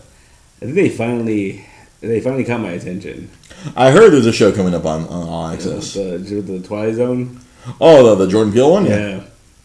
I 0.62 0.66
think 0.66 0.76
they 0.76 0.90
finally 0.90 1.66
they 2.02 2.20
finally 2.22 2.44
caught 2.44 2.62
my 2.62 2.72
attention. 2.72 3.30
I 3.76 3.92
heard 3.92 4.12
there's 4.12 4.26
a 4.26 4.34
show 4.34 4.52
coming 4.52 4.74
up 4.74 4.86
on, 4.86 5.04
on 5.08 5.28
All 5.28 5.48
Access. 5.48 5.94
The, 5.94 6.18
the 6.18 6.60
Twilight 6.62 6.96
Zone. 6.96 7.40
Oh, 7.80 8.16
the, 8.16 8.26
the 8.26 8.32
Jordan 8.32 8.52
Peele 8.54 8.72
one, 8.72 8.86
yeah. 8.86 8.98
Yeah. 9.18 9.24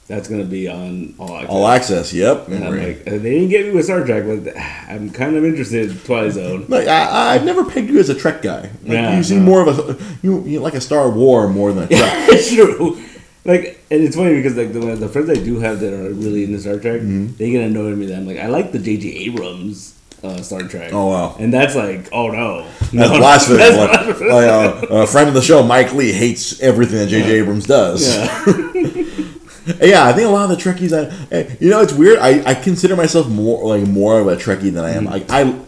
That's 0.08 0.28
gonna 0.28 0.44
be 0.44 0.68
on 0.68 1.14
all 1.18 1.34
access. 1.36 1.50
All 1.50 1.66
Access, 1.66 2.12
yep. 2.12 2.46
And 2.48 2.62
I'm 2.64 2.78
like, 2.78 3.00
uh, 3.08 3.10
they 3.18 3.18
didn't 3.40 3.48
get 3.48 3.66
me 3.66 3.72
with 3.72 3.86
Star 3.86 4.04
Trek, 4.06 4.24
but 4.24 4.56
I'm 4.88 5.10
kind 5.10 5.34
of 5.36 5.44
interested 5.44 5.90
in 5.90 5.98
Twilight 5.98 6.32
Zone. 6.32 6.64
Like 6.68 6.86
I, 6.86 7.34
I've 7.34 7.44
never 7.44 7.64
pegged 7.64 7.90
you 7.90 7.98
as 7.98 8.08
a 8.08 8.14
Trek 8.14 8.40
guy. 8.40 8.60
Like, 8.60 8.70
Yeah, 8.84 9.16
you 9.16 9.24
seem 9.24 9.38
no. 9.40 9.44
more 9.46 9.66
of 9.68 9.78
a 9.80 10.16
you, 10.22 10.44
you 10.44 10.60
like 10.60 10.74
a 10.74 10.80
Star 10.80 11.10
War 11.10 11.48
more 11.48 11.72
than 11.72 11.84
a 11.84 11.88
Trek. 11.88 12.00
it's 12.30 12.54
true. 12.54 13.02
Like, 13.44 13.84
and 13.90 14.00
it's 14.04 14.14
funny 14.14 14.34
because 14.36 14.56
like 14.56 14.72
the, 14.72 14.78
the 14.94 15.08
friends 15.08 15.28
I 15.28 15.34
do 15.34 15.58
have 15.58 15.80
that 15.80 15.92
are 15.92 16.12
really 16.14 16.44
into 16.44 16.60
Star 16.60 16.78
Trek, 16.78 17.00
Mm-hmm. 17.00 17.34
they 17.38 17.50
get 17.50 17.64
annoyed 17.64 17.90
at 17.92 17.98
me 17.98 18.06
that 18.06 18.16
I'm 18.18 18.26
like, 18.28 18.38
I 18.38 18.46
like 18.46 18.70
the 18.70 18.78
J.J. 18.78 19.08
Abrams 19.08 19.95
uh, 20.22 20.42
Star 20.42 20.62
Trek. 20.62 20.92
Oh, 20.92 21.06
wow. 21.08 21.36
And 21.38 21.52
that's 21.52 21.74
like, 21.74 22.08
oh 22.12 22.28
no, 22.30 22.66
That's 22.80 22.92
no, 22.92 23.00
that's 23.08 23.10
Like, 23.10 23.20
blasphemous. 23.20 24.20
like, 24.20 24.30
uh, 24.30 24.86
a 24.90 25.06
friend 25.06 25.28
of 25.28 25.34
the 25.34 25.42
show, 25.42 25.62
Mike 25.62 25.92
Lee, 25.92 26.12
hates 26.12 26.60
everything 26.60 26.98
that 26.98 27.08
J.J. 27.08 27.38
Abrams 27.40 27.66
does. 27.66 28.14
Yeah. 28.16 28.72
Yeah, 29.82 30.06
I 30.06 30.12
think 30.12 30.28
a 30.28 30.30
lot 30.30 30.48
of 30.48 30.56
the 30.56 30.62
Trekkies, 30.62 30.92
I, 30.92 31.34
eh, 31.34 31.56
you 31.58 31.70
know, 31.70 31.80
it's 31.82 31.92
weird. 31.92 32.20
I, 32.20 32.50
I 32.50 32.54
consider 32.54 32.94
myself 32.94 33.28
more 33.28 33.66
like 33.76 33.84
more 33.88 34.20
of 34.20 34.28
a 34.28 34.36
Trekkie 34.36 34.72
than 34.72 34.84
I 34.84 34.90
am. 34.90 35.06
Like 35.06 35.24
I, 35.28 35.58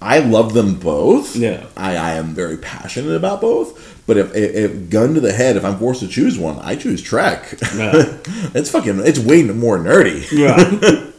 I 0.00 0.20
love 0.20 0.54
them 0.54 0.78
both. 0.78 1.34
Mm-hmm. 1.34 1.42
Yeah. 1.42 1.66
I, 1.76 1.96
I 1.96 2.10
am 2.12 2.34
very 2.36 2.56
passionate 2.56 3.16
about 3.16 3.40
both. 3.40 4.04
But 4.06 4.16
if, 4.16 4.32
if, 4.36 4.54
if 4.54 4.90
gun 4.90 5.14
to 5.14 5.20
the 5.20 5.32
head, 5.32 5.56
if 5.56 5.64
I'm 5.64 5.76
forced 5.76 5.98
to 6.00 6.08
choose 6.08 6.38
one, 6.38 6.60
I 6.60 6.76
choose 6.76 7.02
Trek. 7.02 7.58
Yeah. 7.74 7.92
it's 8.54 8.70
fucking, 8.70 9.00
it's 9.04 9.18
way 9.18 9.42
more 9.42 9.78
nerdy. 9.78 10.30
yeah. 10.30 11.10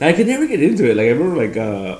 I 0.00 0.12
could 0.12 0.26
never 0.26 0.46
get 0.46 0.62
into 0.62 0.90
it. 0.90 0.96
Like 0.96 1.06
I 1.06 1.10
remember, 1.10 1.36
like, 1.46 1.56
uh, 1.56 1.98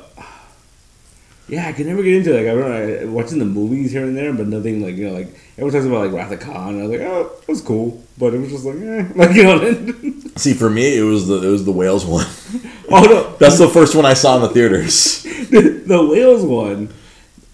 yeah, 1.48 1.66
I 1.68 1.72
could 1.72 1.86
never 1.86 2.02
get 2.02 2.14
into 2.14 2.32
it. 2.32 2.38
Like 2.42 2.46
I 2.46 2.52
remember 2.52 3.04
uh, 3.08 3.10
watching 3.10 3.38
the 3.40 3.44
movies 3.44 3.90
here 3.92 4.04
and 4.04 4.16
there, 4.16 4.32
but 4.32 4.46
nothing 4.46 4.82
like 4.82 4.94
you 4.96 5.08
know, 5.08 5.14
like 5.14 5.28
everyone 5.58 5.72
talks 5.72 5.84
about 5.86 6.04
like 6.06 6.12
Wrath 6.12 6.32
of 6.32 6.40
Khan. 6.40 6.74
And 6.74 6.80
I 6.80 6.86
was 6.86 6.90
like, 6.92 7.00
oh, 7.08 7.32
it 7.42 7.48
was 7.48 7.60
cool, 7.60 8.02
but 8.18 8.32
it 8.34 8.38
was 8.38 8.50
just 8.50 8.64
like, 8.64 8.76
eh, 8.76 9.08
like 9.16 9.34
you 9.36 9.42
know. 9.42 10.30
See, 10.36 10.54
for 10.54 10.70
me, 10.70 10.96
it 10.96 11.02
was 11.02 11.26
the 11.26 11.42
it 11.46 11.50
was 11.50 11.64
the 11.64 11.72
whales 11.72 12.06
one. 12.06 12.26
oh 12.90 13.02
no, 13.04 13.36
That's 13.38 13.58
the 13.58 13.68
first 13.68 13.94
one 13.94 14.06
I 14.06 14.14
saw 14.14 14.36
in 14.36 14.42
the 14.42 14.48
theaters 14.48 15.22
the, 15.50 15.82
the 15.86 16.06
whales 16.06 16.44
one. 16.44 16.92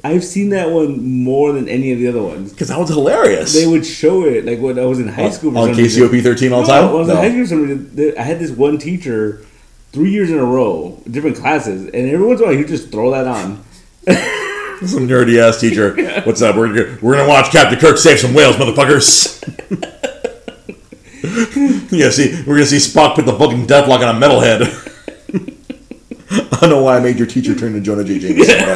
I've 0.04 0.22
seen 0.24 0.50
that 0.50 0.70
one 0.70 1.02
more 1.24 1.52
than 1.52 1.68
any 1.68 1.90
of 1.90 1.98
the 1.98 2.06
other 2.06 2.22
ones. 2.22 2.52
because 2.52 2.68
that 2.68 2.78
was 2.78 2.90
hilarious. 2.90 3.54
They 3.54 3.66
would 3.66 3.85
show 3.85 4.24
it 4.24 4.44
like 4.44 4.61
when 4.61 4.78
I 4.78 4.85
was 4.85 5.00
in 5.00 5.09
high 5.09 5.30
school. 5.30 5.56
on. 5.59 5.70
KCOP 5.70 6.22
13 6.22 6.52
all 6.52 6.62
the 6.62 6.68
No, 6.68 6.72
time. 6.80 6.88
I 6.90 6.92
was 6.92 7.09
No. 7.09 7.14
in 7.14 7.18
high 7.18 7.28
school. 7.30 7.42
for 7.42 7.48
some 7.48 7.88
reason, 7.96 8.14
I 8.18 8.22
had 8.22 8.38
this 8.38 8.50
one 8.52 8.78
teacher, 8.78 9.44
three 9.96 10.11
years 10.11 10.30
in 10.30 10.38
a 10.38 10.44
row, 10.44 11.00
different 11.11 11.38
classes, 11.38 11.85
and 11.85 12.11
every 12.11 12.26
once 12.26 12.38
in 12.38 12.44
a 12.44 12.48
while 12.50 12.59
he'd 12.59 12.68
just 12.68 12.92
throw 12.92 13.12
that 13.12 13.26
on. 13.26 13.64
Some 14.87 15.09
nerdy 15.09 15.38
ass 15.40 15.59
teacher. 15.59 16.20
What's 16.24 16.42
up? 16.42 16.54
We're 16.54 16.68
gonna, 16.68 16.98
we're 17.00 17.16
gonna 17.16 17.26
watch 17.26 17.50
Captain 17.50 17.78
Kirk 17.78 17.96
save 17.96 18.18
some 18.18 18.35
whales, 18.35 18.56
motherfuckers. 18.56 19.40
yeah, 21.90 22.11
see, 22.11 22.42
we're 22.46 22.56
gonna 22.56 22.66
see 22.66 22.76
Spock 22.76 23.14
put 23.14 23.24
the 23.24 23.32
fucking 23.32 23.66
deathlock 23.66 24.06
on 24.06 24.14
a 24.14 24.26
metalhead. 24.26 24.66
I 26.52 26.61
don't 26.61 26.68
know 26.68 26.82
why 26.82 26.98
I 26.98 27.00
made 27.00 27.16
your 27.16 27.26
teacher 27.26 27.54
turn 27.54 27.72
to 27.72 27.80
Jonah 27.80 28.04
J. 28.04 28.18
Jameson. 28.18 28.66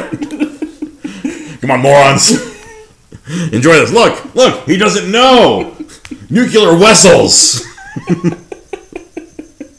Come 1.61 1.69
on, 1.69 1.81
morons. 1.81 2.31
Enjoy 3.53 3.73
this. 3.73 3.91
Look, 3.91 4.33
look, 4.33 4.65
he 4.65 4.75
doesn't 4.75 5.11
know. 5.11 5.77
Nuclear 6.31 6.75
vessels. 6.77 7.63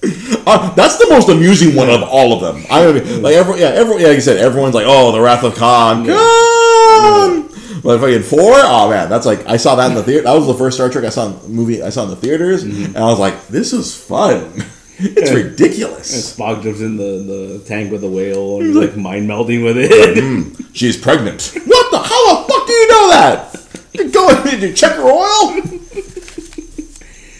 Uh, 0.45 0.75
that's 0.75 0.99
the 0.99 1.07
most 1.09 1.29
amusing 1.29 1.77
one 1.77 1.89
of 1.89 2.03
all 2.03 2.33
of 2.33 2.41
them. 2.41 2.67
I 2.69 2.91
mean, 2.91 3.23
like 3.23 3.37
every, 3.37 3.61
yeah, 3.61 3.69
every, 3.69 4.01
yeah, 4.03 4.09
like 4.09 4.17
you 4.17 4.21
said, 4.21 4.39
everyone's 4.39 4.75
like, 4.75 4.87
"Oh, 4.89 5.13
the 5.13 5.21
Wrath 5.21 5.45
of 5.45 5.55
Khan, 5.55 6.05
Khan." 6.05 7.49
But 7.81 8.01
fucking 8.01 8.23
four, 8.25 8.41
oh 8.55 8.91
man, 8.91 9.09
that's 9.09 9.25
like 9.25 9.47
I 9.47 9.57
saw 9.57 9.77
that 9.77 9.91
in 9.91 9.95
the 9.97 10.03
theater. 10.03 10.25
That 10.25 10.33
was 10.35 10.49
the 10.49 10.55
first 10.55 10.77
Star 10.77 10.91
Trek 10.91 11.05
I 11.05 11.11
saw 11.11 11.27
in 11.29 11.41
the 11.43 11.49
movie 11.49 11.81
I 11.81 11.91
saw 11.91 12.03
in 12.03 12.11
the 12.11 12.17
theaters, 12.17 12.65
and 12.65 12.97
I 12.97 13.03
was 13.05 13.21
like, 13.21 13.47
"This 13.47 13.73
is 13.73 13.95
fun. 13.97 14.53
it's 14.99 15.31
Yeah. 15.31 15.37
ridiculous." 15.37 16.13
And 16.13 16.23
Spock 16.49 16.65
jumps 16.65 16.81
in 16.81 16.97
the, 16.97 17.59
the 17.59 17.63
tank 17.65 17.93
with 17.93 18.01
the 18.01 18.11
whale 18.11 18.57
and 18.59 18.67
he's 18.67 18.75
like 18.77 18.97
mind 18.97 19.29
melding 19.31 19.63
with 19.63 19.77
it. 19.79 20.67
She's 20.77 20.97
pregnant. 20.97 21.53
What 21.67 21.91
the? 21.93 21.99
How 21.99 22.43
the 22.43 22.53
fuck 22.53 22.67
do 22.67 22.73
you 22.73 22.89
know 22.89 23.09
that? 23.11 23.67
You 23.93 24.11
go 24.11 24.43
did 24.43 24.61
you 24.63 24.73
check 24.73 24.95
her 24.97 25.05
oil? 25.05 25.63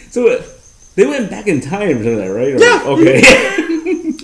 so 0.09 0.27
uh, 0.29 0.41
they 0.95 1.05
went 1.05 1.29
back 1.29 1.47
in 1.47 1.59
time 1.61 2.03
to 2.03 2.15
that, 2.15 2.27
right? 2.27 2.53
Or- 2.53 2.59
Yeah. 2.59 2.83
Okay. 2.85 3.21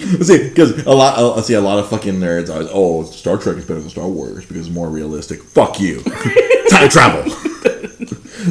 see, 0.24 0.50
because 0.50 0.86
a 0.86 0.92
lot, 0.92 1.38
I 1.38 1.42
see, 1.42 1.54
a 1.54 1.62
lot 1.62 1.78
of 1.80 1.90
fucking 1.90 2.16
nerds 2.16 2.50
are, 2.50 2.68
oh, 2.74 3.04
Star 3.04 3.38
Trek 3.38 3.58
is 3.58 3.66
better 3.66 3.80
than 3.82 3.90
Star 3.90 4.08
Wars 4.08 4.46
because 4.46 4.66
it's 4.68 4.74
more 4.76 4.90
realistic. 4.90 5.44
Fuck 5.44 5.80
you. 5.80 6.02
Time 6.70 6.90
travel. 6.90 7.24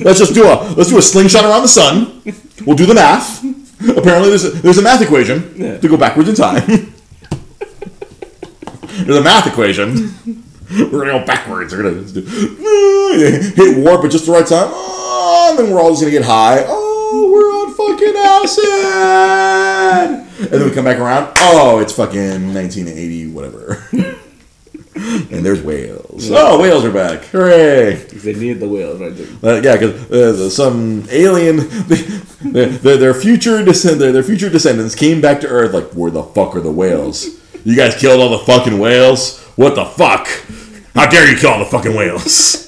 let's 0.02 0.18
just 0.18 0.34
do 0.34 0.44
a 0.46 0.54
let's 0.76 0.90
do 0.90 0.98
a 0.98 1.02
slingshot 1.02 1.44
around 1.44 1.62
the 1.62 1.68
sun. 1.68 2.22
We'll 2.66 2.76
do 2.76 2.86
the 2.86 2.94
math. 2.94 3.42
Apparently, 3.96 4.28
there's 4.28 4.44
a, 4.44 4.50
there's 4.50 4.78
a 4.78 4.82
math 4.82 5.00
equation 5.02 5.52
Yeah. 5.56 5.78
to 5.78 5.88
go 5.88 5.96
backwards 5.96 6.28
in 6.28 6.34
time. 6.34 6.92
there's 9.04 9.16
a 9.18 9.22
math 9.22 9.46
equation. 9.46 10.14
We're 10.70 11.06
gonna 11.06 11.18
go 11.20 11.24
backwards. 11.26 11.72
We're 11.74 11.82
gonna 11.82 12.04
do, 12.04 12.20
hit 13.56 13.78
warp 13.78 14.04
at 14.04 14.10
just 14.10 14.26
the 14.26 14.32
right 14.32 14.46
time. 14.46 14.68
Oh, 14.70 15.48
and 15.50 15.58
then 15.58 15.72
we're 15.74 15.80
all 15.80 15.90
just 15.90 16.02
gonna 16.02 16.10
get 16.12 16.24
high. 16.24 16.64
Oh, 16.66 16.77
fucking. 17.98 18.14
And 20.40 20.48
then 20.50 20.64
we 20.68 20.74
come 20.74 20.84
back 20.84 20.98
around. 20.98 21.32
Oh, 21.36 21.80
it's 21.80 21.92
fucking 21.92 22.54
1980, 22.54 23.26
whatever. 23.28 23.84
and 24.94 25.44
there's 25.44 25.62
whales. 25.62 26.30
Oh, 26.30 26.60
whales 26.60 26.84
are 26.84 26.92
back! 26.92 27.24
Hooray! 27.26 27.94
they 27.94 28.34
needed 28.34 28.60
the 28.60 28.68
whales, 28.68 29.00
right? 29.00 29.12
Uh, 29.42 29.60
yeah, 29.60 29.76
because 29.76 30.10
uh, 30.10 30.50
some 30.50 31.04
alien, 31.10 31.56
their, 32.40 32.66
their, 32.68 32.96
their 32.96 33.14
future 33.14 33.64
descend, 33.64 34.00
their, 34.00 34.12
their 34.12 34.22
future 34.22 34.48
descendants 34.50 34.94
came 34.94 35.20
back 35.20 35.40
to 35.40 35.48
Earth. 35.48 35.72
Like, 35.72 35.90
where 35.92 36.10
the 36.10 36.22
fuck 36.22 36.56
are 36.56 36.60
the 36.60 36.70
whales? 36.70 37.26
You 37.64 37.76
guys 37.76 37.94
killed 37.96 38.20
all 38.20 38.30
the 38.30 38.44
fucking 38.44 38.78
whales. 38.78 39.40
What 39.56 39.74
the 39.74 39.84
fuck? 39.84 40.28
How 40.94 41.08
dare 41.08 41.30
you 41.30 41.36
kill 41.36 41.50
all 41.50 41.58
the 41.58 41.64
fucking 41.64 41.94
whales? 41.94 42.66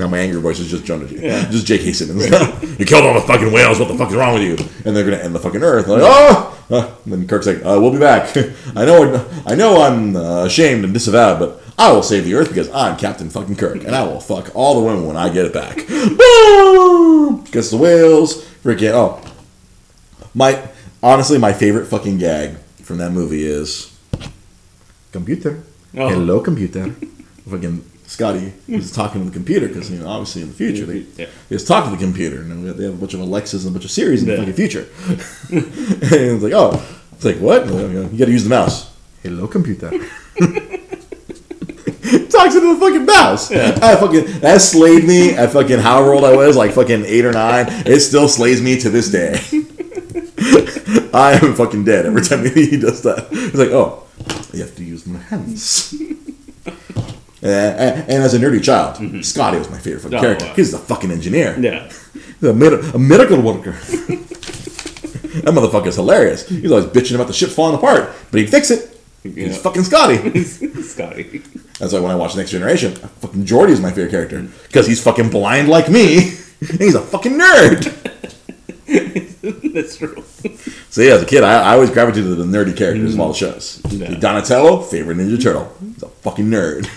Now 0.00 0.08
my 0.08 0.18
angry 0.18 0.40
voice 0.40 0.58
is 0.58 0.70
just 0.70 0.86
Jonah, 0.86 1.04
Yeah. 1.04 1.46
just 1.50 1.66
J.K. 1.66 1.92
Simmons. 1.92 2.24
you 2.78 2.86
killed 2.86 3.04
all 3.04 3.12
the 3.12 3.20
fucking 3.20 3.52
whales. 3.52 3.78
What 3.78 3.88
the 3.88 3.98
fuck 3.98 4.08
is 4.08 4.16
wrong 4.16 4.32
with 4.32 4.42
you? 4.42 4.56
And 4.86 4.96
they're 4.96 5.04
gonna 5.04 5.22
end 5.22 5.34
the 5.34 5.38
fucking 5.38 5.62
Earth. 5.62 5.88
Like, 5.88 6.00
oh. 6.02 6.56
Uh, 6.70 6.94
and 7.04 7.12
then 7.12 7.28
Kirk's 7.28 7.46
like, 7.46 7.58
uh, 7.58 7.76
"We'll 7.78 7.90
be 7.92 7.98
back. 7.98 8.34
I 8.76 8.86
know, 8.86 9.28
I 9.44 9.54
know, 9.56 9.82
I'm 9.82 10.16
uh, 10.16 10.44
ashamed 10.46 10.84
and 10.84 10.94
disavowed, 10.94 11.38
but 11.38 11.60
I 11.76 11.92
will 11.92 12.02
save 12.02 12.24
the 12.24 12.34
Earth 12.34 12.48
because 12.48 12.70
I'm 12.70 12.96
Captain 12.96 13.28
fucking 13.28 13.56
Kirk, 13.56 13.84
and 13.84 13.94
I 13.94 14.04
will 14.04 14.20
fuck 14.20 14.54
all 14.54 14.80
the 14.80 14.86
women 14.86 15.04
when 15.06 15.16
I 15.18 15.28
get 15.28 15.44
it 15.44 15.52
back." 15.52 15.86
Boom! 15.88 17.44
Gets 17.50 17.70
the 17.70 17.76
whales. 17.76 18.42
Freaking 18.64 18.92
oh, 18.92 19.20
my 20.32 20.62
honestly, 21.02 21.36
my 21.36 21.52
favorite 21.52 21.86
fucking 21.86 22.16
gag 22.18 22.56
from 22.82 22.96
that 22.98 23.10
movie 23.10 23.44
is 23.44 23.94
computer. 25.12 25.62
Oh. 25.96 26.08
Hello, 26.08 26.40
computer. 26.40 26.94
fucking 27.50 27.84
Scotty 28.10 28.52
was 28.68 28.90
talking 28.90 29.20
to 29.22 29.26
the 29.30 29.32
computer 29.32 29.68
because 29.68 29.88
you 29.88 30.00
know 30.00 30.08
obviously 30.08 30.42
in 30.42 30.48
the 30.48 30.54
future 30.54 30.84
they, 30.84 30.98
Yeah. 31.16 31.28
they 31.48 31.54
just 31.54 31.68
talk 31.68 31.84
to 31.84 31.90
the 31.92 31.96
computer 31.96 32.40
and 32.42 32.66
they 32.66 32.84
have 32.84 32.94
a 32.94 32.96
bunch 32.96 33.14
of 33.14 33.20
Alexas 33.20 33.64
and 33.64 33.70
a 33.70 33.74
bunch 33.74 33.84
of 33.84 33.90
Siris 33.92 34.20
in 34.22 34.26
the 34.26 34.32
Yeah. 34.32 34.38
fucking 34.40 34.54
future. 34.54 34.86
and 35.52 35.64
it's 36.02 36.42
like, 36.42 36.52
oh, 36.52 36.82
it's 37.12 37.24
like 37.24 37.36
what? 37.38 37.66
You 37.68 38.08
got 38.18 38.24
to 38.26 38.32
use 38.32 38.42
the 38.42 38.50
mouse. 38.50 38.90
Hello, 39.22 39.46
computer. 39.46 39.90
Talks 42.30 42.54
into 42.56 42.74
the 42.74 42.80
fucking 42.80 43.04
mouse. 43.06 43.48
Yeah. 43.50 43.78
I 43.80 43.94
fucking 43.96 44.40
that 44.40 44.60
slayed 44.60 45.04
me 45.04 45.30
at 45.34 45.52
fucking 45.52 45.78
however 45.78 46.14
old 46.14 46.24
I 46.24 46.34
was, 46.34 46.56
like 46.56 46.72
fucking 46.72 47.04
eight 47.04 47.24
or 47.24 47.32
nine. 47.32 47.66
It 47.86 48.00
still 48.00 48.28
slays 48.28 48.60
me 48.60 48.80
to 48.80 48.90
this 48.90 49.08
day. 49.10 49.34
I 51.14 51.38
am 51.42 51.54
fucking 51.54 51.84
dead 51.84 52.06
every 52.06 52.22
time 52.22 52.44
he 52.44 52.76
does 52.76 53.02
that. 53.02 53.28
He's 53.30 53.54
like, 53.54 53.70
oh, 53.70 54.04
you 54.52 54.62
have 54.62 54.74
to 54.76 54.84
use 54.84 55.06
my 55.06 55.18
hands. 55.20 55.94
And, 57.42 57.50
and, 57.50 58.10
and 58.10 58.22
as 58.22 58.34
a 58.34 58.38
nerdy 58.38 58.62
child, 58.62 58.96
mm-hmm. 58.96 59.22
Scotty 59.22 59.58
was 59.58 59.70
my 59.70 59.78
favorite 59.78 60.02
fucking 60.02 60.18
Oh, 60.18 60.20
character. 60.20 60.46
wow. 60.46 60.54
He's 60.54 60.74
a 60.74 60.78
fucking 60.78 61.10
engineer. 61.10 61.58
Yeah. 61.58 61.90
He's 62.12 62.48
a, 62.48 62.52
med- 62.52 62.94
a 62.94 62.98
medical 62.98 63.40
worker. 63.40 63.72
that 65.40 65.54
motherfucker's 65.54 65.96
hilarious. 65.96 66.46
He's 66.48 66.70
always 66.70 66.86
bitching 66.86 67.14
about 67.14 67.28
the 67.28 67.32
ship 67.32 67.50
falling 67.50 67.76
apart, 67.76 68.10
but 68.30 68.40
he'd 68.40 68.50
fix 68.50 68.70
it. 68.70 69.00
He's 69.22 69.60
fucking 69.60 69.84
Scotty. 69.84 70.44
Scotty. 70.82 71.42
That's 71.78 71.92
why 71.92 72.00
when 72.00 72.10
I 72.10 72.14
watch 72.14 72.36
Next 72.36 72.50
Generation, 72.50 72.94
fucking 72.94 73.44
Geordi 73.44 73.70
is 73.70 73.80
my 73.80 73.90
favorite 73.90 74.10
character 74.10 74.48
because 74.66 74.86
he's 74.86 75.02
fucking 75.02 75.30
blind 75.30 75.68
like 75.68 75.90
me. 75.90 76.36
and 76.60 76.80
he's 76.80 76.94
a 76.94 77.02
fucking 77.02 77.32
nerd. 77.32 77.96
That's 79.72 79.96
true. 79.96 80.24
So 80.88 81.02
yeah, 81.02 81.14
as 81.14 81.22
a 81.22 81.26
kid, 81.26 81.44
I, 81.44 81.70
I 81.70 81.74
always 81.74 81.90
gravitated 81.90 82.24
to 82.24 82.34
the 82.34 82.44
nerdy 82.44 82.76
characters 82.76 83.12
of 83.12 83.18
mm. 83.18 83.22
all 83.22 83.28
the 83.28 83.34
shows. 83.34 83.80
Yeah. 83.90 84.14
Donatello, 84.14 84.82
favorite 84.82 85.18
Ninja 85.18 85.40
Turtle. 85.40 85.72
He's 85.80 86.02
a 86.02 86.08
fucking 86.08 86.46
nerd. 86.46 86.90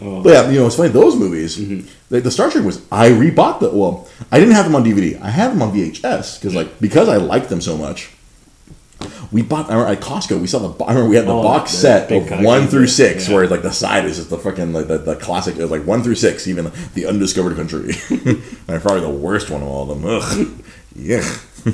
Oh. 0.00 0.17
But 0.17 0.17
yeah, 0.28 0.50
you 0.50 0.58
know, 0.60 0.66
it's 0.66 0.76
funny. 0.76 0.88
Those 0.90 1.16
movies, 1.16 1.56
the, 2.08 2.20
the 2.20 2.30
Star 2.30 2.50
Trek 2.50 2.64
was 2.64 2.84
I 2.90 3.10
rebought 3.10 3.60
the. 3.60 3.70
Well, 3.70 4.08
I 4.32 4.38
didn't 4.38 4.54
have 4.54 4.64
them 4.64 4.74
on 4.74 4.84
DVD. 4.84 5.20
I 5.20 5.30
had 5.30 5.50
them 5.50 5.62
on 5.62 5.72
VHS 5.72 6.40
because 6.40 6.54
like 6.54 6.80
because 6.80 7.08
I 7.08 7.16
liked 7.16 7.48
them 7.48 7.60
so 7.60 7.76
much. 7.76 8.10
We 9.30 9.42
bought 9.42 9.70
I 9.70 9.74
remember 9.74 9.92
at 9.92 10.00
Costco. 10.00 10.40
We 10.40 10.46
saw 10.46 10.58
the. 10.58 10.84
I 10.84 10.88
remember 10.88 11.10
we 11.10 11.16
had 11.16 11.26
the 11.26 11.32
Oh, 11.32 11.42
box 11.42 11.70
set 11.72 12.10
of 12.10 12.42
one 12.42 12.66
through 12.66 12.88
six, 12.88 13.28
yeah. 13.28 13.34
where 13.34 13.46
like 13.46 13.62
the 13.62 13.70
side 13.70 14.04
is 14.06 14.16
just 14.16 14.30
the 14.30 14.38
fucking 14.38 14.72
like 14.72 14.88
the, 14.88 14.98
the 14.98 15.16
classic. 15.16 15.56
It 15.56 15.62
was 15.62 15.70
like 15.70 15.84
one 15.84 16.02
through 16.02 16.16
six, 16.16 16.48
even 16.48 16.72
the 16.94 17.06
undiscovered 17.06 17.54
country. 17.56 17.94
and 18.10 18.82
probably 18.82 19.00
the 19.00 19.10
worst 19.10 19.50
one 19.50 19.62
of 19.62 19.68
all 19.68 19.90
of 19.90 20.00
them. 20.00 20.08
Ugh, 20.08 20.64
yeah. 20.96 21.22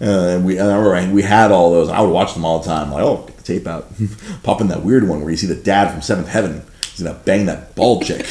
Uh, 0.00 0.04
and 0.36 0.44
we, 0.46 0.56
and 0.58 0.70
I 0.70 0.76
remember 0.76 1.12
we 1.12 1.22
had 1.22 1.50
all 1.50 1.72
those. 1.72 1.88
I 1.88 2.00
would 2.00 2.10
watch 2.10 2.32
them 2.34 2.44
all 2.44 2.60
the 2.60 2.66
time. 2.66 2.92
Like, 2.92 3.02
oh, 3.02 3.24
get 3.26 3.36
the 3.36 3.42
tape 3.42 3.66
out, 3.66 3.90
pop 4.44 4.60
in 4.60 4.68
that 4.68 4.84
weird 4.84 5.08
one 5.08 5.20
where 5.22 5.30
you 5.30 5.36
see 5.36 5.48
the 5.48 5.56
dad 5.56 5.90
from 5.90 6.02
Seventh 6.02 6.28
Heaven. 6.28 6.62
He's 6.98 7.06
gonna 7.06 7.18
bang 7.24 7.46
that 7.46 7.76
bald 7.76 8.04
chick. 8.04 8.26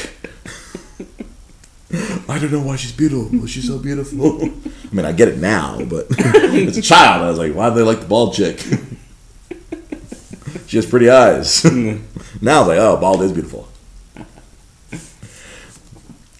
I 2.27 2.37
don't 2.37 2.51
know 2.51 2.59
why 2.61 2.75
she's 2.75 2.91
beautiful. 2.91 3.47
She's 3.47 3.65
so 3.65 3.79
beautiful. 3.79 4.43
I 4.43 4.93
mean, 4.93 5.05
I 5.05 5.13
get 5.13 5.29
it 5.29 5.37
now, 5.37 5.81
but 5.85 6.07
as 6.35 6.75
a 6.77 6.81
child, 6.81 7.23
I 7.23 7.29
was 7.29 7.39
like, 7.39 7.53
why 7.53 7.69
do 7.69 7.75
they 7.75 7.81
like 7.83 8.01
the 8.01 8.07
bald 8.07 8.33
chick? 8.33 8.59
she 10.67 10.75
has 10.75 10.85
pretty 10.85 11.09
eyes. 11.09 11.63
Mm. 11.63 12.01
now 12.41 12.59
it's 12.59 12.67
like, 12.67 12.79
oh, 12.79 12.97
bald 12.97 13.21
is 13.21 13.31
beautiful. 13.31 13.69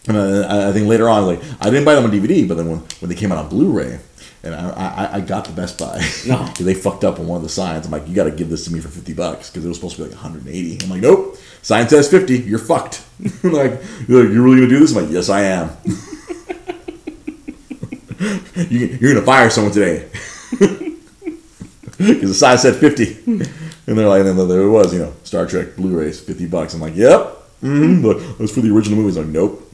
And 0.10 0.18
I, 0.18 0.68
I 0.68 0.74
think 0.74 0.88
later 0.88 1.08
on, 1.08 1.26
like 1.28 1.42
I 1.62 1.70
didn't 1.70 1.86
buy 1.86 1.96
them 1.96 2.04
on 2.04 2.12
DVD, 2.12 2.46
but 2.46 2.56
then 2.58 2.70
when, 2.70 2.80
when 3.00 3.08
they 3.08 3.16
came 3.16 3.32
out 3.32 3.38
on 3.38 3.48
Blu-ray, 3.48 4.00
and 4.44 4.54
I, 4.54 4.70
I, 4.70 5.16
I 5.16 5.22
got 5.22 5.46
the 5.46 5.54
Best 5.54 5.80
Buy, 5.80 6.02
No. 6.28 6.44
they 6.60 6.74
fucked 6.74 7.06
up 7.06 7.20
on 7.22 7.28
one 7.28 7.38
of 7.38 7.44
the 7.44 7.50
signs. 7.50 7.86
I'm 7.86 7.92
like, 7.94 8.06
you 8.08 8.14
got 8.16 8.26
to 8.26 8.32
give 8.32 8.50
this 8.50 8.66
to 8.66 8.74
me 8.74 8.82
for 8.82 8.90
fifty 8.90 9.14
bucks 9.14 9.50
because 9.50 9.64
it 9.64 9.68
was 9.70 9.78
supposed 9.78 9.96
to 9.96 10.04
be 10.04 10.10
like 10.10 10.22
180. 10.22 10.84
I'm 10.84 10.90
like, 10.90 11.02
nope, 11.02 11.38
sign 11.62 11.88
says 11.90 12.10
50. 12.10 12.40
You're 12.40 12.60
fucked. 12.60 13.06
like, 13.44 13.82
you're, 14.08 14.24
like, 14.24 14.34
you're 14.34 14.44
really 14.44 14.58
gonna 14.58 14.68
do 14.68 14.80
this? 14.80 14.96
I'm 14.96 15.04
like, 15.04 15.12
yes, 15.14 15.30
I 15.30 15.42
am. 15.42 15.70
you, 18.70 18.98
you're 19.00 19.14
gonna 19.14 19.26
fire 19.26 19.50
someone 19.50 19.74
today 19.74 20.10
because 21.98 22.30
the 22.30 22.34
sign 22.34 22.58
said 22.58 22.76
50. 22.76 23.24
And 23.88 23.98
they're 23.98 24.08
like, 24.08 24.26
and 24.26 24.38
there 24.50 24.62
it 24.62 24.70
was, 24.70 24.94
you 24.94 25.00
know, 25.00 25.14
Star 25.24 25.46
Trek 25.46 25.76
Blu-rays, 25.78 26.20
50 26.20 26.48
bucks. 26.48 26.74
I'm 26.74 26.82
like, 26.82 26.96
yep. 26.96 27.38
Mm-hmm. 27.64 28.02
But 28.04 28.20
that 28.20 28.40
was 28.40 28.54
for 28.54 28.62
the 28.62 28.76
original 28.76 29.00
movies. 29.00 29.18
I'm 29.18 29.24
like, 29.24 29.34
nope. 29.34 29.72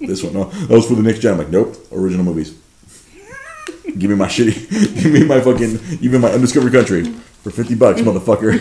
this 0.00 0.22
one, 0.22 0.32
no. 0.32 0.44
That 0.44 0.70
was 0.70 0.86
for 0.86 0.94
the 0.94 1.02
next 1.02 1.20
gen. 1.20 1.32
I'm 1.32 1.38
like, 1.38 1.50
nope. 1.50 1.76
Original 1.92 2.24
movies. 2.24 2.58
Give 3.98 4.10
me 4.10 4.16
my 4.16 4.26
shitty, 4.26 5.02
give 5.02 5.12
me 5.12 5.24
my 5.24 5.40
fucking, 5.40 6.00
even 6.00 6.20
my 6.20 6.30
undiscovered 6.30 6.72
country 6.72 7.04
for 7.04 7.50
50 7.50 7.76
bucks, 7.76 8.00
motherfucker. 8.00 8.58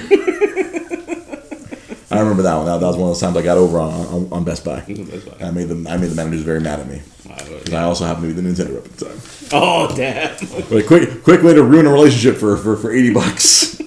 I 2.17 2.19
remember 2.21 2.43
that 2.43 2.55
one. 2.55 2.65
That, 2.65 2.79
that 2.79 2.87
was 2.87 2.95
one 2.97 3.09
of 3.09 3.15
those 3.15 3.21
times 3.21 3.35
I 3.37 3.41
got 3.41 3.57
over 3.57 3.79
on, 3.79 3.91
on, 4.07 4.27
on 4.33 4.43
Best 4.43 4.63
Buy. 4.65 4.79
That's 4.87 5.23
fine. 5.25 5.43
I 5.47 5.51
made 5.51 5.67
them. 5.69 5.87
I 5.87 5.97
made 5.97 6.09
the 6.11 6.15
managers 6.15 6.41
very 6.43 6.59
mad 6.59 6.79
at 6.79 6.87
me. 6.87 7.01
Wow. 7.27 7.35
'Cause 7.37 7.73
I 7.73 7.83
also 7.83 8.05
happened 8.05 8.29
to 8.29 8.33
be 8.33 8.41
the 8.41 8.47
Nintendo 8.47 8.75
rep 8.75 8.85
at 8.85 8.91
the 8.97 9.05
time. 9.05 9.19
Oh 9.51 9.95
damn. 9.95 10.35
Like 10.69 10.87
quick, 10.87 11.23
quick 11.23 11.41
way 11.43 11.53
to 11.53 11.63
ruin 11.63 11.85
a 11.85 11.91
relationship 11.91 12.37
for 12.37 12.57
for, 12.57 12.75
for 12.77 12.91
80 12.91 13.13
bucks. 13.13 13.79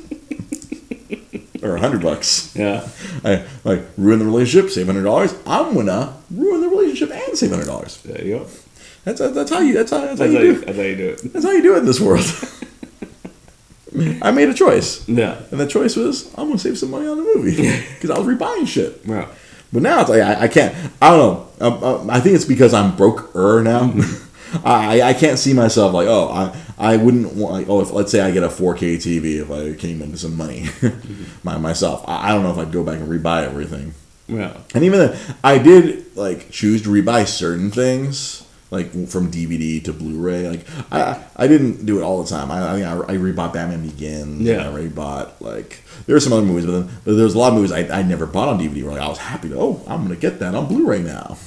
or 1.63 1.73
100 1.73 2.03
bucks. 2.03 2.55
Yeah. 2.57 2.89
I 3.25 3.45
like 3.65 3.83
ruin 3.97 4.19
the 4.21 4.25
relationship, 4.25 4.71
save 4.71 4.87
hundred 4.87 5.05
dollars. 5.05 5.35
I'm 5.47 5.75
gonna 5.75 6.15
ruin 6.31 6.61
the 6.61 6.69
relationship 6.69 7.11
and 7.13 7.37
save 7.37 7.51
hundred 7.51 7.67
dollars. 7.67 7.99
There 8.03 8.25
you 8.25 8.39
go. 8.39 8.47
That's 9.05 9.21
that's 9.21 9.51
how 9.51 9.61
you 9.61 9.75
that's 9.75 9.91
how, 9.91 10.01
that's 10.01 10.21
how 10.21 10.27
you 10.27 10.37
how 10.37 10.43
you, 10.43 10.55
do 10.55 10.61
that's 10.65 10.77
how 10.77 10.83
you 10.83 10.97
do 10.97 11.09
it. 11.11 11.33
that's 11.33 11.45
how 11.45 11.51
you 11.53 11.63
do 11.63 11.75
it 11.75 11.79
in 11.79 11.85
this 11.87 12.01
world. 12.01 12.25
I 14.23 14.31
made 14.31 14.49
a 14.49 14.55
choice, 14.55 15.07
Yeah. 15.09 15.41
and 15.51 15.59
the 15.61 15.67
choice 15.67 15.97
was 15.97 16.27
I'm 16.37 16.49
gonna 16.49 16.59
save 16.59 16.79
some 16.79 16.91
money 16.91 17.07
on 17.07 17.17
the 17.17 17.23
movie 17.35 17.57
because 17.95 18.11
I 18.15 18.19
was 18.19 18.27
rebuying 18.27 18.67
shit. 18.67 19.01
Yeah. 19.05 19.29
But 19.73 19.83
now 19.83 20.01
it's 20.01 20.11
like 20.11 20.23
I, 20.23 20.43
I 20.43 20.49
can't. 20.49 20.75
I 21.03 21.11
don't 21.11 21.19
know. 21.61 21.67
Um, 21.67 21.85
um, 21.85 22.11
I 22.11 22.21
think 22.21 22.37
it's 22.37 22.45
because 22.45 22.73
I'm 22.75 22.97
broke-er 22.97 23.63
now. 23.63 23.93
I 24.65 25.03
I 25.03 25.13
can't 25.13 25.39
see 25.41 25.53
myself 25.53 25.93
like 25.93 26.07
oh 26.07 26.29
I 26.29 26.57
I 26.79 26.97
wouldn't 26.97 27.35
want 27.35 27.53
like 27.53 27.69
oh 27.69 27.81
if 27.81 27.91
let's 27.93 28.13
say 28.13 28.21
I 28.21 28.31
get 28.31 28.45
a 28.45 28.49
4K 28.49 28.95
TV 28.97 29.41
if 29.43 29.51
I 29.51 29.77
came 29.79 30.01
into 30.01 30.17
some 30.17 30.37
money 30.37 30.67
my 31.43 31.59
myself 31.59 32.05
I, 32.09 32.29
I 32.31 32.33
don't 32.33 32.45
know 32.45 32.53
if 32.53 32.59
I'd 32.59 32.71
go 32.73 32.85
back 32.85 33.01
and 33.01 33.09
rebuy 33.09 33.43
everything. 33.45 33.93
Yeah. 34.29 34.57
And 34.73 34.85
even 34.85 35.01
then, 35.01 35.19
I 35.43 35.59
did 35.59 36.17
like 36.17 36.51
choose 36.51 36.83
to 36.83 36.89
rebuy 36.91 37.27
certain 37.27 37.71
things, 37.73 38.46
like 38.71 38.91
from 39.09 39.31
DVD 39.31 39.83
to 39.85 39.93
Blu-ray. 39.93 40.49
Like 40.49 40.67
I, 40.91 41.25
I 41.37 41.47
didn't 41.47 41.87
do 41.87 41.99
it 41.99 42.03
all 42.03 42.23
the 42.23 42.29
time. 42.29 42.51
I, 42.51 42.73
I 42.73 42.75
think 42.75 42.87
I, 42.87 43.15
I 43.15 43.17
rebought 43.17 43.53
Batman 43.53 43.87
Begins. 43.87 44.43
Yeah. 44.43 44.69
I 44.69 44.73
rebought 44.73 45.41
like 45.41 45.83
there 46.07 46.15
were 46.15 46.21
some 46.21 46.33
other 46.33 46.45
movies, 46.47 46.67
but 46.67 46.73
then 46.73 46.91
but 47.05 47.15
there 47.15 47.25
was 47.25 47.35
a 47.35 47.39
lot 47.39 47.49
of 47.49 47.55
movies 47.55 47.73
I, 47.73 47.87
I 47.99 48.03
never 48.03 48.27
bought 48.27 48.49
on 48.49 48.59
DVD. 48.59 48.83
Where 48.83 48.93
like 48.93 49.03
I 49.03 49.09
was 49.09 49.19
happy 49.19 49.49
to 49.51 49.59
oh 49.59 49.85
I'm 49.87 50.03
gonna 50.03 50.17
get 50.17 50.39
that 50.41 50.55
on 50.55 50.67
Blu-ray 50.67 51.03
now. 51.03 51.39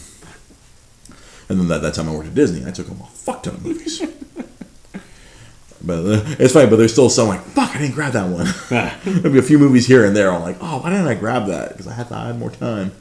And 1.50 1.60
then 1.60 1.68
that, 1.70 1.82
that 1.82 1.96
time 1.96 2.08
I 2.08 2.14
worked 2.14 2.28
at 2.28 2.36
Disney, 2.36 2.68
I 2.68 2.72
took 2.72 2.88
home 2.88 3.02
a 3.02 3.08
fuck 3.08 3.42
ton 3.42 3.56
of 3.56 3.66
movies. 3.66 4.00
but 5.84 6.06
uh, 6.06 6.22
it's 6.38 6.54
funny, 6.54 6.70
but 6.70 6.76
there's 6.76 6.92
still 6.92 7.10
some 7.10 7.28
like 7.28 7.42
fuck 7.42 7.76
I 7.76 7.80
didn't 7.80 7.96
grab 7.96 8.14
that 8.14 8.30
one. 8.30 8.46
There'll 9.04 9.34
be 9.34 9.40
a 9.40 9.44
few 9.44 9.58
movies 9.60 9.88
here 9.88 10.06
and 10.06 10.16
there. 10.16 10.32
I'm 10.32 10.42
like, 10.42 10.58
oh, 10.62 10.80
why 10.80 10.92
didn't 10.92 11.08
I 11.08 11.16
grab 11.16 11.48
that? 11.48 11.70
Because 11.70 11.88
I 11.88 11.94
had 11.94 12.12
I 12.12 12.28
had 12.28 12.40
more 12.40 12.52
time. 12.52 12.92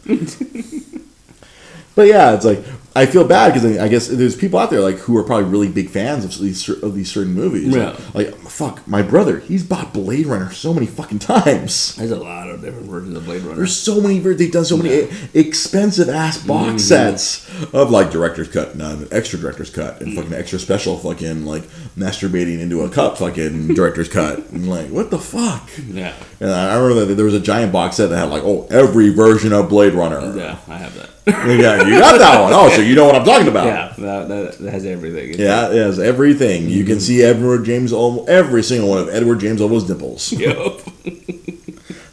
but 1.95 2.07
yeah, 2.07 2.35
it's 2.35 2.47
like 2.47 2.65
I 2.99 3.07
feel 3.07 3.23
bad 3.23 3.55
because 3.55 3.79
I 3.79 3.87
guess 3.87 4.09
there's 4.09 4.35
people 4.35 4.59
out 4.59 4.71
there 4.71 4.81
like 4.81 4.97
who 4.97 5.17
are 5.17 5.23
probably 5.23 5.49
really 5.49 5.69
big 5.69 5.89
fans 5.89 6.25
of 6.25 6.37
these 6.41 6.69
of 6.69 6.97
these 6.97 7.09
certain 7.09 7.33
movies. 7.33 7.75
Yeah. 7.75 7.97
Like, 8.13 8.35
fuck, 8.35 8.87
my 8.89 9.03
brother, 9.03 9.39
he's 9.39 9.63
bought 9.63 9.95
Blade 9.95 10.27
Runner 10.27 10.51
so 10.51 10.75
many 10.75 10.87
fucking 10.87 11.21
times. 11.21 11.95
There's 11.95 12.11
a 12.11 12.17
lot 12.17 12.51
of 12.51 12.61
different 12.61 12.87
versions 12.87 13.17
of 13.17 13.25
Blade 13.25 13.43
Runner. 13.43 13.55
There's 13.55 13.77
so 13.77 14.01
many. 14.01 14.19
They've 14.19 14.51
done 14.51 14.65
so 14.65 14.77
many 14.77 15.09
expensive 15.33 16.09
ass 16.09 16.45
box 16.45 16.69
mm-hmm. 16.69 16.79
sets 16.79 17.49
of 17.73 17.93
like 17.93 18.11
director's 18.11 18.49
cut, 18.49 18.75
and 18.75 19.13
extra 19.13 19.39
director's 19.39 19.71
cut, 19.71 20.01
and 20.01 20.17
fucking 20.17 20.33
mm. 20.33 20.39
extra 20.39 20.59
special 20.59 20.99
fucking 20.99 21.45
like 21.45 21.63
masturbating 21.97 22.59
into 22.59 22.81
a 22.81 22.91
cup 22.91 23.17
fucking 23.17 23.69
director's 23.75 24.09
cut. 24.09 24.41
And 24.51 24.69
like, 24.69 24.89
what 24.89 25.13
the 25.13 25.21
fuck? 25.21 25.71
Yeah. 25.87 26.15
And 26.41 26.51
I 26.51 26.75
remember 26.75 27.07
that 27.07 27.15
there 27.15 27.25
was 27.25 27.35
a 27.35 27.41
giant 27.41 27.73
box 27.73 27.97
set 27.97 28.09
that 28.09 28.19
had 28.19 28.31
like, 28.31 28.43
oh, 28.43 28.67
every 28.73 29.11
version 29.11 29.53
of 29.53 29.69
Blade 29.69 29.95
Runner. 29.95 30.37
Yeah, 30.37 30.59
I 30.67 30.79
have 30.79 30.95
that. 30.97 31.11
Yeah, 31.29 31.87
you 31.87 31.99
got 31.99 32.19
that 32.19 32.41
one. 32.41 32.53
Oh, 32.55 32.69
so 32.71 32.81
you 32.89 32.95
know 32.95 33.05
what 33.07 33.15
I'm 33.15 33.25
talking 33.25 33.49
about. 33.49 33.67
yeah, 33.67 33.95
that, 33.99 34.29
that, 34.29 34.59
that 34.59 34.73
has 34.73 34.85
everything. 34.85 35.35
Yeah, 35.39 35.71
it 35.71 35.77
has 35.77 35.99
everything. 35.99 36.69
You 36.69 36.85
can 36.85 37.01
see 37.01 37.23
Edward 37.23 37.65
James 37.65 37.93
Olmo, 37.93 38.27
every 38.29 38.63
single 38.63 38.89
one 38.89 38.99
of 38.99 39.09
Edward 39.09 39.41
James 39.41 39.61
Olmo's 39.61 39.89
nipples. 39.89 40.33
Yup. 40.39 40.81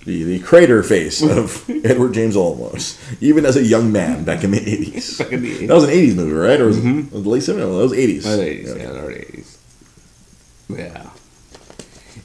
The, 0.05 0.21
the 0.21 0.39
crater 0.39 0.83
face 0.83 1.23
of 1.23 1.67
Edward 1.83 2.13
James 2.13 2.35
Olmos, 2.35 2.95
even 3.21 3.43
as 3.43 3.55
a 3.57 3.63
young 3.63 3.91
man 3.91 4.23
back 4.23 4.43
in 4.43 4.51
the 4.51 4.59
80s. 4.59 5.17
Back 5.17 5.31
in 5.31 5.41
the 5.41 5.65
That 5.65 5.73
was 5.73 5.85
an 5.85 5.89
80s 5.89 6.15
movie, 6.15 6.31
right? 6.31 6.61
Or 6.61 6.67
was 6.67 6.77
it 6.77 6.83
mm-hmm. 6.83 7.11
was 7.11 7.21
it 7.21 7.23
the 7.23 7.29
late 7.29 7.41
70s? 7.41 7.57
No, 7.57 7.77
that 7.77 7.83
was 7.83 7.91
80s. 7.91 8.25
Oh, 8.27 8.37
80s, 8.37 8.67
yeah, 8.67 8.91
the 8.91 8.99
early 8.99 9.15
80s. 9.15 9.57
Yeah. 10.69 11.09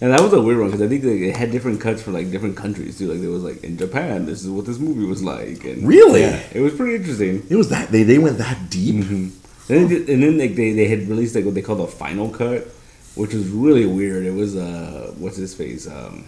And 0.03 0.12
that 0.12 0.20
was 0.22 0.32
a 0.32 0.40
weird 0.40 0.59
one 0.59 0.68
because 0.68 0.80
I 0.80 0.88
think 0.88 1.05
like, 1.05 1.20
it 1.20 1.36
had 1.36 1.51
different 1.51 1.80
cuts 1.80 2.01
for 2.01 2.11
like 2.11 2.30
different 2.30 2.57
countries 2.57 2.96
too. 2.96 3.11
Like 3.12 3.20
there 3.20 3.30
was 3.30 3.42
like 3.42 3.62
in 3.62 3.76
Japan, 3.76 4.24
this 4.26 4.42
is 4.42 4.48
what 4.48 4.64
this 4.64 4.78
movie 4.78 5.05
was 5.05 5.22
like. 5.22 5.64
And 5.64 5.86
Really? 5.86 6.22
Yeah, 6.22 6.42
it 6.53 6.61
was 6.61 6.74
pretty 6.74 6.94
interesting. 6.96 7.46
It 7.51 7.57
was 7.57 7.68
that, 7.68 7.88
they, 7.90 8.03
they 8.05 8.18
went 8.18 8.38
that 8.38 8.70
deep. 8.70 9.05
Mm-hmm. 9.05 9.72
And 9.72 9.90
then, 9.90 9.96
and 10.09 10.22
then 10.22 10.38
like, 10.38 10.55
they, 10.55 10.72
they 10.72 10.88
had 10.88 11.07
released 11.09 11.34
like 11.34 11.44
what 11.44 11.55
they 11.55 11.62
call 11.62 11.76
the 11.76 11.86
final 11.86 12.30
cut, 12.30 12.66
which 13.14 13.34
was 13.34 13.46
really 13.48 13.84
weird. 13.86 14.24
It 14.24 14.32
was 14.34 14.57
uh 14.57 15.12
what's 15.18 15.36
his 15.36 15.55
face 15.55 15.86
um 15.86 16.24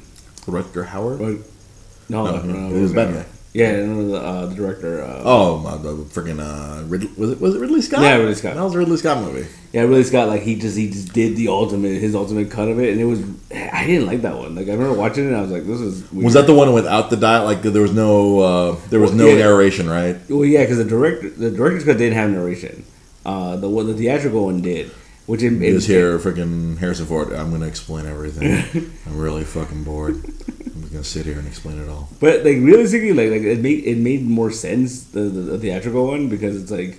Rutger 0.46 0.86
Hauer. 0.86 1.18
what- 1.18 1.46
no, 2.08 2.26
No, 2.26 2.42
no, 2.42 2.68
no, 2.68 2.76
it 2.76 2.80
was 2.82 2.92
Batman. 2.92 3.24
Yeah, 3.54 3.68
and 3.68 4.10
the, 4.10 4.16
uh, 4.18 4.46
the 4.46 4.54
director. 4.54 5.02
Uh, 5.04 5.20
Oh, 5.24 5.66
uh, 5.66 5.76
the 5.76 5.92
freaking 6.04 6.40
uh, 6.40 6.84
Ridley, 6.84 7.10
was 7.18 7.32
it 7.32 7.40
was 7.40 7.54
it 7.54 7.60
Ridley 7.60 7.82
Scott? 7.82 8.00
Yeah, 8.00 8.16
Ridley 8.16 8.34
Scott. 8.34 8.54
That 8.54 8.62
was 8.64 8.74
a 8.74 8.78
Ridley 8.78 8.96
Scott 8.96 9.22
movie. 9.22 9.46
Yeah, 9.74 9.82
Ridley 9.82 10.04
Scott 10.04 10.28
like 10.28 10.40
he 10.42 10.56
just 10.58 10.74
he 10.76 10.88
just 10.90 11.12
did 11.12 11.36
the 11.36 11.48
ultimate 11.48 12.00
his 12.00 12.14
ultimate 12.14 12.50
cut 12.50 12.68
of 12.68 12.78
it, 12.80 12.92
and 12.92 13.00
it 13.00 13.04
was 13.04 13.20
I 13.72 13.84
didn't 13.86 14.06
like 14.06 14.22
that 14.22 14.36
one. 14.38 14.54
Like 14.54 14.68
I 14.68 14.72
remember 14.72 14.94
watching 14.98 15.24
it, 15.24 15.28
and 15.28 15.36
I 15.36 15.42
was 15.42 15.50
like, 15.50 15.66
this 15.66 15.80
is 15.82 16.10
weird. 16.10 16.24
Was 16.24 16.34
that 16.34 16.46
the 16.46 16.54
one 16.54 16.72
without 16.72 17.10
the 17.10 17.16
dial? 17.18 17.44
Like 17.44 17.60
there 17.62 17.82
was 17.82 17.92
no 17.92 18.38
uh, 18.40 18.76
there 18.88 19.00
was 19.00 19.12
no 19.12 19.26
Yeah. 19.26 19.34
narration, 19.44 19.86
right? 19.88 20.16
Well, 20.30 20.46
yeah, 20.46 20.62
because 20.62 20.78
the 20.78 20.84
director 20.86 21.28
the 21.28 21.50
director's 21.50 21.84
cut 21.84 21.98
didn't 21.98 22.14
have 22.16 22.30
narration. 22.30 22.84
Uh, 23.26 23.56
the 23.56 23.68
one 23.68 23.86
the 23.86 23.94
theatrical 23.94 24.46
one 24.46 24.62
did, 24.62 24.90
which 25.26 25.42
It 25.42 25.62
it 25.62 25.74
was 25.74 25.86
here, 25.86 26.18
freaking 26.18 26.78
Harrison 26.78 27.04
Ford. 27.04 27.32
I'm 27.34 27.50
gonna 27.50 27.66
explain 27.66 28.06
everything. 28.06 28.90
I'm 29.06 29.18
really 29.18 29.44
fucking 29.44 29.84
bored. 29.84 30.24
Gonna 30.92 31.04
sit 31.04 31.24
here 31.24 31.38
and 31.38 31.48
explain 31.48 31.78
it 31.82 31.88
all. 31.88 32.08
But 32.20 32.44
like 32.44 32.58
realistically, 32.58 33.12
like 33.14 33.30
like 33.30 33.42
it 33.42 33.60
made 33.60 33.84
it 33.84 33.96
made 33.96 34.22
more 34.24 34.50
sense 34.50 35.04
the 35.04 35.20
the, 35.22 35.40
the 35.40 35.58
theatrical 35.58 36.06
one 36.06 36.28
because 36.28 36.60
it's 36.60 36.70
like 36.70 36.98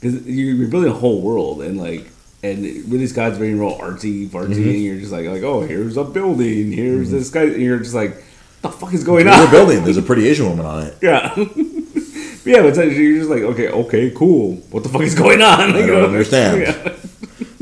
because 0.00 0.26
you're, 0.26 0.68
building 0.68 0.90
a 0.90 0.94
whole 0.94 1.22
world 1.22 1.62
and 1.62 1.78
like 1.78 2.06
and 2.42 2.62
Ridley 2.62 3.06
Scott's 3.06 3.38
very 3.38 3.54
real 3.54 3.76
artsy 3.78 4.28
fartsy 4.28 4.54
Mm-hmm. 4.56 4.68
and 4.70 4.82
you're 4.82 4.98
just 4.98 5.12
like 5.12 5.26
like 5.26 5.42
oh 5.42 5.60
here's 5.62 5.96
a 5.96 6.04
building 6.04 6.70
here's 6.72 7.10
this 7.10 7.30
guy 7.30 7.42
and 7.44 7.62
you're 7.62 7.78
just 7.78 7.94
like 7.94 8.14
what 8.60 8.72
the 8.72 8.76
fuck 8.78 8.92
is 8.94 9.04
going 9.04 9.24
There's 9.26 9.38
a 9.40 9.44
on 9.44 9.50
building. 9.50 9.84
There's 9.84 9.96
a 9.96 10.02
pretty 10.02 10.28
Asian 10.28 10.48
woman 10.50 10.66
on 10.66 10.82
it. 10.86 10.96
yeah 11.00 11.34
yeah 12.44 12.62
but 12.62 12.76
like, 12.76 12.92
you're 12.92 13.18
just 13.18 13.30
like 13.30 13.42
okay 13.42 13.68
okay 13.68 14.10
cool 14.10 14.56
what 14.70 14.82
the 14.82 14.88
fuck 14.90 15.02
is 15.02 15.14
going 15.14 15.40
on 15.42 15.74
I 15.76 15.86
don't 15.86 16.04
understand. 16.04 16.60
yeah. 16.62 16.96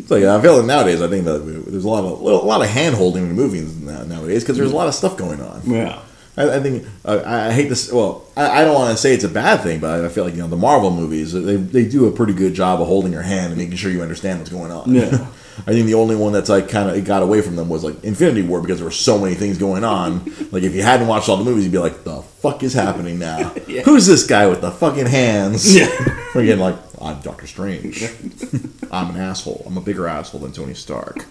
It's 0.08 0.10
like 0.10 0.24
I 0.24 0.40
feel 0.40 0.56
like 0.56 0.64
nowadays. 0.64 1.02
I 1.02 1.08
think 1.08 1.26
that 1.26 1.40
there's 1.66 1.84
a 1.84 1.88
lot 1.88 2.02
of 2.02 2.20
a 2.20 2.24
lot 2.24 2.62
of 2.62 2.68
hand 2.68 2.96
holding 2.96 3.24
in 3.24 3.32
movies 3.34 3.76
nowadays 3.76 4.42
because 4.42 4.56
there's 4.56 4.72
a 4.72 4.76
lot 4.76 4.88
of 4.88 4.94
stuff 4.94 5.18
going 5.18 5.42
on. 5.42 5.60
yeah 5.66 6.00
I, 6.38 6.56
I 6.56 6.60
think 6.60 6.86
uh, 7.04 7.22
I 7.26 7.48
I 7.48 7.52
hate 7.52 7.68
this. 7.68 7.92
Well, 7.92 8.24
I, 8.36 8.62
I 8.62 8.64
don't 8.64 8.74
want 8.74 8.92
to 8.92 8.96
say 8.96 9.12
it's 9.12 9.24
a 9.24 9.28
bad 9.28 9.60
thing, 9.60 9.80
but 9.80 10.04
I 10.04 10.08
feel 10.08 10.24
like 10.24 10.34
you 10.34 10.40
know 10.40 10.48
the 10.48 10.56
Marvel 10.56 10.90
movies 10.90 11.32
they, 11.32 11.56
they 11.56 11.84
do 11.86 12.06
a 12.06 12.12
pretty 12.12 12.32
good 12.32 12.54
job 12.54 12.80
of 12.80 12.86
holding 12.86 13.12
your 13.12 13.22
hand 13.22 13.48
and 13.52 13.58
making 13.58 13.76
sure 13.76 13.90
you 13.90 14.00
understand 14.00 14.38
what's 14.38 14.50
going 14.50 14.72
on. 14.72 14.94
Yeah. 14.94 15.26
I 15.66 15.72
think 15.72 15.86
the 15.86 15.94
only 15.94 16.16
one 16.16 16.32
that's 16.32 16.48
like 16.48 16.68
kind 16.68 16.88
of 16.88 16.96
it 16.96 17.04
got 17.04 17.22
away 17.22 17.40
from 17.42 17.56
them 17.56 17.68
was 17.68 17.84
like 17.84 18.02
Infinity 18.04 18.42
War 18.42 18.60
because 18.60 18.78
there 18.78 18.84
were 18.84 18.90
so 18.90 19.18
many 19.18 19.34
things 19.34 19.58
going 19.58 19.84
on. 19.84 20.24
like 20.52 20.62
if 20.62 20.74
you 20.74 20.82
hadn't 20.82 21.06
watched 21.08 21.28
all 21.28 21.36
the 21.36 21.44
movies, 21.44 21.64
you'd 21.64 21.72
be 21.72 21.78
like, 21.78 22.04
"The 22.04 22.22
fuck 22.22 22.62
is 22.62 22.72
happening 22.74 23.18
now? 23.18 23.52
Yeah. 23.68 23.82
Who's 23.82 24.06
this 24.06 24.26
guy 24.26 24.46
with 24.46 24.60
the 24.60 24.70
fucking 24.70 25.06
hands?" 25.06 25.76
Yeah. 25.76 25.88
Again, 26.34 26.58
like 26.58 26.76
I'm 27.00 27.20
Doctor 27.20 27.46
Strange. 27.46 28.02
I'm 28.90 29.10
an 29.14 29.20
asshole. 29.20 29.62
I'm 29.66 29.76
a 29.76 29.80
bigger 29.80 30.06
asshole 30.08 30.40
than 30.40 30.52
Tony 30.52 30.74
Stark. 30.74 31.24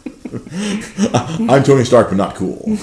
I'm 1.14 1.64
Tony 1.64 1.84
Stark, 1.84 2.10
but 2.10 2.18
not 2.18 2.36
cool. 2.36 2.78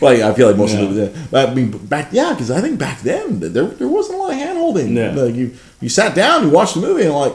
Like 0.00 0.20
I 0.20 0.34
feel 0.34 0.48
like 0.48 0.56
most 0.58 0.74
of 0.74 0.94
the, 0.94 1.12
I 1.32 1.54
mean, 1.54 1.70
back 1.70 2.08
yeah, 2.12 2.32
because 2.32 2.50
I 2.50 2.60
think 2.60 2.78
back 2.78 3.00
then 3.00 3.40
there 3.40 3.64
there 3.64 3.88
wasn't 3.88 4.18
a 4.18 4.22
lot 4.22 4.32
of 4.32 4.36
hand 4.36 4.58
holding. 4.58 4.94
Yeah. 4.96 5.12
Like 5.12 5.34
you 5.34 5.54
you 5.80 5.88
sat 5.88 6.14
down, 6.14 6.44
you 6.44 6.50
watched 6.50 6.74
the 6.74 6.80
movie, 6.80 7.04
and 7.04 7.14
like, 7.14 7.32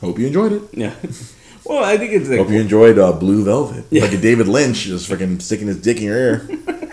hope 0.00 0.18
you 0.18 0.26
enjoyed 0.26 0.52
it. 0.52 0.62
yeah 0.72 0.94
well 1.64 1.84
I 1.84 1.96
think 1.96 2.12
it's 2.12 2.28
like 2.28 2.38
Hope 2.38 2.50
you 2.50 2.60
enjoyed 2.60 2.98
uh, 2.98 3.12
Blue 3.12 3.44
Velvet. 3.44 3.84
Yeah. 3.90 4.02
Like 4.02 4.12
a 4.12 4.18
David 4.18 4.48
Lynch 4.48 4.84
just 4.84 5.10
freaking 5.10 5.40
sticking 5.40 5.66
his 5.68 5.80
dick 5.80 5.98
in 5.98 6.04
your 6.04 6.16
ear. 6.16 6.48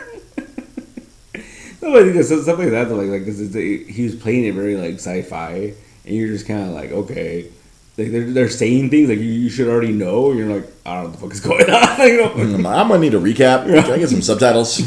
No, 1.83 1.97
I 1.97 2.03
think 2.03 2.15
it's 2.15 2.27
stuff 2.29 2.57
like 2.57 2.69
that. 2.69 2.87
Though, 2.87 2.95
like, 2.95 3.09
like, 3.09 3.25
cause 3.25 3.53
he 3.53 4.03
was 4.05 4.15
playing 4.15 4.45
it 4.45 4.53
very 4.53 4.77
like 4.77 4.95
sci-fi, 4.95 5.73
and 6.05 6.15
you're 6.15 6.29
just 6.29 6.47
kind 6.47 6.61
of 6.61 6.69
like, 6.69 6.91
okay, 6.91 7.49
like 7.97 8.09
they're, 8.09 8.31
they're 8.31 8.49
saying 8.49 8.89
things 8.89 9.09
like 9.09 9.19
you, 9.19 9.25
you 9.25 9.49
should 9.49 9.67
already 9.67 9.91
know. 9.91 10.29
And 10.29 10.39
you're 10.39 10.47
like, 10.47 10.71
I 10.85 10.95
don't 10.95 11.03
know 11.03 11.09
what 11.09 11.11
the 11.11 11.17
fuck 11.19 11.33
is 11.33 11.39
going 11.41 11.69
on. 11.69 11.99
you 12.07 12.17
know? 12.21 12.29
Mm, 12.29 12.65
I'm 12.65 12.87
gonna 12.87 12.99
need 12.99 13.13
a 13.13 13.19
recap. 13.19 13.65
Can 13.65 13.91
I 13.91 13.97
get 13.97 14.09
some 14.09 14.21
subtitles? 14.21 14.79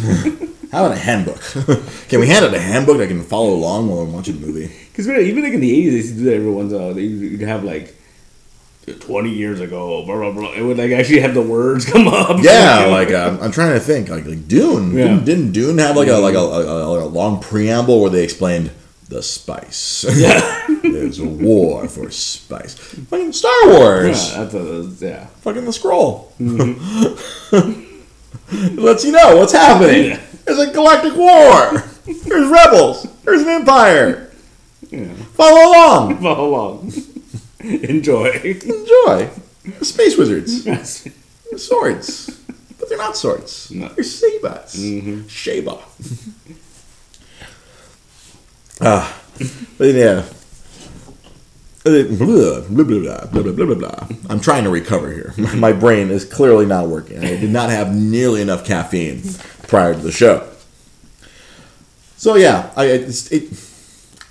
How 0.73 0.87
about 0.87 0.97
a 0.97 0.99
handbook? 0.99 1.41
can 2.09 2.19
we 2.19 2.29
hand 2.29 2.47
out 2.47 2.55
a 2.55 2.59
handbook 2.61 2.97
that 2.97 3.05
I 3.05 3.09
can 3.09 3.23
follow 3.23 3.53
along 3.53 3.89
while 3.89 4.01
I'm 4.01 4.15
watching 4.15 4.41
the 4.41 4.47
movie? 4.47 4.75
Because 4.91 5.07
even 5.07 5.45
like 5.45 5.53
in 5.53 5.61
the 5.61 5.71
'80s, 5.71 5.91
they 5.91 5.97
used 5.97 6.09
to 6.15 6.19
do 6.19 6.25
that 6.25 6.37
every 6.37 6.51
once 6.51 6.73
in 6.73 6.79
a 6.79 6.83
while. 6.83 6.95
They 6.95 7.03
you'd 7.03 7.41
have 7.43 7.63
like. 7.63 7.95
20 8.93 9.31
years 9.31 9.61
ago, 9.61 10.05
blah, 10.05 10.17
blah, 10.17 10.31
blah. 10.31 10.53
It 10.53 10.63
would 10.63 10.79
like 10.79 10.93
actually 10.93 11.21
have 11.21 11.35
the 11.35 11.43
words 11.43 11.85
come 11.91 12.07
up. 12.07 12.43
Yeah, 12.43 12.87
like 12.91 13.11
I'm 13.11 13.51
trying 13.53 13.75
to 13.75 13.81
think. 13.81 14.09
Like, 14.09 14.27
like 14.27 14.47
Dune. 14.47 14.93
Yeah. 14.93 15.05
Didn't, 15.09 15.25
didn't 15.25 15.53
Dune 15.53 15.79
have 15.79 15.97
like 15.97 16.09
a 16.09 16.15
like 16.19 16.35
a, 16.35 16.39
mm-hmm. 16.39 16.69
a, 16.69 17.05
a 17.05 17.07
long 17.07 17.41
preamble 17.41 18.01
where 18.01 18.11
they 18.11 18.23
explained 18.23 18.71
the 19.09 19.23
spice? 19.23 20.05
Yeah. 20.17 20.63
There's 20.83 21.19
a 21.19 21.27
war 21.27 21.89
for 21.89 22.11
spice. 22.11 22.75
Fucking 22.75 23.33
Star 23.33 23.69
Wars. 23.69 24.33
yeah, 24.33 24.45
that's 24.45 24.55
a, 24.55 25.05
yeah. 25.05 25.27
Fucking 25.27 25.65
the 25.65 25.73
scroll. 25.73 26.33
Mm-hmm. 26.39 27.97
it 28.51 28.79
lets 28.79 29.05
you 29.05 29.13
know 29.13 29.37
what's 29.37 29.53
happening. 29.53 30.11
Yeah. 30.11 30.21
There's 30.45 30.59
a 30.61 30.73
galactic 30.73 31.17
war. 31.17 31.83
There's 32.07 32.49
rebels. 32.49 33.07
There's 33.25 33.43
an 33.43 33.49
empire. 33.49 34.31
Yeah. 34.91 35.13
Follow 35.35 35.71
along. 35.71 36.19
Follow 36.19 36.49
along. 36.49 36.93
Enjoy. 37.89 38.31
Enjoy. 38.31 39.31
Space 39.83 40.17
wizards. 40.17 41.09
Swords. 41.57 42.41
But 42.79 42.89
they're 42.89 42.99
not 42.99 43.17
swords. 43.17 43.71
No. 43.71 43.89
They're 43.89 44.05
sabers. 44.05 44.75
Mm-hmm. 44.75 45.21
Shaba. 45.23 45.81
ah. 48.81 49.21
But 49.79 49.95
yeah. 49.95 50.25
Uh, 51.85 52.03
Blah, 52.03 52.61
blah, 52.61 52.61
blah, 52.85 53.27
blah, 53.27 53.43
blah, 53.43 53.65
blah, 53.65 53.75
blah. 53.75 54.09
I'm 54.29 54.41
trying 54.41 54.65
to 54.65 54.71
recover 54.71 55.13
here. 55.13 55.35
My 55.55 55.73
brain 55.73 56.11
is 56.11 56.25
clearly 56.25 56.67
not 56.67 56.89
working. 56.89 57.19
I 57.19 57.37
did 57.37 57.51
not 57.51 57.71
have 57.71 57.95
nearly 57.95 58.43
enough 58.43 58.65
caffeine 58.65 59.23
prior 59.69 59.95
to 59.95 60.01
the 60.01 60.11
show. 60.13 60.49
So 62.17 62.35
yeah, 62.35 62.73
I 62.77 62.87
it's, 62.87 63.31
it. 63.31 63.45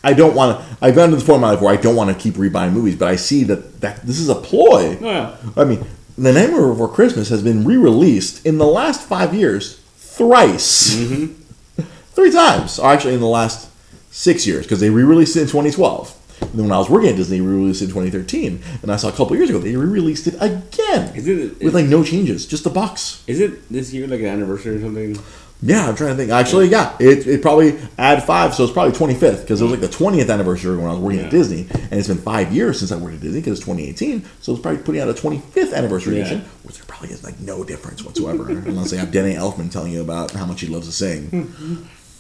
I 0.06 0.14
don't 0.14 0.36
want 0.36 0.60
to. 0.60 0.78
I've 0.86 0.94
gotten 0.94 1.18
to 1.18 1.26
the 1.26 1.38
my 1.38 1.52
life 1.52 1.62
where 1.62 1.74
I 1.74 1.82
don't 1.82 1.96
want 1.96 2.16
to 2.16 2.16
keep 2.16 2.36
rebuying 2.36 2.74
movies, 2.74 2.96
but 2.96 3.08
I 3.08 3.16
see 3.16 3.44
that 3.46 3.82
that 3.82 4.04
this 4.04 4.20
is 4.20 4.30
a 4.30 4.36
ploy. 4.36 4.98
Oh, 4.98 5.00
yeah. 5.02 5.36
I 5.58 5.66
mean, 5.66 5.84
The 6.16 6.32
Nightmare 6.32 6.68
Before 6.68 6.88
Christmas 6.88 7.30
has 7.30 7.42
been 7.42 7.66
re-released 7.66 8.46
in 8.46 8.60
the 8.60 8.68
last 8.68 9.08
five 9.08 9.34
years 9.34 9.80
thrice, 9.98 10.96
mm-hmm. 10.96 11.82
three 12.14 12.32
times. 12.32 12.78
Or 12.78 12.94
actually, 12.94 13.16
in 13.16 13.20
the 13.20 13.26
last 13.26 13.72
six 14.12 14.46
years, 14.46 14.66
because 14.66 14.80
they 14.80 14.92
re-released 14.92 15.36
it 15.36 15.42
in 15.42 15.48
2012. 15.48 16.22
And 16.42 16.52
then 16.52 16.64
when 16.66 16.72
I 16.72 16.78
was 16.78 16.90
working 16.90 17.10
at 17.10 17.16
Disney, 17.16 17.40
they 17.40 17.46
re-released 17.46 17.82
it 17.82 17.86
in 17.86 17.92
2013, 17.92 18.62
and 18.84 18.92
I 18.92 18.98
saw 18.98 19.08
a 19.08 19.12
couple 19.12 19.36
years 19.36 19.50
ago 19.50 19.58
they 19.58 19.76
re-released 19.76 20.28
it 20.28 20.36
again 20.36 21.16
Is 21.16 21.28
it 21.28 21.60
with 21.64 21.74
like 21.74 21.88
no 21.88 22.04
changes, 22.04 22.46
just 22.46 22.64
the 22.64 22.70
box. 22.70 23.24
is 23.26 23.40
it 23.40 23.68
this 23.70 23.92
year 23.94 24.06
like 24.08 24.20
an 24.20 24.28
anniversary 24.28 24.76
or 24.76 24.82
something? 24.82 25.18
Yeah, 25.66 25.88
I'm 25.90 25.96
trying 25.96 26.12
to 26.12 26.16
think. 26.16 26.30
Actually, 26.32 26.68
yeah, 26.68 26.96
it, 27.00 27.26
it 27.26 27.42
probably 27.42 27.80
add 27.98 28.24
five, 28.24 28.54
so 28.54 28.64
it's 28.64 28.72
probably 28.74 28.92
25th 28.98 29.42
because 29.42 29.62
it 29.62 29.64
was 29.64 29.72
like 29.72 29.82
the 29.82 29.88
20th 29.88 30.30
anniversary 30.32 30.78
when 30.78 30.86
I 30.86 30.92
was 30.92 31.00
working 31.00 31.20
Yeah. 31.22 31.26
at 31.26 31.32
Disney, 31.32 31.68
and 31.72 31.94
it's 31.94 32.08
been 32.08 32.18
five 32.20 32.54
years 32.54 32.78
since 32.78 32.92
I 32.92 32.98
worked 32.98 33.16
at 33.16 33.22
Disney 33.22 33.40
because 33.42 33.58
it's 33.58 33.66
2018. 33.66 34.24
So 34.42 34.54
it's 34.54 34.62
probably 34.62 34.84
putting 34.84 35.02
out 35.02 35.10
a 35.10 35.14
25th 35.14 35.74
anniversary 35.74 36.18
Yeah. 36.18 36.22
edition, 36.26 36.42
which 36.64 36.76
there 36.78 36.86
probably 36.88 37.10
is 37.10 37.24
like 37.24 37.40
no 37.40 37.64
difference 37.64 38.04
whatsoever, 38.04 38.48
unless 38.50 38.92
they 38.92 38.98
have 38.98 39.12
Danny 39.12 39.34
Elfman 39.34 39.72
telling 39.72 39.92
you 39.92 40.02
about 40.02 40.32
how 40.32 40.46
much 40.46 40.62
he 40.62 40.68
loves 40.68 40.86
to 40.88 40.94
sing. 40.94 41.30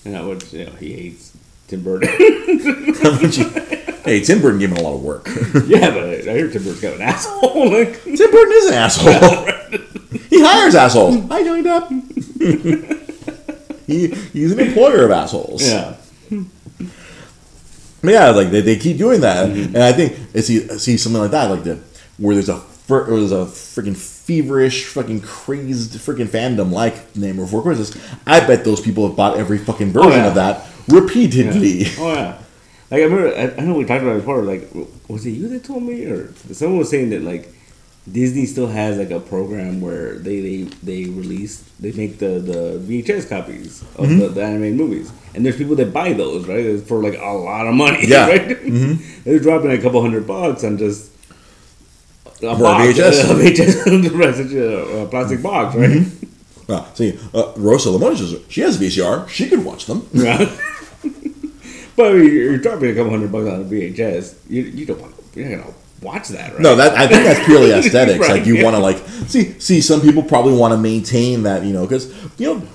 And 0.05 0.13
that 0.15 0.23
would 0.23 0.51
you 0.51 0.65
know 0.65 0.71
he 0.73 0.93
hates 0.93 1.31
Tim 1.67 1.83
Burton. 1.83 2.09
How 3.03 3.11
much 3.21 3.35
he- 3.35 3.43
hey, 4.03 4.19
Tim 4.23 4.41
Burton 4.41 4.59
gave 4.59 4.71
him 4.71 4.77
a 4.77 4.81
lot 4.81 4.93
of 4.95 5.03
work. 5.03 5.27
yeah, 5.67 5.89
but 5.91 6.03
I 6.27 6.33
hear 6.35 6.49
Tim 6.49 6.63
Burton's 6.63 6.81
kind 6.81 6.93
of 6.95 6.99
an 6.99 7.07
asshole. 7.07 7.71
like, 7.71 8.03
Tim 8.03 8.15
Burton 8.31 8.53
is 8.55 8.65
an 8.67 8.73
asshole. 8.75 10.21
he 10.29 10.41
hires 10.43 10.73
assholes. 10.75 11.15
Hi, 11.29 11.43
Johnny 11.43 11.63
Depp. 11.63 13.01
He, 13.87 14.07
he's 14.07 14.51
an 14.51 14.59
employer 14.59 15.05
of 15.05 15.11
assholes. 15.11 15.67
yeah. 15.67 15.95
Yeah, 18.03 18.29
like 18.29 18.51
they, 18.51 18.61
they 18.61 18.77
keep 18.77 18.97
doing 18.97 19.21
that, 19.21 19.49
and 19.49 19.77
I 19.77 19.91
think 19.91 20.13
I 20.35 20.41
see 20.41 20.97
something 20.97 21.21
like 21.21 21.31
that, 21.31 21.49
like 21.49 21.63
the 21.63 21.79
where 22.17 22.35
there's 22.35 22.49
a 22.49 22.61
or 22.89 23.05
there's 23.05 23.31
a 23.31 23.45
freaking 23.45 23.97
feverish, 23.97 24.85
fucking 24.85 25.21
crazed, 25.21 25.93
freaking 25.93 26.27
fandom 26.27 26.71
like 26.71 27.15
Name 27.15 27.37
Before 27.37 27.61
Christmas. 27.61 27.97
I 28.27 28.45
bet 28.45 28.63
those 28.63 28.79
people 28.79 29.07
have 29.07 29.15
bought 29.15 29.37
every 29.37 29.57
fucking 29.57 29.91
version 29.91 30.11
oh, 30.11 30.15
yeah. 30.15 30.27
of 30.27 30.35
that 30.35 30.67
repeatedly. 30.87 31.85
Oh 31.97 32.13
yeah. 32.13 32.41
Like 32.91 33.01
I 33.01 33.03
remember, 33.05 33.35
I, 33.35 33.61
I 33.61 33.65
know 33.65 33.73
we 33.73 33.85
talked 33.85 34.03
about 34.03 34.17
it 34.17 34.19
before. 34.19 34.43
Like, 34.43 34.69
was 35.07 35.25
it 35.25 35.31
you 35.31 35.47
that 35.49 35.63
told 35.63 35.83
me, 35.83 36.05
or 36.05 36.31
someone 36.51 36.77
was 36.77 36.89
saying 36.89 37.09
that 37.09 37.23
like 37.23 37.51
Disney 38.11 38.45
still 38.45 38.67
has 38.67 38.97
like 38.99 39.09
a 39.09 39.19
program 39.19 39.81
where 39.81 40.15
they 40.19 40.39
they, 40.39 40.63
they 40.83 41.05
release 41.09 41.63
they 41.79 41.91
make 41.93 42.19
the, 42.19 42.39
the 42.39 42.79
VHS 42.79 43.27
copies 43.27 43.81
of 43.81 44.05
Mm-hmm. 44.05 44.19
the, 44.19 44.27
the 44.29 44.43
animated 44.43 44.77
movies, 44.77 45.11
and 45.33 45.43
there's 45.45 45.57
people 45.57 45.75
that 45.77 45.91
buy 45.91 46.13
those 46.13 46.47
right 46.47 46.79
for 46.81 47.01
like 47.01 47.17
a 47.19 47.25
lot 47.33 47.67
of 47.67 47.73
money. 47.73 47.99
Yeah. 48.07 48.27
right? 48.27 48.57
they're 49.23 49.39
dropping 49.39 49.71
a 49.71 49.81
couple 49.81 50.01
hundred 50.01 50.27
bucks 50.27 50.63
on 50.63 50.77
just. 50.77 51.11
A 52.43 52.53
For 52.55 52.63
box, 52.63 52.83
VHS. 52.99 53.23
a 53.31 53.33
VHS, 53.33 55.01
a, 55.03 55.07
plastic 55.07 55.41
box, 55.41 55.75
right? 55.75 55.89
Mm-hmm. 55.89 56.71
Ah, 56.71 56.85
see, 56.93 57.17
uh, 57.33 57.53
Rosa 57.57 57.89
Lamont, 57.91 58.17
she 58.49 58.61
has 58.61 58.77
VCR. 58.79 59.27
She 59.29 59.47
could 59.49 59.63
watch 59.63 59.85
them. 59.85 60.07
Yeah. 60.11 60.37
but 61.95 62.11
I 62.11 62.13
mean, 62.13 62.31
you're 62.33 62.57
dropping 62.57 62.89
a 62.89 62.93
couple 62.95 63.09
hundred 63.11 63.31
bucks 63.31 63.47
on 63.49 63.61
a 63.61 63.63
VHS. 63.63 64.35
You, 64.49 64.63
you 64.63 64.85
don't 64.85 64.99
want 64.99 65.15
to 65.33 65.39
you're 65.39 65.49
not 65.57 65.63
gonna 65.65 65.75
watch 66.01 66.29
that, 66.29 66.53
right? 66.53 66.61
No, 66.61 66.75
that 66.75 66.97
I 66.97 67.07
think 67.07 67.23
that's 67.23 67.45
purely 67.45 67.71
aesthetics. 67.73 68.19
Right, 68.19 68.37
like 68.37 68.45
you 68.45 68.57
yeah. 68.57 68.63
want 68.63 68.75
to 68.75 68.81
like 68.81 68.97
see 69.27 69.59
see 69.59 69.81
some 69.81 70.01
people 70.01 70.23
probably 70.23 70.53
want 70.53 70.73
to 70.73 70.77
maintain 70.77 71.43
that 71.43 71.63
you 71.63 71.73
know 71.73 71.85
because 71.85 72.13
you 72.39 72.47
know 72.53 72.67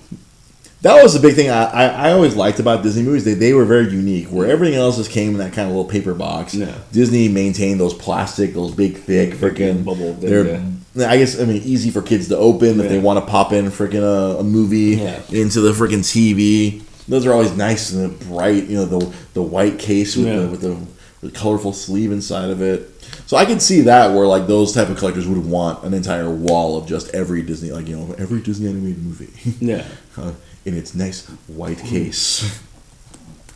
that 0.82 1.02
was 1.02 1.12
the 1.12 1.20
big 1.20 1.34
thing 1.34 1.50
I, 1.50 1.64
I, 1.64 1.84
I 2.08 2.12
always 2.12 2.34
liked 2.36 2.58
about 2.58 2.82
Disney 2.82 3.02
movies. 3.02 3.24
They 3.24 3.34
they 3.34 3.52
were 3.52 3.64
very 3.66 3.90
unique. 3.90 4.28
Where 4.28 4.50
everything 4.50 4.78
else 4.78 4.96
just 4.96 5.10
came 5.10 5.32
in 5.32 5.38
that 5.38 5.52
kind 5.52 5.68
of 5.68 5.76
little 5.76 5.90
paper 5.90 6.14
box. 6.14 6.54
Yeah. 6.54 6.74
Disney 6.92 7.28
maintained 7.28 7.78
those 7.78 7.92
plastic, 7.94 8.54
those 8.54 8.74
big 8.74 8.96
thick 8.96 9.30
freaking 9.34 9.84
bubble 9.84 10.14
They're 10.14 10.62
I 11.06 11.18
guess 11.18 11.38
I 11.40 11.44
mean 11.44 11.62
easy 11.62 11.90
for 11.90 12.02
kids 12.02 12.28
to 12.28 12.36
open 12.36 12.80
if 12.80 12.88
they 12.88 12.98
want 12.98 13.24
to 13.24 13.30
pop 13.30 13.52
in 13.52 13.66
freaking 13.66 14.02
a, 14.02 14.38
a 14.38 14.42
movie 14.42 14.96
Yeah. 14.96 15.20
into 15.30 15.60
the 15.60 15.72
freaking 15.72 16.00
TV. 16.00 16.82
Those 17.06 17.26
are 17.26 17.32
always 17.32 17.54
nice 17.56 17.92
and 17.92 18.18
bright. 18.20 18.64
You 18.64 18.78
know 18.78 18.84
the 18.86 19.14
the 19.34 19.42
white 19.42 19.78
case 19.78 20.16
with 20.16 20.26
Yeah. 20.26 20.40
the 20.40 20.48
with 20.48 20.60
the, 20.62 20.76
the 21.22 21.30
colorful 21.30 21.72
sleeve 21.72 22.12
inside 22.12 22.50
of 22.50 22.62
it. 22.62 22.88
So 23.26 23.36
I 23.36 23.44
can 23.44 23.60
see 23.60 23.82
that 23.82 24.14
where 24.14 24.26
like 24.26 24.46
those 24.46 24.72
type 24.72 24.88
of 24.88 24.96
collectors 24.96 25.26
would 25.28 25.44
want 25.44 25.84
an 25.84 25.92
entire 25.94 26.30
wall 26.30 26.78
of 26.78 26.86
just 26.86 27.12
every 27.14 27.42
Disney 27.42 27.70
like 27.72 27.88
you 27.88 27.96
know 27.96 28.14
every 28.18 28.40
Disney 28.40 28.68
animated 28.70 29.02
movie 29.04 29.30
Yeah. 29.60 29.86
uh, 30.16 30.32
in 30.64 30.76
its 30.76 30.94
nice 30.94 31.26
white 31.46 31.78
case. 31.78 32.60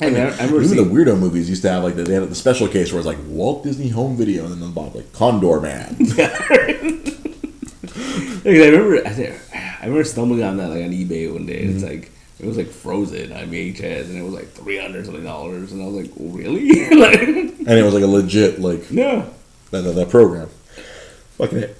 I, 0.00 0.06
mean, 0.10 0.16
I, 0.16 0.30
remember 0.46 0.62
Even 0.62 0.76
the 0.76 0.82
weirdo 0.82 1.16
movies 1.18 1.48
used 1.48 1.62
to 1.62 1.70
have 1.70 1.84
like 1.84 1.94
the, 1.94 2.02
they 2.02 2.14
had 2.14 2.28
the 2.28 2.34
special 2.34 2.66
case 2.66 2.90
where 2.92 2.98
it's 2.98 3.06
like 3.06 3.18
Walt 3.28 3.62
Disney 3.62 3.88
Home 3.90 4.16
Video 4.16 4.44
and 4.44 4.52
then 4.54 4.62
on 4.62 4.70
the 4.70 4.74
bottom 4.74 4.94
like 4.94 5.12
Condorman. 5.12 5.94
I 8.44 8.48
remember, 8.48 9.06
I, 9.06 9.78
remember 9.82 10.04
stumbling 10.04 10.42
on 10.42 10.56
that 10.58 10.68
like 10.70 10.82
on 10.84 10.90
eBay 10.90 11.32
one 11.32 11.46
day. 11.46 11.60
It's 11.60 11.82
Mm-hmm. 11.82 11.94
like 12.00 12.10
it 12.44 12.48
was 12.48 12.56
like 12.58 12.68
Frozen 12.68 13.32
on 13.32 13.46
VHS, 13.46 14.04
and 14.04 14.18
it 14.18 14.22
was 14.22 14.34
like 14.34 14.50
three 14.50 14.78
hundred 14.78 15.06
something 15.06 15.24
dollars, 15.24 15.72
and 15.72 15.82
I 15.82 15.86
was 15.86 15.94
like, 15.94 16.10
really? 16.18 16.90
like, 16.94 17.20
and 17.22 17.70
it 17.70 17.82
was 17.82 17.94
like 17.94 18.02
a 18.02 18.06
legit 18.06 18.60
like 18.60 18.90
no, 18.90 19.30
that, 19.70 19.80
that, 19.80 19.94
that 19.94 20.10
program. 20.10 20.48
Fucking 21.38 21.58
it. 21.58 21.78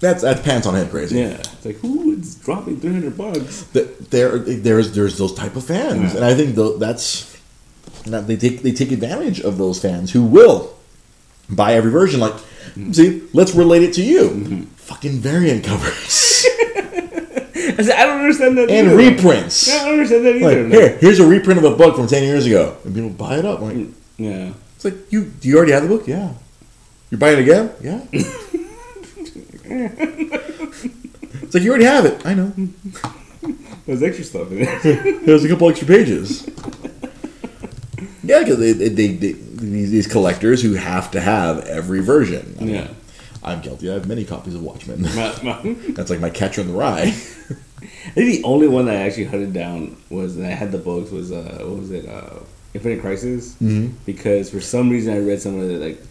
That's 0.00 0.22
that's 0.22 0.40
pants 0.40 0.66
on 0.66 0.74
head 0.74 0.90
crazy. 0.90 1.18
yeah. 1.18 1.34
It's 1.34 1.64
like, 1.66 1.76
who 1.76 2.12
is 2.12 2.36
dropping 2.36 2.80
three 2.80 2.92
hundred 2.92 3.18
bucks? 3.18 3.64
Th- 3.72 3.86
there 4.10 4.38
there's 4.38 4.92
there's 4.92 5.18
those 5.18 5.34
type 5.34 5.56
of 5.56 5.64
fans, 5.64 6.14
Yeah. 6.14 6.16
and 6.16 6.24
I 6.24 6.34
think 6.34 6.56
that's 6.80 7.38
that 8.06 8.26
they 8.26 8.36
take 8.36 8.62
they 8.62 8.72
take 8.72 8.92
advantage 8.92 9.40
of 9.40 9.58
those 9.58 9.78
fans 9.80 10.12
who 10.12 10.24
will 10.24 10.74
buy 11.50 11.74
every 11.74 11.90
version. 11.90 12.18
Like, 12.18 12.32
mm-hmm. 12.32 12.92
see, 12.92 13.28
let's 13.34 13.54
relate 13.54 13.82
it 13.82 13.92
to 13.94 14.02
you. 14.02 14.30
Mm-hmm. 14.30 14.62
Fucking 14.62 15.18
variant 15.18 15.64
covers 15.64 16.31
I 17.78 17.82
said, 17.82 17.96
I 17.96 18.04
don't 18.06 18.20
understand 18.20 18.58
that. 18.58 18.70
and 18.70 18.88
either. 18.88 18.96
reprints. 18.96 19.70
I 19.70 19.84
don't 19.84 19.92
understand 19.94 20.26
that 20.26 20.34
Like, 20.36 20.56
either. 20.56 20.68
here, 20.68 20.96
here's 20.98 21.18
a 21.20 21.26
reprint 21.26 21.58
of 21.58 21.64
a 21.64 21.76
book 21.76 21.96
from 21.96 22.06
ten 22.06 22.22
years 22.24 22.46
ago, 22.46 22.76
and 22.84 22.94
people 22.94 23.10
buy 23.10 23.38
it 23.38 23.44
up. 23.44 23.60
I'm 23.60 23.64
like, 23.66 23.76
mm, 23.76 23.92
yeah. 24.18 24.52
it's 24.76 24.84
like 24.84 24.94
you 25.12 25.24
do 25.24 25.48
you 25.48 25.56
already 25.56 25.72
have 25.72 25.82
the 25.82 25.88
book? 25.88 26.06
Yeah. 26.06 26.32
You're 27.10 27.18
buying 27.18 27.38
it 27.38 27.42
again? 27.42 27.70
Yeah. 27.82 28.00
it's 29.72 31.54
like 31.54 31.62
you 31.62 31.70
already 31.70 31.84
have 31.84 32.04
it. 32.06 32.24
I 32.24 32.34
know. 32.34 32.52
There's 33.86 34.02
extra 34.02 34.24
stuff 34.24 34.50
in 34.52 34.58
it. 34.62 35.26
There's 35.26 35.44
a 35.44 35.48
couple 35.48 35.68
extra 35.68 35.86
pages. 35.86 36.48
Yeah, 38.24 38.38
because 38.40 38.58
they, 38.58 38.72
they, 38.72 38.88
they, 38.88 39.08
they 39.08 39.32
these, 39.32 39.90
these 39.90 40.06
collectors 40.06 40.62
who 40.62 40.74
have 40.74 41.10
to 41.10 41.20
have 41.20 41.66
every 41.66 42.00
version. 42.00 42.56
I 42.60 42.64
mean, 42.64 42.74
yeah. 42.76 42.88
I'm 43.44 43.60
guilty. 43.60 43.90
I 43.90 43.94
have 43.94 44.06
many 44.06 44.24
copies 44.24 44.54
of 44.54 44.62
Watchmen. 44.62 45.02
That's 45.94 46.10
like 46.10 46.20
my 46.20 46.30
catcher 46.30 46.60
in 46.60 46.68
the 46.68 46.74
rye. 46.74 47.02
I 47.04 48.14
think 48.14 48.30
the 48.30 48.42
only 48.44 48.68
one 48.68 48.86
that 48.86 48.96
I 48.96 49.00
actually 49.00 49.24
hunted 49.24 49.52
down 49.52 49.96
was, 50.10 50.36
and 50.36 50.46
I 50.46 50.50
had 50.50 50.70
the 50.72 50.78
books, 50.78 51.10
was, 51.10 51.32
uh, 51.32 51.58
what 51.62 51.78
was 51.80 51.90
it, 51.90 52.08
uh, 52.08 52.38
Infinite 52.74 53.00
Crisis? 53.00 53.54
Mhm. 53.62 53.92
Because 54.06 54.50
for 54.50 54.60
some 54.60 54.88
reason 54.90 55.12
I 55.14 55.18
read 55.18 55.42
somewhere 55.42 55.66
that, 55.66 55.80
like, 55.80 56.02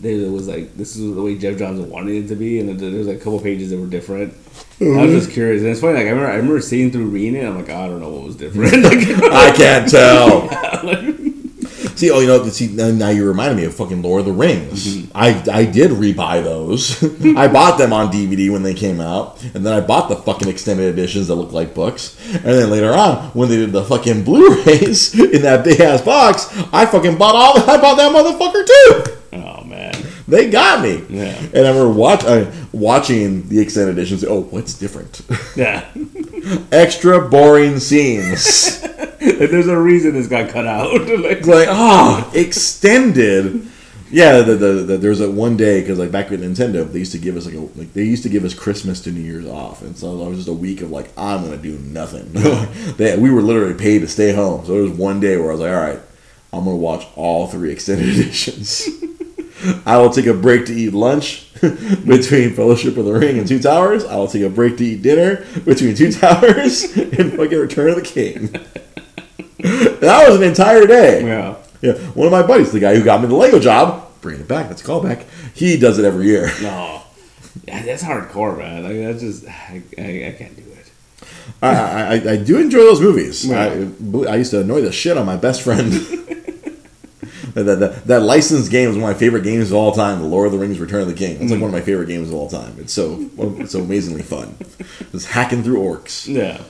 there 0.00 0.30
was 0.30 0.46
like, 0.48 0.76
this 0.76 0.96
is 0.96 1.14
the 1.14 1.22
way 1.22 1.36
Geoff 1.36 1.56
Johns 1.58 1.80
wanted 1.80 2.24
it 2.24 2.28
to 2.28 2.34
be, 2.36 2.58
and 2.60 2.68
then 2.68 2.76
there 2.76 2.90
was 2.98 3.06
like 3.06 3.16
a 3.16 3.20
couple 3.20 3.40
pages 3.40 3.70
that 3.70 3.78
were 3.78 3.86
different. 3.86 4.34
I 4.80 4.84
was 5.06 5.12
just 5.24 5.30
curious, 5.30 5.62
and 5.62 5.70
it's 5.70 5.80
funny, 5.80 5.94
like, 5.94 6.06
I 6.06 6.10
remember, 6.10 6.30
I 6.30 6.34
remember 6.36 6.60
seeing 6.60 6.90
through 6.90 7.06
reading 7.06 7.36
it, 7.36 7.46
I'm 7.46 7.56
like, 7.56 7.70
I 7.70 7.86
don't 7.88 8.00
know 8.00 8.10
what 8.10 8.24
was 8.24 8.36
different. 8.36 8.82
like, 8.82 9.08
I 9.32 9.52
can't 9.56 9.88
tell. 9.90 10.48
See, 11.96 12.10
oh, 12.10 12.18
you 12.20 12.26
know, 12.26 12.44
see, 12.48 12.68
now 12.68 12.90
now 12.90 13.08
you 13.10 13.26
reminded 13.26 13.56
me 13.56 13.64
of 13.64 13.74
fucking 13.74 14.02
Lord 14.02 14.20
of 14.20 14.26
the 14.26 14.32
Rings. 14.32 15.08
I, 15.14 15.42
I 15.50 15.64
did 15.64 15.92
rebuy 15.92 16.42
those. 16.42 17.02
I 17.36 17.46
bought 17.48 17.78
them 17.78 17.92
on 17.92 18.10
DVD 18.10 18.50
when 18.50 18.62
they 18.64 18.74
came 18.74 19.00
out, 19.00 19.42
and 19.54 19.64
then 19.64 19.72
I 19.72 19.80
bought 19.80 20.08
the 20.08 20.16
fucking 20.16 20.48
extended 20.48 20.92
editions 20.92 21.28
that 21.28 21.36
look 21.36 21.52
like 21.52 21.72
books. 21.74 22.18
And 22.32 22.44
then 22.44 22.70
later 22.70 22.92
on, 22.92 23.26
when 23.28 23.48
they 23.48 23.56
did 23.56 23.72
the 23.72 23.84
fucking 23.84 24.24
Blu-rays 24.24 25.18
in 25.34 25.42
that 25.42 25.64
big 25.64 25.80
ass 25.80 26.02
box, 26.02 26.48
I 26.72 26.84
fucking 26.86 27.16
bought 27.16 27.36
all. 27.36 27.58
I 27.70 27.80
bought 27.80 27.96
that 27.96 28.12
motherfucker 28.12 28.66
too. 28.66 29.38
oh, 29.38 29.64
man. 29.64 29.94
They 30.26 30.50
got 30.50 30.82
me. 30.82 31.04
Yeah. 31.08 31.38
And 31.38 31.66
I 31.66 31.70
remember 31.70 31.90
watch, 31.90 32.24
uh, 32.24 32.50
watching 32.72 33.48
the 33.48 33.60
extended 33.60 33.96
editions. 33.96 34.24
Oh, 34.24 34.40
what's 34.42 34.74
different? 34.74 35.20
Yeah. 35.54 35.86
Extra 36.72 37.28
boring 37.28 37.78
scenes. 37.78 38.82
There's 39.48 39.68
a 39.68 39.78
reason 39.78 40.12
this 40.12 40.26
got 40.26 40.50
cut 40.50 40.66
out. 40.66 40.92
like, 41.20 41.46
like 41.46 41.68
ah 41.70 42.30
extended 42.34 43.66
yeah 44.10 44.42
the, 44.42 44.54
the, 44.54 44.72
the, 44.72 44.96
there's 44.98 45.20
a 45.20 45.30
one 45.30 45.56
day 45.56 45.80
because 45.80 45.98
like 45.98 46.12
back 46.12 46.28
with 46.28 46.42
nintendo 46.42 46.90
they 46.92 46.98
used 46.98 47.12
to 47.12 47.18
give 47.18 47.36
us 47.36 47.46
like 47.46 47.54
a 47.54 47.60
like 47.78 47.92
they 47.94 48.04
used 48.04 48.22
to 48.22 48.28
give 48.28 48.44
us 48.44 48.52
christmas 48.52 49.00
to 49.00 49.10
new 49.10 49.20
year's 49.20 49.46
off 49.46 49.80
and 49.80 49.96
so 49.96 50.12
it 50.22 50.28
was 50.28 50.36
just 50.36 50.48
a 50.48 50.52
week 50.52 50.82
of 50.82 50.90
like 50.90 51.10
i'm 51.16 51.42
gonna 51.42 51.56
do 51.56 51.78
nothing 51.78 52.30
they, 52.96 53.16
we 53.16 53.30
were 53.30 53.40
literally 53.42 53.74
paid 53.74 54.00
to 54.00 54.08
stay 54.08 54.32
home 54.32 54.64
so 54.66 54.72
there 54.72 54.82
was 54.82 54.92
one 54.92 55.20
day 55.20 55.36
where 55.38 55.48
i 55.48 55.52
was 55.52 55.60
like 55.60 55.72
all 55.72 55.80
right 55.80 56.00
i'm 56.52 56.64
gonna 56.64 56.76
watch 56.76 57.06
all 57.16 57.46
three 57.46 57.72
extended 57.72 58.08
editions 58.10 58.88
I 59.86 59.96
will 59.96 60.10
take 60.10 60.26
a 60.26 60.34
break 60.34 60.66
to 60.66 60.74
eat 60.74 60.92
lunch 60.92 61.52
between 61.60 62.54
Fellowship 62.54 62.96
of 62.96 63.04
the 63.04 63.12
Ring 63.12 63.38
and 63.38 63.48
Two 63.48 63.58
Towers. 63.60 64.04
I 64.04 64.16
will 64.16 64.28
take 64.28 64.42
a 64.42 64.50
break 64.50 64.76
to 64.78 64.84
eat 64.84 65.02
dinner 65.02 65.44
between 65.64 65.94
Two 65.94 66.12
Towers 66.12 66.84
and 66.96 67.32
fucking 67.32 67.58
Return 67.58 67.90
of 67.90 67.96
the 67.96 68.02
King. 68.02 68.54
That 69.64 70.26
was 70.28 70.36
an 70.36 70.42
entire 70.44 70.86
day. 70.86 71.24
yeah. 71.26 71.56
Yeah, 71.80 71.92
one 72.14 72.26
of 72.26 72.32
my 72.32 72.42
buddies, 72.46 72.72
the 72.72 72.80
guy 72.80 72.94
who 72.94 73.04
got 73.04 73.20
me 73.20 73.28
the 73.28 73.34
Lego 73.34 73.58
job, 73.58 74.08
bringing 74.22 74.40
it 74.42 74.48
back. 74.48 74.68
That's 74.68 74.80
a 74.80 74.84
callback. 74.86 75.24
He 75.54 75.76
does 75.78 75.98
it 75.98 76.06
every 76.06 76.26
year. 76.26 76.50
No. 76.62 77.02
Yeah, 77.68 77.82
that's 77.82 78.02
hardcore, 78.02 78.56
man. 78.56 78.82
Like, 78.84 78.94
that's 78.96 79.20
just, 79.20 79.46
I, 79.46 79.82
I, 79.98 80.28
I 80.28 80.34
can't 80.38 80.56
do 80.56 80.62
it. 80.62 80.92
I, 81.60 81.68
I, 81.68 82.32
I- 82.32 82.36
do 82.36 82.58
enjoy 82.58 82.78
those 82.78 83.02
movies. 83.02 83.44
Yeah. 83.44 83.64
I, 83.64 84.18
I 84.32 84.36
used 84.36 84.50
to 84.52 84.60
annoy 84.60 84.80
the 84.80 84.92
shit 84.92 85.18
on 85.18 85.26
my 85.26 85.36
best 85.36 85.60
friend. 85.60 85.92
that, 87.54 87.64
that, 87.64 88.04
that 88.06 88.22
licensed 88.22 88.70
game 88.70 88.88
is 88.88 88.96
one 88.96 89.08
of 89.10 89.14
my 89.14 89.18
favorite 89.18 89.44
games 89.44 89.70
of 89.70 89.76
all 89.76 89.92
time. 89.92 90.20
The 90.20 90.26
Lord 90.26 90.46
of 90.46 90.52
the 90.52 90.58
Rings: 90.58 90.80
Return 90.80 91.02
of 91.02 91.08
the 91.08 91.14
King. 91.14 91.40
It's 91.42 91.50
like 91.52 91.60
one 91.60 91.68
of 91.68 91.74
my 91.74 91.80
favorite 91.82 92.06
games 92.06 92.28
of 92.28 92.34
all 92.34 92.48
time. 92.48 92.76
It's 92.78 92.92
so 92.92 93.28
it's 93.38 93.72
so 93.72 93.80
amazingly 93.80 94.22
fun. 94.22 94.56
Just 95.12 95.28
hacking 95.28 95.62
through 95.62 95.78
orcs. 95.78 96.26
Yeah. 96.26 96.62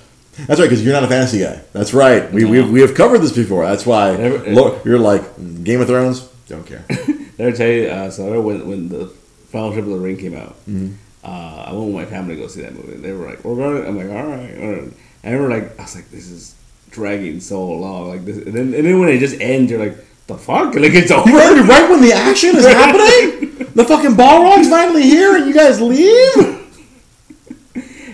That's 0.46 0.58
right, 0.60 0.66
because 0.68 0.84
you're 0.84 0.92
not 0.92 1.04
a 1.04 1.08
fantasy 1.08 1.40
guy. 1.40 1.60
That's 1.72 1.94
right. 1.94 2.30
We, 2.32 2.44
we, 2.44 2.60
we 2.62 2.80
have 2.80 2.94
covered 2.94 3.18
this 3.18 3.32
before. 3.32 3.64
That's 3.66 3.86
why 3.86 4.16
Never- 4.16 4.50
Lo- 4.52 4.80
you're 4.84 4.98
like 4.98 5.22
Game 5.64 5.80
of 5.80 5.86
Thrones. 5.88 6.20
Don't 6.48 6.66
care. 6.66 6.84
I 7.38 7.50
tell 7.52 7.68
you? 7.68 7.86
Uh, 7.88 8.10
so 8.10 8.40
when, 8.40 8.68
when 8.68 8.88
the 8.88 9.06
Fellowship 9.50 9.84
of 9.84 9.90
the 9.90 9.98
Ring 9.98 10.16
came 10.16 10.36
out, 10.36 10.54
Mm-hmm. 10.68 10.94
uh, 11.24 11.28
I 11.68 11.72
went 11.72 11.86
with 11.86 11.94
my 11.94 12.04
family 12.04 12.34
to 12.36 12.42
go 12.42 12.48
see 12.48 12.62
that 12.62 12.74
movie. 12.74 12.96
They 12.96 13.12
were 13.12 13.26
like, 13.30 13.44
"We're 13.44 13.54
going." 13.56 13.86
I'm 13.86 13.96
like, 13.96 14.08
"All 14.08 14.26
right." 14.30 14.58
All 14.60 14.70
right. 14.72 14.92
I 15.24 15.30
remember 15.30 15.48
like 15.54 15.78
I 15.78 15.82
was 15.84 15.94
like, 15.94 16.10
"This 16.10 16.28
is 16.30 16.54
dragging 16.90 17.40
so 17.40 17.64
long." 17.66 18.08
Like 18.08 18.24
this, 18.24 18.36
and 18.38 18.52
then, 18.52 18.74
and 18.74 18.84
then 18.84 18.98
when 19.00 19.08
it 19.08 19.18
just 19.20 19.40
ends, 19.40 19.70
you're 19.70 19.80
like, 19.80 19.96
"The 20.26 20.36
fuck!" 20.36 20.74
Like 20.74 20.92
it's 20.94 21.10
over. 21.12 21.30
right, 21.30 21.66
right 21.66 21.88
when 21.90 22.02
the 22.02 22.12
action 22.12 22.56
is 22.56 22.66
happening, 22.66 23.54
the 23.74 23.84
fucking 23.84 24.16
Balrog's 24.16 24.68
finally 24.76 25.02
here, 25.04 25.36
and 25.36 25.46
you 25.46 25.54
guys 25.54 25.80
leave. 25.80 26.60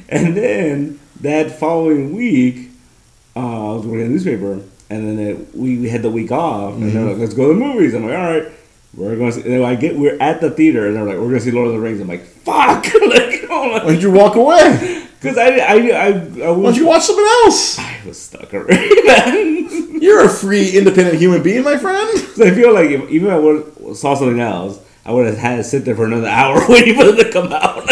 And 0.08 0.36
then 0.36 0.99
that 1.20 1.58
following 1.58 2.14
week, 2.14 2.70
uh, 3.36 3.72
I 3.72 3.74
was 3.76 3.86
working 3.86 4.00
in 4.00 4.06
a 4.06 4.10
newspaper, 4.10 4.52
and 4.52 4.68
then 4.88 5.18
it, 5.18 5.54
we, 5.54 5.78
we 5.78 5.88
had 5.88 6.02
the 6.02 6.10
week 6.10 6.32
off, 6.32 6.74
and 6.74 6.92
they're 6.92 7.04
like, 7.04 7.18
"Let's 7.18 7.34
go 7.34 7.48
to 7.48 7.54
the 7.54 7.64
movies." 7.64 7.94
I'm 7.94 8.04
like, 8.04 8.16
"All 8.16 8.40
right." 8.40 8.52
We're 8.92 9.14
going 9.14 9.30
to 9.30 9.40
see, 9.40 9.54
and 9.54 9.64
I 9.64 9.76
get, 9.76 9.96
we're 9.96 10.20
at 10.20 10.40
the 10.40 10.50
theater, 10.50 10.88
and 10.88 10.96
they're 10.96 11.04
like, 11.04 11.14
we're 11.14 11.28
going 11.28 11.38
to 11.38 11.40
see 11.40 11.52
Lord 11.52 11.68
of 11.68 11.74
the 11.74 11.78
Rings. 11.78 12.00
I'm 12.00 12.08
like, 12.08 12.24
fuck! 12.24 12.84
like, 13.06 13.48
Why 13.48 13.84
did 13.86 14.02
you 14.02 14.10
walk 14.10 14.34
away? 14.36 15.06
Because 15.20 15.36
I, 15.36 15.48
I, 15.58 15.74
I, 15.74 16.06
I, 16.06 16.10
Why 16.12 16.50
was, 16.50 16.74
don't 16.74 16.76
you 16.76 16.86
watch 16.86 17.02
something 17.02 17.26
else? 17.44 17.78
I 17.78 18.00
was 18.06 18.18
stuck 18.18 18.54
already, 18.54 19.02
man. 19.06 20.00
You're 20.00 20.24
a 20.24 20.30
free, 20.30 20.70
independent 20.70 21.18
human 21.18 21.42
being, 21.42 21.62
my 21.62 21.76
friend. 21.76 22.18
so 22.18 22.46
I 22.46 22.54
feel 22.54 22.72
like 22.72 22.88
if, 22.88 23.10
even 23.10 23.28
if 23.28 23.34
I 23.34 23.38
would, 23.38 23.96
saw 23.98 24.14
something 24.14 24.40
else, 24.40 24.80
I 25.04 25.12
would 25.12 25.26
have 25.26 25.36
had 25.36 25.56
to 25.56 25.64
sit 25.64 25.84
there 25.84 25.94
for 25.94 26.06
another 26.06 26.26
hour 26.26 26.66
waiting 26.70 26.94
for 26.94 27.04
them 27.04 27.16
to 27.16 27.30
come 27.30 27.52
out. 27.52 27.86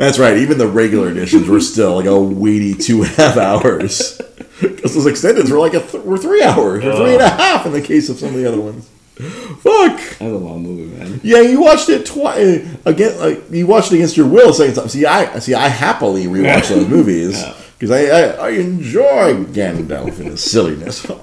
That's 0.00 0.18
right. 0.18 0.38
Even 0.38 0.56
the 0.56 0.66
regular 0.66 1.10
editions 1.10 1.46
were 1.46 1.60
still 1.60 1.96
like 1.96 2.06
a 2.06 2.18
weighty 2.18 2.72
two 2.74 3.02
and 3.02 3.12
a 3.12 3.14
half 3.16 3.36
hours. 3.36 4.18
Because 4.58 4.94
those 4.94 5.04
extendeds 5.06 5.50
were 5.50 5.58
like 5.58 5.74
a 5.74 5.80
th- 5.80 6.02
were 6.04 6.16
three 6.16 6.42
hours 6.42 6.82
or 6.82 6.96
three 6.96 7.12
and 7.12 7.20
a 7.22 7.28
half 7.28 7.66
in 7.66 7.72
the 7.72 7.82
case 7.82 8.08
of 8.08 8.16
some 8.18 8.30
of 8.30 8.34
the 8.36 8.48
other 8.48 8.58
ones. 8.60 8.88
Fuck. 9.18 10.18
That 10.18 10.20
was 10.22 10.32
a 10.32 10.38
long 10.38 10.62
movie, 10.62 10.96
man. 10.96 11.20
Yeah, 11.22 11.42
you 11.42 11.60
watched 11.60 11.90
it 11.90 12.06
twice 12.06 12.38
uh, 12.66 12.76
again. 12.86 13.18
Like 13.20 13.50
you 13.50 13.66
watched 13.66 13.92
it 13.92 13.96
against 13.96 14.16
your 14.16 14.26
will 14.26 14.54
second 14.54 14.74
time. 14.76 14.88
See, 14.88 15.04
I 15.04 15.38
see. 15.40 15.52
I 15.52 15.68
happily 15.68 16.24
rewatch 16.24 16.70
those 16.70 16.88
movies 16.96 17.38
Yeah. 17.38 17.54
because 17.78 17.90
I, 17.90 18.04
I 18.06 18.46
I 18.46 18.50
enjoy 18.52 19.44
Gandalf 19.44 20.18
and 20.18 20.28
his 20.28 20.42
silliness. 20.42 21.04
and 21.10 21.20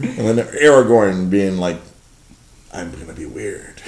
then 0.00 0.38
Aragorn 0.60 1.30
being 1.30 1.58
like, 1.58 1.76
"I'm 2.72 2.90
gonna 2.98 3.12
be 3.14 3.26
weird." 3.26 3.80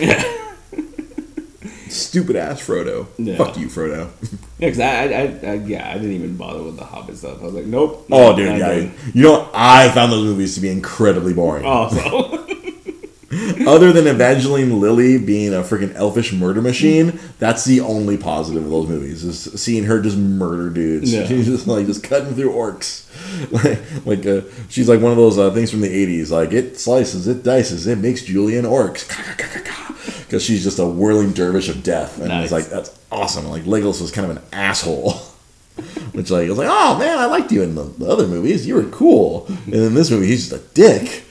Stupid 1.95 2.37
ass 2.37 2.61
Frodo. 2.61 3.07
Yeah. 3.19 3.37
Fuck 3.37 3.57
you, 3.57 3.67
Frodo. 3.69 4.09
Yeah, 4.57 4.69
because 4.69 4.81
I, 4.81 5.05
I, 5.05 5.51
I, 5.51 5.55
yeah, 5.55 5.91
I 5.91 5.95
didn't 5.95 6.13
even 6.13 6.37
bother 6.37 6.63
with 6.63 6.77
the 6.77 6.85
Hobbit 6.85 7.19
stuff. 7.19 7.41
I 7.43 7.45
was 7.47 7.55
like, 7.55 7.65
nope. 7.67 8.07
Oh, 8.13 8.35
dude, 8.37 8.57
yeah. 8.57 8.73
doing- 8.75 8.95
You 9.13 9.23
know, 9.25 9.51
I 9.53 9.89
found 9.91 10.13
those 10.13 10.25
movies 10.25 10.55
to 10.55 10.61
be 10.61 10.71
incredibly 10.71 11.35
boring. 11.35 11.65
Oh, 11.67 11.89
so 11.91 12.47
Other 13.67 13.93
than 13.93 14.07
Evangeline 14.07 14.81
Lilly 14.81 15.19
being 15.19 15.53
a 15.55 15.63
freaking 15.63 15.95
elfish 15.95 16.33
murder 16.33 16.61
machine, 16.63 17.19
that's 17.39 17.65
the 17.65 17.81
only 17.81 18.17
positive 18.17 18.65
of 18.65 18.71
those 18.71 18.89
movies 18.89 19.25
is 19.25 19.61
seeing 19.61 19.85
her 19.85 20.01
just 20.01 20.17
murder 20.17 20.71
dudes. 20.71 21.13
Yeah. 21.13 21.27
She's 21.27 21.47
just 21.47 21.67
like 21.67 21.87
just 21.87 22.03
cutting 22.03 22.35
through 22.35 22.53
orcs. 22.53 23.03
Like, 23.51 24.07
like 24.07 24.27
uh, 24.27 24.43
she's 24.69 24.89
like 24.89 25.01
one 25.01 25.11
of 25.13 25.17
those 25.17 25.39
uh, 25.39 25.51
things 25.53 25.71
from 25.71 25.81
the 25.81 25.89
'80s. 25.89 26.31
Like 26.31 26.53
it 26.53 26.79
slices, 26.79 27.27
it 27.29 27.43
dices, 27.43 27.87
it 27.87 27.97
makes 27.99 28.23
julienne 28.23 28.65
orcs. 28.65 29.09
Because 30.23 30.43
she's 30.45 30.63
just 30.65 30.79
a 30.79 30.87
whirling 30.87 31.33
dervish 31.33 31.69
of 31.69 31.83
death, 31.83 32.19
and 32.19 32.29
Nice. 32.29 32.45
it's 32.45 32.53
like 32.53 32.67
that's 32.67 32.99
awesome. 33.13 33.47
Like 33.47 33.63
Legolas 33.65 34.01
was 34.01 34.11
kind 34.11 34.31
of 34.31 34.37
an 34.37 34.43
asshole. 34.53 35.13
Which 36.13 36.31
like 36.31 36.47
I 36.47 36.49
was 36.49 36.59
like, 36.59 36.69
oh 36.71 36.99
man, 36.99 37.19
I 37.19 37.27
liked 37.27 37.51
you 37.53 37.63
in 37.63 37.75
the, 37.75 37.83
the 37.85 38.07
other 38.07 38.27
movies. 38.27 38.67
You 38.67 38.75
were 38.77 38.85
cool, 38.85 39.47
and 39.67 39.75
in 39.75 39.95
this 39.95 40.11
movie, 40.11 40.27
he's 40.27 40.49
just 40.49 40.63
a 40.63 40.75
dick. 40.75 41.25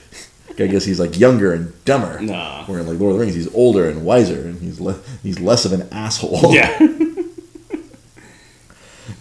I 0.60 0.68
guess 0.68 0.86
he's 0.86 1.00
like 1.00 1.20
younger 1.20 1.54
and 1.54 1.74
dumber. 1.86 2.20
Nah. 2.22 2.66
Where 2.66 2.80
in 2.80 2.88
like 2.88 3.00
Lord 3.00 3.12
of 3.14 3.18
the 3.20 3.24
Rings, 3.26 3.36
he's 3.36 3.54
older 3.56 3.90
and 3.90 4.06
wiser, 4.06 4.42
and 4.42 4.60
he's 4.62 4.80
le- 4.80 5.00
he's 5.22 5.40
less 5.40 5.66
of 5.66 5.74
an 5.74 5.88
asshole. 5.92 6.54
yeah. 6.54 6.78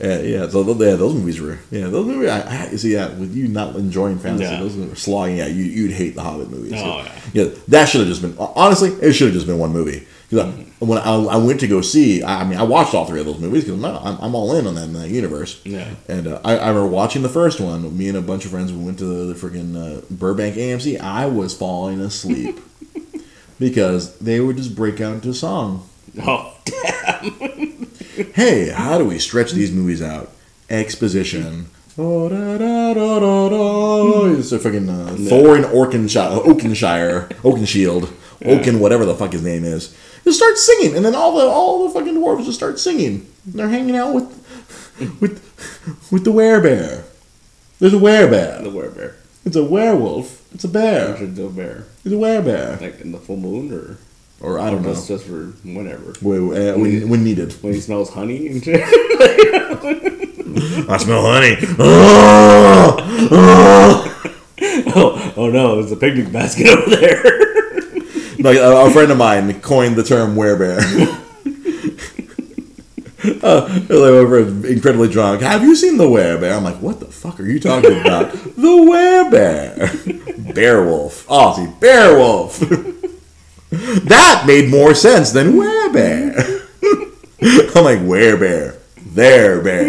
yeah, 0.01 0.21
yeah. 0.21 0.49
So 0.49 0.63
yeah, 0.67 0.95
those 0.97 1.15
movies 1.15 1.41
were 1.41 1.59
yeah, 1.71 1.87
those 1.89 2.07
movies. 2.07 2.31
I, 2.31 2.65
I 2.65 2.77
see. 2.77 2.93
Yeah, 2.95 3.09
with 3.15 3.35
you 3.35 3.49
not 3.49 3.77
enjoying 3.77 4.19
fantasy, 4.19 4.45
Yeah. 4.45 4.61
those 4.61 4.77
were 4.77 4.95
slogging. 4.95 5.37
Yeah, 5.39 5.47
you 5.47 5.65
you'd 5.65 5.93
hate 5.93 6.15
the 6.15 6.23
Hobbit 6.23 6.51
movies. 6.51 6.73
Oh, 6.77 6.99
yeah. 6.99 7.21
Yeah, 7.45 7.45
that 7.69 7.89
should 7.89 8.01
have 8.01 8.09
just 8.09 8.23
been 8.23 8.37
honestly. 8.39 8.91
It 8.91 9.13
should 9.13 9.29
have 9.29 9.35
just 9.35 9.47
been 9.47 9.59
one 9.59 9.73
movie. 9.73 10.07
Because 10.33 10.55
when 10.79 10.97
I, 10.97 11.13
I 11.13 11.37
went 11.37 11.61
to 11.61 11.69
go 11.69 11.83
see, 11.83 12.23
I, 12.23 12.41
I 12.41 12.45
mean, 12.45 12.59
I 12.59 12.63
watched 12.63 12.95
all 12.95 13.05
three 13.05 13.21
of 13.21 13.27
those 13.27 13.39
movies 13.39 13.65
because 13.65 13.85
I'm, 13.85 13.85
I'm, 13.85 14.19
I'm 14.19 14.35
all 14.35 14.57
in 14.57 14.67
on 14.67 14.77
that, 14.77 14.85
in 14.85 14.95
that 14.95 15.11
universe. 15.11 15.61
Yeah. 15.63 15.95
And 16.09 16.27
uh, 16.27 16.41
I, 16.43 16.57
I 16.57 16.69
remember 16.69 16.87
watching 16.87 17.21
the 17.21 17.29
first 17.29 17.61
one. 17.61 17.97
Me 17.99 18.09
and 18.09 18.17
a 18.17 18.23
bunch 18.23 18.47
of 18.47 18.51
friends 18.51 18.73
we 18.73 18.83
went 18.83 18.99
to 19.01 19.05
the, 19.05 19.35
the 19.35 19.35
freaking 19.35 19.77
uh, 19.77 20.01
Burbank 20.11 20.57
AMC. 20.57 20.99
I 20.99 21.27
was 21.27 21.55
falling 21.55 22.01
asleep 22.01 22.59
because 23.59 24.19
they 24.21 24.41
would 24.41 24.57
just 24.57 24.75
break 24.75 25.03
out 25.03 25.17
into 25.17 25.35
song. 25.35 25.87
Oh, 26.23 26.57
damn. 26.65 27.89
Hey, 28.35 28.69
how 28.69 28.99
do 28.99 29.07
we 29.07 29.19
stretch 29.19 29.53
these 29.53 29.73
movies 29.73 30.03
out? 30.03 30.31
Exposition. 30.69 31.67
Oh, 31.97 32.29
da, 32.29 32.59
da, 32.59 32.93
da, 32.93 33.19
da, 33.21 33.49
da. 33.49 34.25
It's 34.35 34.53
a 34.53 34.59
freaking 34.59 34.91
uh, 34.91 35.13
Thorin 35.15 35.65
Orkenshire, 35.65 36.45
Oakenshire, 36.45 37.29
Oakenshield, 37.43 38.13
Oaken, 38.45 38.81
whatever 38.81 39.05
the 39.05 39.15
fuck 39.15 39.33
his 39.33 39.43
name 39.43 39.65
is. 39.65 39.97
Just 40.25 40.39
start 40.39 40.57
singing, 40.59 40.95
and 40.97 41.05
then 41.05 41.15
all 41.15 41.37
the 41.37 41.45
all 41.45 41.87
the 41.87 41.95
fucking 41.95 42.15
dwarves 42.15 42.45
just 42.45 42.59
start 42.59 42.79
singing. 42.79 43.27
They're 43.47 43.69
hanging 43.69 43.97
out 43.97 44.15
with 44.15 44.29
with 45.21 45.43
with 46.11 46.25
the 46.25 46.33
werebear. 46.33 47.05
There's 47.79 47.95
a 47.95 47.99
werebear. 47.99 48.63
the 48.63 48.71
werebear. 48.71 49.15
It's 49.45 49.57
a 49.57 49.65
werewolf. 49.65 50.41
It's 50.55 50.65
a 50.65 50.69
bear. 50.69 51.17
It's 51.21 51.39
a 51.39 51.49
bear. 51.49 51.87
It's 52.05 52.15
a 52.15 52.19
werebear. 52.19 52.81
Like 52.81 53.01
in 53.01 53.11
the 53.13 53.19
full 53.19 53.37
moon, 53.37 53.73
or 53.73 53.99
Or 54.41 54.59
I 54.61 54.71
don't 54.71 54.83
know. 54.83 54.95
just 54.95 55.09
just 55.09 55.25
for 55.27 55.47
whenever. 55.65 56.13
When, 56.21 56.53
uh, 56.57 56.75
when, 56.79 57.09
when 57.09 57.25
needed. 57.25 57.53
When 57.63 57.73
he 57.75 57.81
smells 57.81 58.11
honey 58.11 58.47
and 58.49 58.63
shit. 58.63 58.83
I 60.89 60.97
smell 60.99 61.23
honey. 61.23 61.57
Oh! 61.79 62.97
oh, 64.95 65.33
oh 65.37 65.51
no, 65.51 65.77
there's 65.77 65.91
a 65.93 65.97
picnic 65.97 66.31
basket 66.33 66.69
over 66.69 66.95
there. 66.95 67.52
Like 68.43 68.57
a, 68.57 68.87
a 68.87 68.91
friend 68.91 69.13
of 69.13 69.19
mine 69.19 69.61
coined 69.61 69.95
the 69.95 70.03
term 70.03 70.35
werebear. 70.35 70.81
uh, 73.43 73.69
like 73.69 73.89
we're 73.89 74.49
incredibly 74.67 75.09
drunk. 75.09 75.43
Have 75.43 75.63
you 75.63 75.77
seen 75.77 75.97
the 75.97 76.07
werebear? 76.07 76.57
I'm 76.57 76.65
like, 76.65 76.83
what 76.83 76.99
the 76.99 77.07
fuck 77.07 77.39
are 77.39 77.47
you 77.47 77.61
talking 77.61 78.01
about? 78.01 78.33
the 78.33 78.59
werebear, 78.59 79.77
bearwolf. 80.53 81.25
Oh, 81.29 81.55
see, 81.55 81.67
bearwolf. 81.79 82.59
that 84.09 84.43
made 84.45 84.69
more 84.71 84.97
sense 84.97 85.31
than 85.31 85.53
werebear. 85.53 86.67
I'm 87.77 87.85
like, 87.85 88.01
werebear, 88.01 88.77
there 88.97 89.61
bear. 89.63 89.87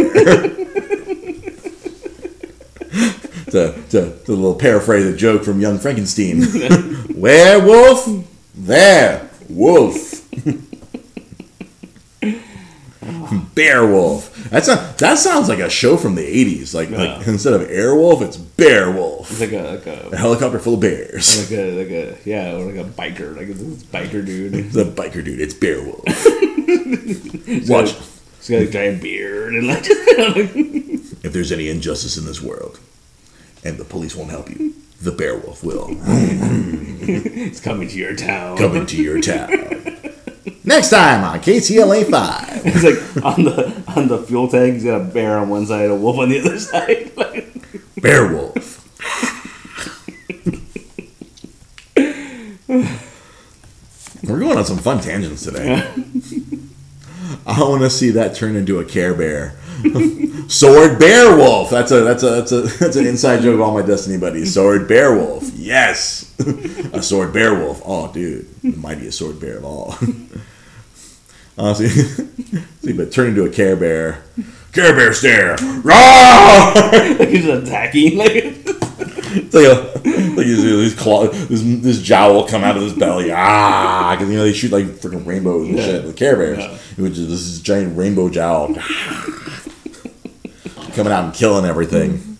to, 3.45 3.73
to, 3.89 3.89
to 3.89 4.31
a 4.31 4.35
little 4.35 4.53
paraphrase 4.53 5.07
a 5.07 5.17
joke 5.17 5.43
from 5.43 5.59
Young 5.59 5.79
Frankenstein. 5.79 6.43
Werewolf, 7.15 8.29
there, 8.65 9.29
wolf. 9.49 10.21
Beowulf. 13.55 14.33
That's 14.49 14.67
not, 14.67 14.97
that 14.99 15.17
sounds 15.17 15.49
like 15.49 15.59
a 15.59 15.69
show 15.69 15.97
from 15.97 16.15
the 16.15 16.21
80s. 16.21 16.73
Like, 16.73 16.89
like 16.89 17.27
instead 17.27 17.53
of 17.53 17.61
Airwolf, 17.67 18.21
it's 18.21 18.37
Beowulf. 18.37 19.29
It's 19.31 19.41
like 19.41 19.51
a 19.51 19.61
like 19.71 19.85
A 19.87 20.09
a 20.13 20.17
helicopter 20.17 20.59
full 20.59 20.75
of 20.75 20.79
bears. 20.79 21.51
like 21.51 21.59
a 21.59 21.71
like 21.83 21.89
a 21.91 22.17
yeah, 22.25 22.53
or 22.53 22.71
like 22.71 22.75
a 22.75 22.89
biker, 22.89 23.35
like 23.35 23.47
this 23.47 23.83
biker 23.83 24.25
dude. 24.25 24.53
The 24.71 24.85
biker 24.85 25.23
dude, 25.23 25.41
it's 25.41 25.53
Beowulf. 25.53 26.03
Watch. 27.69 27.95
He's 28.39 28.49
got 28.49 28.61
a 28.61 28.67
giant 28.69 29.01
beard 29.01 29.53
and 29.55 29.67
like 29.67 29.83
If 29.87 31.31
there's 31.31 31.51
any 31.51 31.69
injustice 31.69 32.17
in 32.17 32.25
this 32.25 32.41
world, 32.41 32.79
and 33.63 33.77
the 33.77 33.85
police 33.85 34.15
won't 34.15 34.29
help 34.31 34.49
you, 34.49 34.73
the 35.03 35.11
Beowulf 35.11 35.63
will. 35.63 35.87
it's 35.99 37.59
coming 37.59 37.87
to 37.89 37.97
your 37.97 38.15
town. 38.15 38.57
Coming 38.57 38.85
to 38.85 39.01
your 39.01 39.21
town. 39.21 39.49
Next 40.63 40.91
time 40.91 41.23
on 41.23 41.39
KTLA 41.39 42.09
5. 42.09 42.65
It's 42.65 42.83
like 42.83 43.25
on 43.25 43.43
the 43.43 43.83
on 43.95 44.07
the 44.07 44.19
fuel 44.19 44.47
tank, 44.47 44.75
he's 44.75 44.85
got 44.85 45.01
a 45.01 45.03
bear 45.03 45.37
on 45.37 45.49
one 45.49 45.65
side, 45.65 45.89
a 45.89 45.95
wolf 45.95 46.17
on 46.17 46.29
the 46.29 46.39
other 46.39 46.57
side. 46.57 47.11
Beowulf. 48.01 48.79
We're 54.23 54.39
going 54.39 54.57
on 54.57 54.65
some 54.65 54.77
fun 54.77 55.01
tangents 55.01 55.43
today. 55.43 55.85
I 57.45 57.59
want 57.59 57.81
to 57.81 57.89
see 57.89 58.09
that 58.11 58.35
turn 58.35 58.55
into 58.55 58.79
a 58.79 58.85
Care 58.85 59.13
Bear. 59.13 59.57
Sword 60.47 60.99
Bear 60.99 61.35
Wolf. 61.35 61.69
That's 61.69 61.91
a 61.91 62.01
that's 62.01 62.23
a 62.23 62.29
that's 62.29 62.51
a 62.51 62.61
that's 62.79 62.95
an 62.95 63.05
inside 63.07 63.41
joke 63.41 63.55
of 63.55 63.61
all 63.61 63.73
my 63.73 63.81
Destiny 63.81 64.17
buddies. 64.17 64.53
Sword 64.53 64.87
Bear 64.87 65.15
Wolf. 65.15 65.49
Yes, 65.55 66.33
a 66.93 67.01
Sword 67.01 67.33
Bear 67.33 67.53
Wolf. 67.55 67.81
Oh, 67.85 68.11
dude, 68.11 68.47
the 68.61 68.75
mightiest 68.77 69.17
Sword 69.19 69.39
Bear 69.39 69.57
of 69.57 69.65
all. 69.65 69.95
Honestly, 71.57 71.87
see, 71.87 72.93
but 72.93 73.11
turn 73.11 73.27
into 73.29 73.45
a 73.45 73.49
Care 73.49 73.75
Bear. 73.75 74.23
Care 74.73 74.93
Bear 74.95 75.13
stare. 75.13 75.55
Roar! 75.83 76.73
like 76.73 77.29
he's 77.29 77.45
attacking. 77.45 78.17
Like 78.17 78.31
It's 79.35 79.53
like 79.53 79.65
a 79.65 79.91
like 80.35 80.45
his, 80.47 80.63
his 80.63 80.95
claw, 80.95 81.27
this 81.27 81.61
this 81.63 82.01
jowl 82.01 82.33
will 82.33 82.47
come 82.47 82.63
out 82.63 82.75
of 82.75 82.81
his 82.83 82.93
belly. 82.93 83.31
Ah, 83.31 84.15
because 84.15 84.31
you 84.31 84.37
know 84.37 84.43
they 84.43 84.53
shoot 84.53 84.71
like 84.71 84.85
freaking 84.85 85.25
rainbows 85.25 85.67
and 85.67 85.77
Yeah. 85.77 85.85
shit 85.85 86.03
with 86.05 86.15
Care 86.15 86.35
Bears. 86.37 86.57
Yeah. 86.59 86.77
Was 87.03 87.17
just 87.17 87.29
this 87.29 87.41
is 87.41 87.61
giant 87.61 87.97
rainbow 87.97 88.29
jowl 88.29 88.73
coming 90.93 91.11
out 91.13 91.25
and 91.25 91.33
killing 91.33 91.65
everything. 91.65 92.37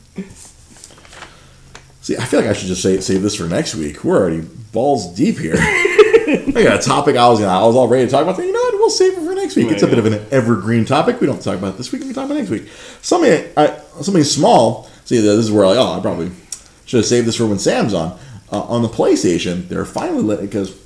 See, 2.01 2.17
I 2.17 2.25
feel 2.25 2.41
like 2.41 2.49
I 2.49 2.53
should 2.53 2.67
just 2.67 2.81
say, 2.81 2.99
save 2.99 3.21
this 3.21 3.35
for 3.35 3.45
next 3.45 3.75
week. 3.75 4.03
We're 4.03 4.17
already 4.17 4.41
balls 4.41 5.15
deep 5.15 5.37
here. 5.37 5.55
I 5.57 6.51
got 6.51 6.79
a 6.79 6.83
topic 6.83 7.15
I 7.15 7.29
was 7.29 7.39
gonna, 7.39 7.51
I 7.51 7.65
was 7.65 7.75
all 7.75 7.87
ready 7.87 8.05
to 8.05 8.11
talk 8.11 8.23
about. 8.23 8.37
You 8.37 8.51
know 8.51 8.59
what? 8.59 8.73
We'll 8.73 8.89
save 8.89 9.13
it 9.13 9.25
for 9.25 9.33
next 9.33 9.55
week. 9.55 9.71
It's 9.71 9.83
a 9.83 9.87
bit 9.87 9.99
of 9.99 10.05
an 10.05 10.25
evergreen 10.31 10.83
topic. 10.83 11.21
We 11.21 11.27
don't 11.27 11.41
talk 11.41 11.57
about 11.57 11.75
it 11.75 11.77
this 11.77 11.91
week. 11.91 12.01
We 12.01 12.07
can 12.07 12.15
talk 12.15 12.25
about 12.25 12.35
next 12.35 12.49
week. 12.49 12.67
Something, 13.01 13.49
I, 13.55 13.79
something 14.01 14.23
small. 14.23 14.89
See, 15.05 15.17
this 15.17 15.37
is 15.37 15.51
where 15.51 15.65
like, 15.65 15.77
oh, 15.77 15.97
I 15.97 16.01
probably 16.01 16.31
should 16.85 16.97
have 16.97 17.05
saved 17.05 17.27
this 17.27 17.37
for 17.37 17.47
when 17.47 17.59
Sam's 17.59 17.93
on. 17.93 18.19
Uh, 18.51 18.61
on 18.63 18.81
the 18.81 18.89
PlayStation, 18.89 19.67
they're 19.67 19.85
finally 19.85 20.21
let 20.21 20.41
because 20.41 20.77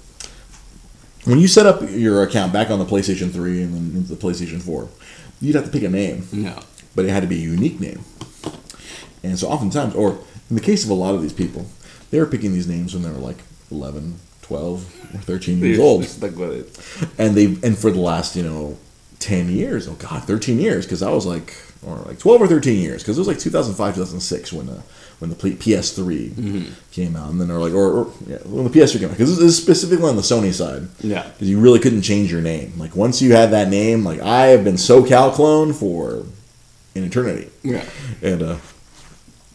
when 1.26 1.40
you 1.40 1.48
set 1.48 1.66
up 1.66 1.82
your 1.90 2.24
account 2.24 2.54
back 2.54 2.70
on 2.70 2.80
the 2.80 2.86
PlayStation 2.86 3.32
3 3.32 3.64
and 3.64 3.74
then 3.74 4.08
the 4.08 4.16
PlayStation 4.16 4.62
4, 4.62 4.88
you'd 5.42 5.56
have 5.56 5.66
to 5.66 5.72
pick 5.72 5.84
a 5.84 5.90
name 5.90 6.28
no. 6.32 6.58
But 6.98 7.06
it 7.06 7.10
had 7.12 7.22
to 7.22 7.28
be 7.28 7.38
a 7.38 7.46
unique 7.56 7.80
name. 7.80 8.02
And 9.24 9.38
so 9.40 9.48
oftentimes, 9.48 9.94
or 9.96 10.18
in 10.50 10.56
the 10.56 10.62
case 10.62 10.84
of 10.84 10.90
a 10.90 10.94
lot 10.94 11.16
of 11.16 11.22
these 11.22 11.34
people, 11.34 11.66
they 12.12 12.20
were 12.20 12.26
picking 12.26 12.54
these 12.54 12.68
names 12.68 12.94
when 12.94 13.04
they 13.04 13.10
were 13.10 13.18
like 13.18 13.38
11, 13.72 14.16
12, 14.42 15.16
or 15.16 15.18
13 15.20 15.60
years 15.60 15.80
old. 15.80 16.04
Stuck 16.18 16.36
with 16.36 16.52
it. 16.54 17.10
And 17.20 17.36
they 17.36 17.46
and 17.68 17.78
for 17.78 17.92
the 17.92 18.00
last, 18.00 18.36
you 18.36 18.44
know, 18.44 18.78
10 19.20 19.50
years, 19.50 19.88
oh 19.88 19.94
god, 19.94 20.24
13 20.24 20.60
years 20.60 20.86
cuz 20.86 21.02
I 21.02 21.10
was 21.12 21.26
like 21.26 21.56
or 21.86 21.98
like 22.08 22.20
12 22.20 22.42
or 22.42 22.48
13 22.48 22.80
years 22.82 23.04
cuz 23.04 23.18
it 23.18 23.22
was 23.22 23.28
like 23.28 23.40
2005, 23.40 23.96
2006 23.96 24.54
when 24.54 24.70
uh, 24.70 24.82
when 25.20 25.30
the 25.32 25.36
PS3 25.36 26.68
came 26.92 27.16
out 27.16 27.30
and 27.32 27.42
then 27.42 27.48
they're 27.48 27.60
like 27.60 27.74
or, 27.74 27.92
or 27.92 28.08
yeah, 28.28 28.38
when 28.46 28.64
the 28.64 28.70
PS3 28.70 29.00
came 29.00 29.10
out 29.10 29.18
cuz 29.18 29.30
this 29.38 29.40
is 29.52 29.58
specifically 29.58 30.06
on 30.08 30.16
the 30.16 30.22
Sony 30.22 30.54
side 30.54 30.88
Yeah. 31.02 31.26
because 31.34 31.50
you 31.50 31.60
really 31.60 31.80
couldn't 31.80 32.04
change 32.04 32.32
your 32.32 32.42
name. 32.42 32.74
Like 32.78 32.96
once 32.96 33.22
you 33.22 33.34
had 33.34 33.52
that 33.52 33.70
name, 33.70 34.06
like 34.06 34.22
I 34.22 34.48
have 34.48 34.64
been 34.64 34.76
SoCal 34.76 35.34
clone 35.34 35.74
for 35.74 36.24
an 36.98 37.04
eternity, 37.06 37.50
Yeah. 37.64 37.86
and 38.22 38.42
uh, 38.42 38.58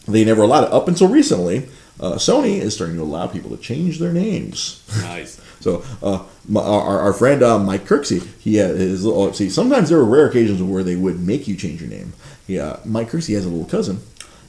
they 0.07 0.23
never 0.25 0.41
allowed 0.43 0.65
it 0.65 0.71
up 0.73 0.87
until 0.87 1.07
recently. 1.07 1.67
Uh, 1.99 2.13
Sony 2.13 2.59
is 2.59 2.73
starting 2.73 2.95
to 2.97 3.03
allow 3.03 3.27
people 3.27 3.49
to 3.55 3.57
change 3.57 3.99
their 3.99 4.13
names. 4.13 4.83
Nice. 5.01 5.39
So 5.63 5.81
uh, 6.03 6.25
my, 6.45 6.59
our, 6.59 6.99
our 6.99 7.13
friend 7.13 7.41
uh, 7.41 7.57
Mike 7.57 7.85
Kirksey, 7.85 8.27
he 8.37 8.55
had 8.55 8.75
his 8.75 9.05
little. 9.05 9.31
See, 9.31 9.49
sometimes 9.49 9.87
there 9.87 9.97
were 9.97 10.03
rare 10.03 10.27
occasions 10.27 10.61
where 10.61 10.83
they 10.83 10.97
would 10.97 11.21
make 11.21 11.47
you 11.47 11.55
change 11.55 11.79
your 11.79 11.89
name. 11.89 12.11
Yeah, 12.47 12.79
Mike 12.83 13.11
Kirksey 13.11 13.33
has 13.35 13.45
a 13.45 13.49
little 13.49 13.63
cousin. 13.65 14.01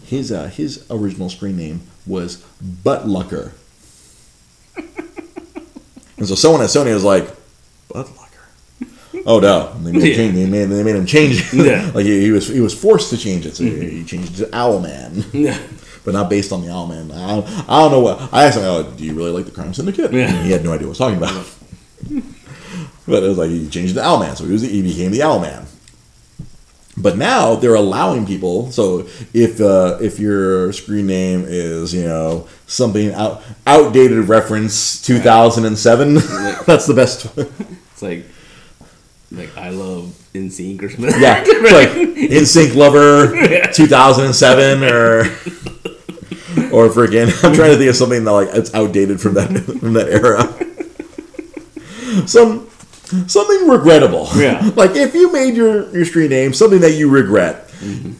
His 0.05 0.33
uh, 0.33 0.47
his 0.49 0.85
original 0.91 1.31
screen 1.31 1.57
name 1.57 1.83
was 2.05 2.45
Buttlucker. 2.61 3.53
and 6.17 6.27
so 6.27 6.35
someone 6.35 6.63
at 6.63 6.69
Sony 6.71 6.93
was 6.93 7.05
like, 7.05 7.29
Buttlucker. 7.91 8.24
Oh 9.27 9.39
no! 9.41 9.73
They 9.83 9.93
made, 9.93 10.03
him 10.03 10.09
Yeah. 10.09 10.17
change, 10.17 10.35
they 10.35 10.47
made 10.47 10.65
they 10.67 10.83
made 10.83 10.97
him 10.97 11.07
change. 11.07 11.53
it. 11.53 11.67
Yeah. 11.67 11.91
like 11.95 12.05
he, 12.07 12.21
he 12.23 12.31
was 12.31 12.49
he 12.49 12.61
was 12.61 12.75
forced 12.75 13.11
to 13.11 13.17
change 13.17 13.47
it. 13.47 13.57
So 13.57 13.65
he 13.65 14.05
changed 14.05 14.35
it 14.41 14.45
to 14.45 14.51
Owlman 14.51 15.25
Yeah. 15.33 15.59
but 16.05 16.13
not 16.15 16.29
based 16.29 16.53
on 16.53 16.61
the 16.63 16.69
Owlman. 16.69 17.11
I 17.13 17.29
don't, 17.37 17.69
I 17.69 17.81
don't 17.81 17.93
know 17.93 18.01
what. 18.01 18.33
I 18.33 18.45
asked 18.45 18.59
him, 18.59 18.65
oh, 18.65 18.83
"Do 18.83 19.05
you 19.05 19.15
really 19.15 19.31
like 19.31 19.47
the 19.47 19.51
Crime 19.53 19.73
Syndicate?" 19.73 20.13
Yeah. 20.13 20.29
And 20.35 20.45
he 20.45 20.53
had 20.53 20.63
no 20.65 20.73
idea 20.73 20.87
what 20.89 21.01
I 21.01 21.07
was 21.11 21.19
talking 21.19 21.19
about. 21.19 21.51
but 23.07 23.23
it 23.23 23.29
was 23.29 23.39
like 23.39 23.51
he 23.51 23.69
changed 23.69 23.97
it 23.97 24.01
to 24.01 24.07
Owlman, 24.07 24.37
so 24.37 24.45
he 24.45 24.53
was 24.53 24.63
he 24.63 24.83
became 24.83 25.11
the 25.13 25.21
Owlman. 25.21 25.67
But 26.97 27.17
now 27.19 27.57
they're 27.57 27.75
allowing 27.75 28.25
people. 28.25 28.71
So 28.71 29.09
if 29.33 29.61
uh, 29.61 29.99
if 30.01 30.21
your 30.21 30.73
screen 30.73 31.07
name 31.07 31.45
is 31.47 31.93
you 31.93 32.05
know 32.05 32.47
something 32.67 33.13
out 33.15 33.43
outdated 33.67 34.29
reference 34.29 35.03
two 35.03 35.19
thousand 35.19 35.65
and 35.65 35.77
seven, 35.79 36.15
that's 36.67 36.87
the 36.87 36.95
best. 36.95 37.27
It's 37.37 38.03
like, 38.03 38.27
like 39.37 39.57
I 39.57 39.71
love 39.71 40.15
NSYNC 40.35 40.83
or 40.83 40.91
something. 40.91 41.21
Yeah, 41.21 41.43
it's 41.45 41.73
like 41.73 41.91
NSYNC 41.91 42.75
Lover 42.75 43.73
2007 43.73 44.85
or 44.85 45.21
or 46.73 46.89
freaking 46.89 47.27
I'm 47.45 47.55
trying 47.55 47.71
to 47.71 47.77
think 47.77 47.91
of 47.91 47.97
something 47.97 48.25
that 48.25 48.33
like 48.33 48.49
it's 48.53 48.75
outdated 48.75 49.21
from 49.21 49.35
that 49.35 49.51
from 49.51 49.93
that 49.95 50.09
era. 50.09 50.49
Some 52.27 52.69
something 53.27 53.69
regrettable. 53.69 54.29
Yeah. 54.37 54.71
Like 54.77 54.97
if 54.97 55.15
you 55.15 55.33
made 55.33 55.57
your 55.57 55.91
your 55.95 56.05
screen 56.05 56.31
name 56.31 56.53
something 56.53 56.81
that 56.81 56.93
you 56.93 57.09
regret. 57.09 57.63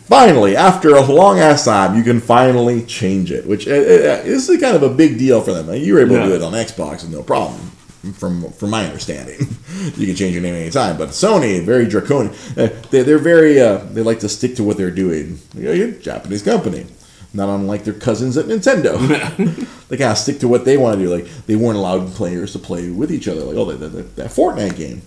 Finally, 0.05 0.57
after 0.57 0.95
a 0.95 1.01
long 1.01 1.39
ass 1.39 1.65
time, 1.65 1.97
you 1.97 2.03
can 2.03 2.21
finally 2.21 2.85
change 2.85 3.33
it, 3.33 3.47
which 3.47 3.67
uh, 3.67 3.71
uh, 3.71 4.21
is 4.25 4.47
kind 4.61 4.77
of 4.77 4.83
a 4.83 4.91
big 4.91 5.17
deal 5.17 5.41
for 5.41 5.55
them. 5.55 5.73
You 5.75 5.95
were 5.95 6.01
able 6.01 6.17
to 6.17 6.25
do 6.25 6.35
it 6.35 6.43
on 6.43 6.53
Xbox 6.53 7.03
with 7.03 7.11
no 7.11 7.23
problem, 7.23 7.71
from 8.13 8.53
from 8.53 8.71
my 8.71 8.85
understanding. 8.85 9.39
you 9.97 10.07
can 10.07 10.15
change 10.17 10.35
your 10.35 10.43
name 10.43 10.55
anytime, 10.55 10.97
but 10.97 11.11
Sony 11.11 11.65
very 11.65 11.87
draconian. 11.87 12.35
Uh, 12.57 12.69
they, 12.91 13.03
they're 13.03 13.19
very 13.19 13.61
uh, 13.61 13.79
they 13.79 14.03
like 14.03 14.21
to 14.21 14.29
stick 14.29 14.57
to 14.57 14.65
what 14.65 14.77
they're 14.77 14.91
doing. 14.91 15.39
You 15.55 15.63
know, 15.63 15.73
you're 15.73 15.89
a 15.89 15.93
Japanese 15.93 16.43
company, 16.43 16.87
not 17.33 17.49
unlike 17.49 17.85
their 17.85 17.95
cousins 17.95 18.37
at 18.37 18.47
Nintendo. 18.47 18.99
they 19.89 19.97
kind 19.97 20.13
of 20.13 20.19
stick 20.19 20.39
to 20.41 20.49
what 20.49 20.65
they 20.65 20.77
want 20.77 20.99
to 20.99 21.05
do. 21.05 21.11
Like 21.15 21.27
they 21.47 21.57
weren't 21.57 21.79
allowed 21.79 22.09
players 22.15 22.53
to 22.53 22.59
play 22.59 22.91
with 22.91 23.11
each 23.11 23.29
other. 23.29 23.41
Like 23.43 23.57
oh, 23.57 23.73
that, 23.73 23.89
that, 23.89 24.17
that 24.17 24.31
Fortnite 24.31 24.77
game. 24.77 25.03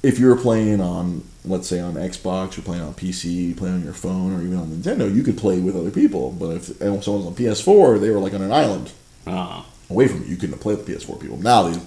If 0.00 0.20
you 0.20 0.28
were 0.28 0.36
playing 0.36 0.80
on, 0.80 1.24
let's 1.44 1.66
say 1.66 1.80
on 1.80 1.94
Xbox, 1.94 2.56
you're 2.56 2.64
playing 2.64 2.82
on 2.82 2.94
PC, 2.94 3.56
playing 3.56 3.74
on 3.74 3.82
your 3.82 3.92
phone, 3.92 4.32
or 4.32 4.40
even 4.42 4.56
on 4.56 4.68
Nintendo, 4.68 5.12
you 5.12 5.24
could 5.24 5.36
play 5.36 5.58
with 5.58 5.74
other 5.74 5.90
people. 5.90 6.30
But 6.30 6.50
if 6.50 6.66
someone's 6.78 7.08
on 7.08 7.34
PS4, 7.34 8.00
they 8.00 8.10
were 8.10 8.20
like 8.20 8.32
on 8.32 8.42
an 8.42 8.52
island 8.52 8.92
Ah. 9.26 9.66
away 9.90 10.08
from 10.08 10.22
you. 10.22 10.28
You 10.28 10.36
couldn't 10.36 10.58
play 10.60 10.74
with 10.74 10.86
PS4 10.86 11.20
people. 11.20 11.36
Now 11.38 11.64
these, 11.64 11.78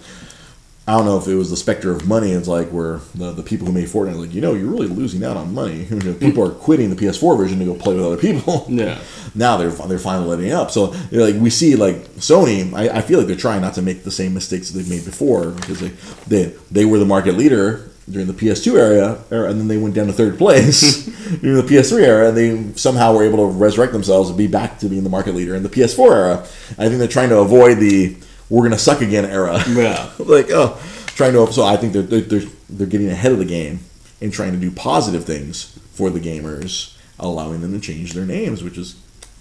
I 0.88 0.98
don't 0.98 1.06
know 1.06 1.18
if 1.18 1.28
it 1.28 1.36
was 1.36 1.52
the 1.52 1.58
specter 1.58 1.92
of 1.92 2.08
money. 2.08 2.32
It's 2.32 2.48
like 2.48 2.70
where 2.70 3.02
the, 3.14 3.32
the 3.32 3.44
people 3.44 3.68
who 3.68 3.74
made 3.74 3.88
Fortnite, 3.88 4.18
like 4.18 4.34
you 4.34 4.42
know, 4.42 4.56
you're 4.56 4.70
really 4.70 4.88
losing 4.88 5.24
out 5.24 5.38
on 5.38 5.54
money. 5.54 5.86
people 6.20 6.44
are 6.44 6.50
quitting 6.52 6.90
the 6.90 6.96
PS4 6.96 7.38
version 7.38 7.60
to 7.60 7.66
go 7.66 7.76
play 7.76 7.96
with 7.96 8.04
other 8.04 8.18
people. 8.18 8.66
Yeah. 8.72 9.00
now 9.36 9.58
they're 9.58 9.70
they're 9.70 10.00
finally 10.00 10.28
letting 10.28 10.52
up. 10.52 10.72
So 10.72 10.94
you 11.12 11.20
know, 11.20 11.26
like 11.26 11.36
we 11.36 11.50
see 11.50 11.76
like 11.76 11.96
Sony, 12.16 12.74
I, 12.74 12.98
I 12.98 13.02
feel 13.02 13.20
like 13.20 13.28
they're 13.28 13.36
trying 13.36 13.62
not 13.62 13.76
to 13.76 13.82
make 13.82 14.04
the 14.04 14.12
same 14.12 14.34
mistakes 14.34 14.70
that 14.70 14.78
they've 14.78 14.90
made 14.90 15.06
before 15.06 15.52
because 15.52 15.80
they 15.80 15.90
they 16.28 16.54
they 16.72 16.86
were 16.86 16.98
the 16.98 17.06
market 17.06 17.36
leader 17.36 17.92
during 18.10 18.28
the 18.28 18.34
PS2 18.34 18.74
era, 18.78 19.24
era 19.30 19.50
and 19.50 19.60
then 19.60 19.68
they 19.68 19.78
went 19.78 19.94
down 19.94 20.08
to 20.08 20.14
third 20.14 20.38
place 20.38 21.06
during 21.42 21.56
the 21.58 21.64
PS3 21.64 22.02
era, 22.02 22.28
and 22.30 22.38
they 22.38 22.74
somehow 22.78 23.14
were 23.14 23.24
able 23.24 23.38
to 23.50 23.58
resurrect 23.58 23.94
themselves 23.94 24.30
and 24.30 24.38
be 24.38 24.48
back 24.48 24.80
to 24.80 24.90
being 24.90 25.04
the 25.04 25.10
market 25.10 25.36
leader 25.36 25.54
in 25.56 25.64
the 25.64 25.70
PS4 25.70 26.12
era. 26.12 26.40
I 26.78 26.88
think 26.88 26.98
they're 26.98 27.08
trying 27.08 27.30
to 27.30 27.38
avoid 27.38 27.78
the 27.78 28.18
"we're 28.52 28.64
gonna 28.64 28.78
suck 28.78 29.02
again" 29.02 29.26
era. 29.26 29.64
Yeah. 29.70 30.12
like 30.20 30.52
oh, 30.52 30.78
trying 31.08 31.34
to. 31.34 31.52
So 31.52 31.64
I 31.64 31.78
think 31.78 31.94
they're, 31.94 32.02
they're 32.04 32.22
they're 32.22 32.50
they're 32.70 32.88
getting 32.88 33.10
ahead 33.10 33.32
of 33.32 33.40
the 33.40 33.46
game 33.46 33.80
and 34.22 34.32
trying 34.32 34.52
to 34.52 34.58
do 34.60 34.70
positive 34.70 35.26
things 35.26 35.78
for 35.94 36.10
the 36.12 36.20
gamers, 36.20 36.96
allowing 37.20 37.62
them 37.62 37.72
to 37.74 37.80
change 37.80 38.14
their 38.14 38.26
names, 38.26 38.64
which 38.64 38.78
is 38.78 38.96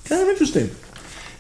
kind 0.05 0.23
of 0.23 0.29
interesting. 0.29 0.71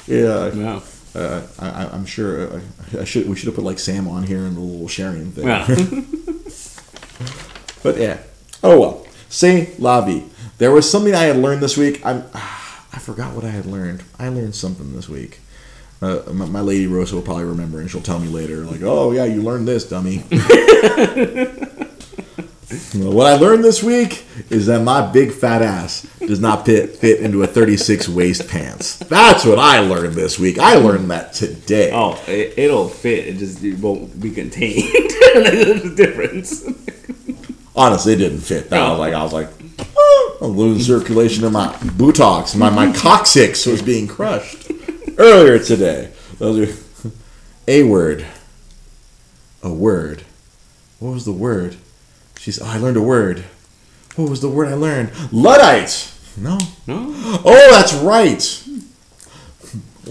Yeah, 0.06 0.52
Yeah. 0.52 0.80
uh, 1.14 1.42
I, 1.58 1.68
I- 1.84 1.90
I'm 1.94 2.04
sure 2.06 2.52
uh, 2.56 2.60
I 3.00 3.04
should 3.04 3.28
we 3.28 3.36
should 3.36 3.46
have 3.46 3.54
put 3.56 3.64
like 3.64 3.78
Sam 3.78 4.06
on 4.08 4.24
here 4.24 4.44
and 4.44 4.56
the 4.56 4.60
little 4.60 4.88
sharing 4.88 5.30
thing. 5.32 5.46
Yeah. 5.46 5.66
But 7.82 7.96
yeah. 7.96 8.18
Oh 8.62 8.78
well. 8.80 9.06
Say 9.30 9.72
la 9.78 10.00
vie. 10.02 10.24
There 10.58 10.70
was 10.72 10.90
something 10.90 11.14
I 11.14 11.24
had 11.24 11.36
learned 11.36 11.62
this 11.62 11.76
week. 11.76 12.04
I'm 12.04 12.24
I 12.34 12.98
forgot 12.98 13.34
what 13.34 13.44
I 13.44 13.48
had 13.50 13.64
learned. 13.66 14.02
I 14.18 14.28
learned 14.28 14.54
something 14.54 14.92
this 14.94 15.08
week. 15.08 15.38
Uh, 16.02 16.22
my, 16.32 16.46
my 16.46 16.60
lady 16.60 16.86
Rosa 16.86 17.14
will 17.14 17.22
probably 17.22 17.44
remember, 17.44 17.80
and 17.80 17.90
she'll 17.90 18.00
tell 18.00 18.18
me 18.18 18.28
later, 18.28 18.64
like, 18.64 18.82
"Oh 18.82 19.12
yeah, 19.12 19.24
you 19.24 19.42
learned 19.42 19.68
this, 19.68 19.88
dummy." 19.88 20.24
Well, 22.94 23.12
what 23.12 23.26
I 23.26 23.34
learned 23.34 23.64
this 23.64 23.82
week 23.82 24.24
is 24.48 24.66
that 24.66 24.82
my 24.82 25.04
big 25.04 25.32
fat 25.32 25.60
ass 25.60 26.02
does 26.20 26.38
not 26.38 26.66
fit 26.66 26.96
fit 26.96 27.20
into 27.20 27.42
a 27.42 27.46
36 27.46 28.08
waist 28.08 28.48
pants. 28.48 28.96
That's 28.98 29.44
what 29.44 29.58
I 29.58 29.80
learned 29.80 30.14
this 30.14 30.38
week. 30.38 30.58
I 30.58 30.76
learned 30.76 31.10
that 31.10 31.32
today. 31.32 31.90
Oh, 31.92 32.22
it, 32.28 32.56
it'll 32.56 32.88
fit. 32.88 33.26
It 33.26 33.38
just 33.38 33.62
it 33.64 33.78
won't 33.80 34.20
be 34.20 34.30
contained. 34.30 34.92
There's 35.34 35.84
a 35.84 35.94
difference. 35.96 36.64
Honestly, 37.74 38.12
it 38.12 38.18
didn't 38.18 38.40
fit. 38.40 38.72
I 38.72 38.90
was 38.90 38.98
like, 39.00 39.14
I 39.14 39.22
was 39.22 39.32
like, 39.32 39.48
oh, 39.96 40.38
I'm 40.42 40.56
losing 40.56 40.82
circulation 40.82 41.44
in 41.44 41.52
my 41.52 41.76
buttocks. 41.96 42.54
My 42.54 42.70
my 42.70 42.92
coccyx 42.92 43.66
was 43.66 43.82
being 43.82 44.06
crushed 44.06 44.70
earlier 45.20 45.58
today. 45.58 46.12
Those 46.38 46.68
are 46.68 47.10
a 47.68 47.82
word, 47.84 48.26
a 49.62 49.72
word. 49.72 50.24
What 50.98 51.12
was 51.12 51.24
the 51.24 51.32
word? 51.32 51.76
She's. 52.38 52.60
Oh, 52.60 52.66
I 52.66 52.78
learned 52.78 52.96
a 52.96 53.02
word. 53.02 53.44
What 54.16 54.28
was 54.28 54.40
the 54.40 54.48
word 54.48 54.68
I 54.68 54.74
learned? 54.74 55.12
Luddite. 55.32 56.12
No. 56.36 56.58
No. 56.86 57.14
Oh, 57.44 57.68
that's 57.70 57.94
right. 57.94 58.64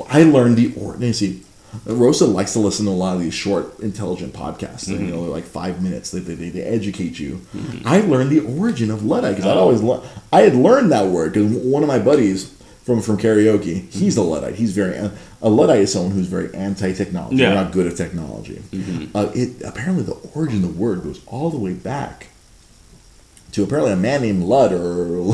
I 0.09 0.23
learned 0.23 0.57
the 0.57 0.73
or. 0.75 0.99
See, 1.13 1.43
Rosa 1.85 2.25
likes 2.25 2.53
to 2.53 2.59
listen 2.59 2.85
to 2.85 2.91
a 2.91 2.93
lot 2.93 3.15
of 3.15 3.21
these 3.21 3.33
short, 3.33 3.79
intelligent 3.79 4.33
podcasts. 4.33 4.87
You 4.87 4.95
mm-hmm. 4.95 5.09
know, 5.09 5.21
they're 5.21 5.31
like 5.31 5.43
five 5.43 5.81
minutes. 5.81 6.11
They, 6.11 6.19
they, 6.19 6.49
they 6.49 6.61
educate 6.61 7.19
you. 7.19 7.41
Mm-hmm. 7.55 7.87
I 7.87 8.01
learned 8.01 8.31
the 8.31 8.41
origin 8.41 8.91
of 8.91 9.03
Luddite 9.03 9.35
because 9.35 9.49
I'd 9.49 9.57
oh. 9.57 9.61
always 9.61 9.81
le- 9.81 10.07
I 10.31 10.41
had 10.41 10.55
learned 10.55 10.91
that 10.91 11.07
word 11.07 11.33
because 11.33 11.51
one 11.51 11.83
of 11.83 11.87
my 11.87 11.99
buddies 11.99 12.58
from 12.89 13.01
from 13.01 13.17
karaoke, 13.17 13.87
he's 13.91 14.17
a 14.17 14.21
Luddite. 14.23 14.55
He's 14.55 14.71
very 14.73 14.95
a 15.41 15.49
Luddite 15.49 15.81
is 15.81 15.93
someone 15.93 16.11
who's 16.11 16.25
very 16.27 16.53
anti-technology. 16.55 17.35
Yeah. 17.37 17.51
They're 17.53 17.63
not 17.63 17.71
good 17.71 17.85
at 17.87 17.95
technology. 17.95 18.61
Uh, 19.13 19.31
it 19.35 19.61
apparently 19.63 20.03
the 20.03 20.17
origin 20.33 20.63
of 20.63 20.73
the 20.73 20.79
word 20.79 21.03
goes 21.03 21.21
all 21.27 21.49
the 21.51 21.57
way 21.59 21.73
back 21.73 22.27
to 23.51 23.63
apparently 23.63 23.91
a 23.93 23.95
man 23.95 24.21
named 24.21 24.43
Ludd 24.43 24.73
or 24.73 25.33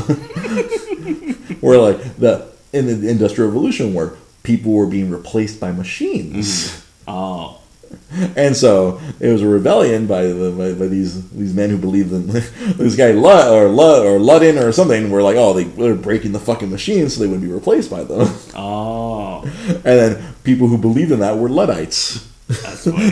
where 1.60 1.78
like 1.78 2.16
the 2.16 2.46
in 2.72 2.86
the 3.00 3.08
industrial 3.08 3.48
revolution 3.50 3.94
where 3.94 4.12
people 4.42 4.72
were 4.72 4.86
being 4.86 5.10
replaced 5.10 5.58
by 5.60 5.72
machines 5.72 6.82
Oh. 7.08 7.60
and 8.36 8.56
so 8.56 9.00
it 9.20 9.28
was 9.32 9.42
a 9.42 9.46
rebellion 9.48 10.06
by 10.06 10.22
the 10.26 10.50
by, 10.50 10.72
by 10.78 10.86
these 10.86 11.28
these 11.30 11.54
men 11.54 11.70
who 11.70 11.78
believed 11.78 12.12
in 12.12 12.26
this 12.76 12.96
guy 12.96 13.10
Lud 13.12 13.52
or 13.52 13.68
Lud 13.68 14.06
or 14.06 14.18
Ludin 14.18 14.62
or 14.62 14.72
something 14.72 15.10
were 15.10 15.22
like 15.22 15.36
oh 15.36 15.52
they 15.52 15.64
were 15.64 15.94
breaking 15.94 16.32
the 16.32 16.38
fucking 16.38 16.70
machines 16.70 17.14
so 17.14 17.20
they 17.20 17.26
wouldn't 17.26 17.44
be 17.46 17.52
replaced 17.52 17.90
by 17.90 18.04
them 18.04 18.28
Oh. 18.54 19.42
and 19.68 19.82
then 19.84 20.34
people 20.44 20.68
who 20.68 20.78
believed 20.78 21.12
in 21.12 21.20
that 21.20 21.38
were 21.38 21.48
Luddites 21.48 22.26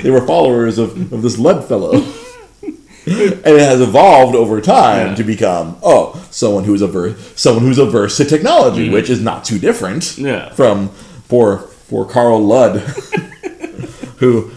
they 0.03 0.11
were 0.11 0.24
followers 0.26 0.78
of, 0.78 1.12
of 1.12 1.22
this 1.22 1.39
Lud 1.39 1.64
fellow. 1.66 1.95
and 3.07 3.43
it 3.45 3.61
has 3.61 3.80
evolved 3.80 4.35
over 4.35 4.61
time 4.61 5.09
Yeah. 5.09 5.14
to 5.16 5.24
become 5.24 5.76
oh 5.82 6.24
someone 6.30 6.64
who's 6.64 6.80
averse 6.82 7.32
someone 7.37 7.64
who's 7.64 7.78
averse 7.78 8.16
to 8.18 8.24
technology, 8.24 8.85
mm-hmm. 8.87 8.95
which 8.95 9.11
is 9.11 9.20
not 9.20 9.45
too 9.45 9.59
different 9.59 10.16
Yeah. 10.16 10.51
from 10.55 10.91
poor 11.28 11.68
poor 11.91 12.07
Carl 12.07 12.41
Ludd, 12.41 12.82
who 14.25 14.49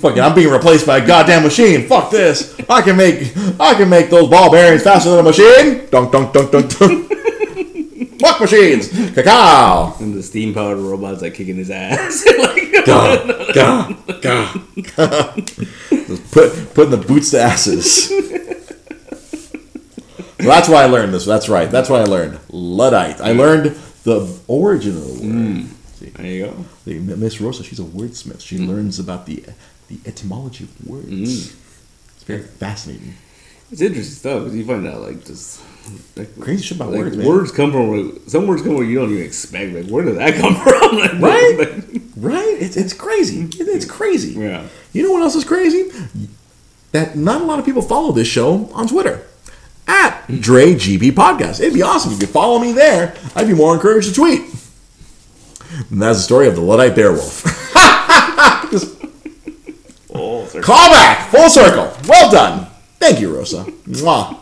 fucking 0.00 0.20
I'm 0.20 0.34
being 0.34 0.50
replaced 0.50 0.86
by 0.86 0.98
a 0.98 1.06
goddamn 1.06 1.42
machine. 1.42 1.86
Fuck 1.86 2.10
this! 2.10 2.58
I 2.68 2.82
can 2.82 2.96
make 2.96 3.32
I 3.58 3.74
can 3.74 3.88
make 3.88 4.10
those 4.10 4.28
ball 4.28 4.50
bearings 4.50 4.82
faster 4.82 5.10
than 5.10 5.20
a 5.20 5.22
machine. 5.22 5.88
Dunk 5.90 6.12
dunk 6.12 6.32
dunk 6.32 6.50
dunk 6.52 6.78
dunk. 6.78 7.12
Fuck 8.20 8.40
machines! 8.40 8.88
Cacao! 9.14 9.94
And 10.00 10.12
the 10.12 10.22
steam 10.24 10.52
powered 10.52 10.78
robots 10.78 11.22
like 11.22 11.34
kicking 11.34 11.56
his 11.56 11.70
ass. 11.70 12.26
like, 12.38 12.84
Gah, 12.84 13.52
gah, 13.52 13.92
gah, 14.20 14.54
gah. 14.96 15.32
Put 16.32 16.74
putting 16.74 16.90
the 16.90 17.04
boots 17.06 17.30
to 17.30 17.40
asses. 17.40 18.08
So 20.40 20.44
that's 20.44 20.68
why 20.68 20.82
I 20.82 20.86
learned 20.86 21.12
this. 21.12 21.24
That's 21.26 21.48
right. 21.48 21.70
That's 21.70 21.90
why 21.90 22.00
I 22.00 22.04
learned 22.04 22.38
Luddite. 22.50 23.20
I 23.20 23.32
learned 23.32 23.76
the 24.04 24.38
origin 24.46 24.96
of 24.96 25.04
the 25.20 25.26
word. 25.26 25.66
See, 25.66 25.77
there 26.18 26.26
you 26.26 26.46
go. 26.46 27.16
Miss 27.16 27.40
Rosa, 27.40 27.62
she's 27.64 27.80
a 27.80 27.84
wordsmith. 27.84 28.40
She 28.40 28.58
learns 28.58 28.98
about 28.98 29.26
the 29.26 29.44
the 29.88 29.98
etymology 30.04 30.64
of 30.64 30.86
words. 30.86 31.06
Mm. 31.08 31.56
It's 32.16 32.24
very 32.24 32.42
fascinating. 32.42 33.14
It's 33.70 33.80
interesting 33.80 34.14
stuff 34.16 34.52
you 34.54 34.64
find 34.64 34.86
out 34.86 35.00
like 35.02 35.24
just 35.24 35.60
like, 36.16 36.38
Crazy 36.40 36.62
shit 36.62 36.76
about 36.78 36.90
like, 36.90 37.00
words, 37.00 37.16
man. 37.16 37.26
Words 37.26 37.52
come 37.52 37.70
from 37.72 37.88
where, 37.88 38.04
some 38.26 38.46
words 38.46 38.62
come 38.62 38.74
where 38.74 38.84
you 38.84 38.98
don't 38.98 39.10
even 39.12 39.24
expect. 39.24 39.72
Like 39.74 39.86
where 39.86 40.04
did 40.04 40.16
that 40.16 40.34
come 40.40 40.54
from? 40.64 40.96
Like, 40.98 41.12
Right? 41.20 41.56
like- 41.58 42.02
Right? 42.16 42.56
It's, 42.60 42.76
it's 42.76 42.92
crazy. 42.94 43.48
It's 43.60 43.84
crazy. 43.84 44.32
yeah. 44.32 44.66
You 44.92 45.04
know 45.04 45.12
what 45.12 45.22
else 45.22 45.36
is 45.36 45.44
crazy? 45.44 45.88
That 46.92 47.16
not 47.16 47.42
a 47.42 47.44
lot 47.44 47.58
of 47.60 47.64
people 47.64 47.80
follow 47.82 48.10
this 48.12 48.26
show 48.26 48.68
on 48.74 48.88
Twitter. 48.88 49.24
At 49.86 50.26
Dre 50.40 50.74
GP 50.74 51.12
Podcast. 51.12 51.60
It'd 51.60 51.72
be 51.74 51.82
awesome 51.82 52.12
if 52.12 52.20
you 52.20 52.26
follow 52.26 52.58
me 52.58 52.72
there. 52.72 53.14
I'd 53.36 53.46
be 53.46 53.54
more 53.54 53.72
encouraged 53.74 54.08
to 54.08 54.14
tweet. 54.14 54.42
And 55.90 56.02
that's 56.02 56.18
the 56.18 56.22
story 56.22 56.48
of 56.48 56.54
the 56.56 56.60
Luddite 56.60 56.94
Beowulf. 56.96 57.44
Call 60.62 60.90
back, 60.90 61.30
full 61.30 61.48
circle. 61.48 61.92
Well 62.08 62.30
done. 62.30 62.66
Thank 62.98 63.20
you, 63.20 63.34
Rosa. 63.34 63.64
Mwah. 63.86 64.36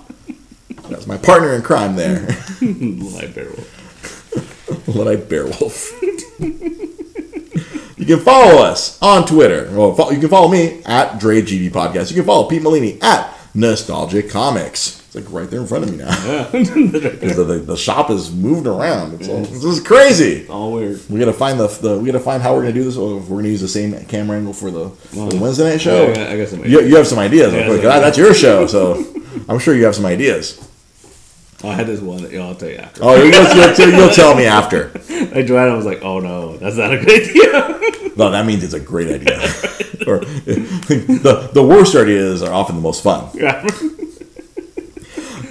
That's 0.88 1.06
my 1.06 1.18
partner 1.18 1.52
in 1.54 1.62
crime 1.62 1.96
there. 1.96 2.26
Light 2.60 3.34
barrel. 3.34 3.64
Luddite 4.86 5.28
Beowulf. 5.28 6.00
you 6.40 8.06
can 8.06 8.20
follow 8.20 8.62
us 8.62 9.00
on 9.02 9.26
Twitter. 9.26 9.68
Well, 9.72 10.12
you 10.12 10.20
can 10.20 10.28
follow 10.28 10.48
me 10.48 10.82
at 10.84 11.18
Dre 11.18 11.42
GP 11.42 11.70
Podcast. 11.70 12.10
You 12.10 12.16
can 12.16 12.24
follow 12.24 12.48
Pete 12.48 12.62
Molini 12.62 12.98
at 13.02 13.36
Nostalgic 13.54 14.30
Comics. 14.30 15.05
Like 15.16 15.32
right 15.32 15.48
there 15.48 15.60
in 15.62 15.66
front 15.66 15.84
of 15.84 15.90
me 15.90 15.96
now. 15.96 16.08
Yeah. 16.10 16.42
the, 16.52 17.44
the, 17.46 17.58
the 17.58 17.76
shop 17.76 18.10
is 18.10 18.30
moving 18.30 18.66
around. 18.66 19.14
It's 19.14 19.28
all, 19.30 19.40
this 19.40 19.64
is 19.64 19.80
crazy. 19.80 20.46
All 20.46 20.72
weird. 20.72 21.00
We 21.08 21.18
gotta 21.18 21.32
find 21.32 21.58
the, 21.58 21.68
the 21.68 21.98
we 21.98 22.04
gotta 22.04 22.20
find 22.20 22.42
how 22.42 22.54
we're 22.54 22.60
gonna 22.60 22.74
do 22.74 22.84
this. 22.84 22.98
Or 22.98 23.18
if 23.18 23.28
we're 23.28 23.38
gonna 23.38 23.48
use 23.48 23.62
the 23.62 23.68
same 23.68 23.98
camera 24.04 24.36
angle 24.36 24.52
for 24.52 24.70
the, 24.70 24.90
for 24.90 25.30
the 25.30 25.38
Wednesday 25.38 25.70
night 25.70 25.80
show. 25.80 26.10
I 26.10 26.14
got- 26.14 26.26
I 26.28 26.36
got 26.36 26.48
some 26.48 26.64
You, 26.66 26.82
you 26.82 26.96
have 26.96 27.06
some 27.06 27.18
ideas. 27.18 27.52
Yeah, 27.54 27.66
some 27.66 27.80
that's 27.82 28.18
your 28.18 28.34
show, 28.34 28.66
so 28.66 29.02
I'm 29.48 29.58
sure 29.58 29.74
you 29.74 29.86
have 29.86 29.94
some 29.94 30.04
ideas. 30.06 30.62
I 31.64 31.72
had 31.72 31.86
this 31.86 32.00
one 32.02 32.22
that 32.22 32.32
yeah, 32.32 32.44
I'll 32.46 32.54
tell 32.54 32.68
you 32.68 32.76
after. 32.76 33.00
Oh, 33.02 33.14
you'll, 33.14 33.88
you'll, 33.88 33.98
you'll 33.98 34.10
tell 34.10 34.34
me 34.36 34.44
after. 34.44 34.90
Like 35.34 35.46
Joanna 35.46 35.74
was 35.74 35.86
like, 35.86 36.02
"Oh 36.02 36.20
no, 36.20 36.58
that's 36.58 36.76
not 36.76 36.92
a 36.92 36.98
good 36.98 37.08
idea." 37.30 38.12
No, 38.16 38.30
that 38.30 38.44
means 38.44 38.62
it's 38.62 38.74
a 38.74 38.80
great 38.80 39.08
idea. 39.08 39.38
or 40.06 40.18
the 40.20 41.50
the 41.54 41.62
worst 41.62 41.94
ideas 41.96 42.42
are 42.42 42.52
often 42.52 42.76
the 42.76 42.82
most 42.82 43.02
fun. 43.02 43.30
Yeah. 43.34 43.66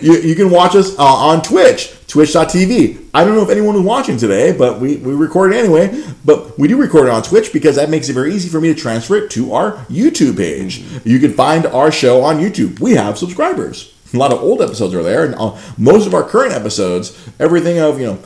You, 0.02 0.14
you 0.16 0.36
can 0.36 0.50
watch 0.50 0.76
us 0.76 0.98
uh, 0.98 1.04
on 1.04 1.42
Twitch, 1.42 1.94
twitch.tv. 2.08 3.10
I 3.14 3.24
don't 3.24 3.36
know 3.36 3.44
if 3.44 3.50
anyone 3.50 3.76
was 3.76 3.84
watching 3.84 4.18
today, 4.18 4.52
but 4.52 4.80
we, 4.80 4.98
we 4.98 5.14
record 5.14 5.54
it 5.54 5.58
anyway. 5.58 6.04
But 6.24 6.58
we 6.58 6.68
do 6.68 6.78
record 6.78 7.08
it 7.08 7.12
on 7.12 7.24
Twitch 7.24 7.54
because 7.54 7.76
that 7.76 7.90
makes 7.90 8.10
it 8.10 8.14
very 8.14 8.34
easy 8.34 8.50
for 8.50 8.60
me 8.62 8.74
to 8.74 8.80
transfer 8.80 9.16
it 9.16 9.32
to 9.32 9.54
our 9.54 9.74
YouTube 9.86 10.38
page. 10.38 10.84
You 11.04 11.20
can 11.20 11.34
find 11.34 11.66
our 11.66 11.92
show 11.92 12.22
on 12.22 12.38
YouTube. 12.38 12.80
We 12.80 12.94
have 12.94 13.18
subscribers. 13.18 13.94
A 14.14 14.18
lot 14.18 14.32
of 14.32 14.42
old 14.42 14.62
episodes 14.62 14.94
are 14.94 15.04
there, 15.04 15.26
and 15.26 15.36
uh, 15.36 15.58
most 15.78 16.08
of 16.08 16.14
our 16.14 16.24
current 16.24 16.54
episodes, 16.54 17.30
everything 17.40 17.80
of, 17.80 18.00
you 18.00 18.06
know, 18.06 18.20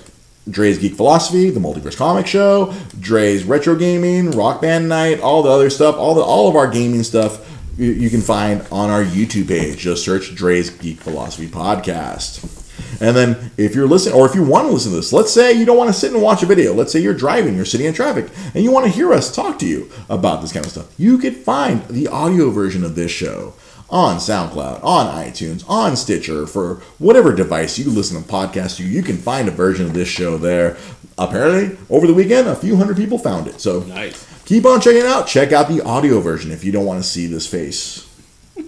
Dre's 0.50 0.78
Geek 0.78 0.96
Philosophy, 0.96 1.50
the 1.50 1.60
Multiverse 1.60 1.96
Comic 1.96 2.28
Show, 2.28 2.74
Dre's 3.00 3.44
Retro 3.44 3.76
Gaming, 3.76 4.32
Rock 4.32 4.62
Band 4.62 4.90
Night, 4.90 5.20
all 5.20 5.44
the 5.44 5.50
other 5.50 5.70
stuff, 5.70 5.96
all 5.96 6.16
the 6.16 6.22
all 6.22 6.48
of 6.50 6.56
our 6.56 6.68
gaming 6.68 7.04
stuff 7.04 7.46
you, 7.80 8.10
can 8.10 8.22
find 8.22 8.66
on 8.72 8.90
our 8.90 9.04
YouTube 9.04 9.48
page. 9.48 9.78
Just 9.78 10.04
search 10.04 10.36
Dre's 10.36 10.70
Geek 10.70 11.00
Philosophy 11.00 11.48
Podcast. 11.48 12.56
And 13.02 13.16
then 13.16 13.52
if 13.58 13.76
you're 13.76 13.88
listening, 13.88 14.16
or 14.16 14.26
if 14.26 14.36
you 14.36 14.44
want 14.44 14.68
to 14.68 14.74
listen 14.74 14.92
to 14.92 14.98
this, 14.98 15.14
let's 15.14 15.34
say 15.34 15.54
you 15.54 15.66
don't 15.66 15.78
want 15.78 15.90
to 15.90 15.94
sit 15.94 16.12
and 16.12 16.22
watch 16.22 16.44
a 16.44 16.46
video. 16.46 16.74
Let's 16.74 16.92
say 16.92 17.00
you're 17.00 17.14
driving, 17.14 17.56
you're 17.56 17.66
sitting 17.66 17.88
in 17.88 17.94
traffic, 17.94 18.30
and 18.54 18.64
you 18.64 18.72
want 18.72 18.86
to 18.86 18.92
hear 18.92 19.14
us 19.14 19.34
talk 19.34 19.60
to 19.60 19.68
you 19.68 19.90
about 20.10 20.42
this 20.42 20.52
kind 20.52 20.66
of 20.66 20.72
stuff. 20.72 20.94
You 20.98 21.18
could 21.18 21.38
find 21.38 21.88
the 21.88 22.08
audio 22.08 22.50
version 22.50 22.84
of 22.84 22.96
this 22.96 23.12
show 23.12 23.54
on 23.90 24.18
SoundCloud, 24.18 24.84
on 24.84 25.08
iTunes, 25.08 25.68
on 25.68 25.96
Stitcher, 25.96 26.46
for 26.46 26.76
whatever 27.00 27.34
device 27.34 27.80
you 27.80 27.90
listen 27.90 28.22
to 28.22 28.28
podcasts 28.28 28.78
to. 28.78 28.84
You 28.84 29.02
can 29.02 29.18
find 29.18 29.48
a 29.48 29.52
version 29.52 29.86
of 29.86 29.94
this 29.94 30.08
show 30.08 30.38
there. 30.38 30.78
Apparently, 31.18 31.78
over 31.90 32.08
the 32.08 32.14
weekend, 32.14 32.48
a 32.48 32.56
few 32.56 32.78
hundred 32.78 32.98
people 32.98 33.18
found 33.18 33.48
it. 33.48 33.60
So 33.60 33.82
Nice. 33.82 34.26
Keep 34.50 34.66
on 34.66 34.82
checking 34.82 35.02
it 35.02 35.06
out. 35.06 35.28
Check 35.28 35.52
out 35.52 35.70
the 35.70 35.82
audio 35.82 36.20
version 36.20 36.52
if 36.52 36.64
you 36.64 36.72
don't 36.72 36.86
want 36.86 37.02
to 37.02 37.08
see 37.08 37.28
this 37.28 37.46
face 37.46 38.10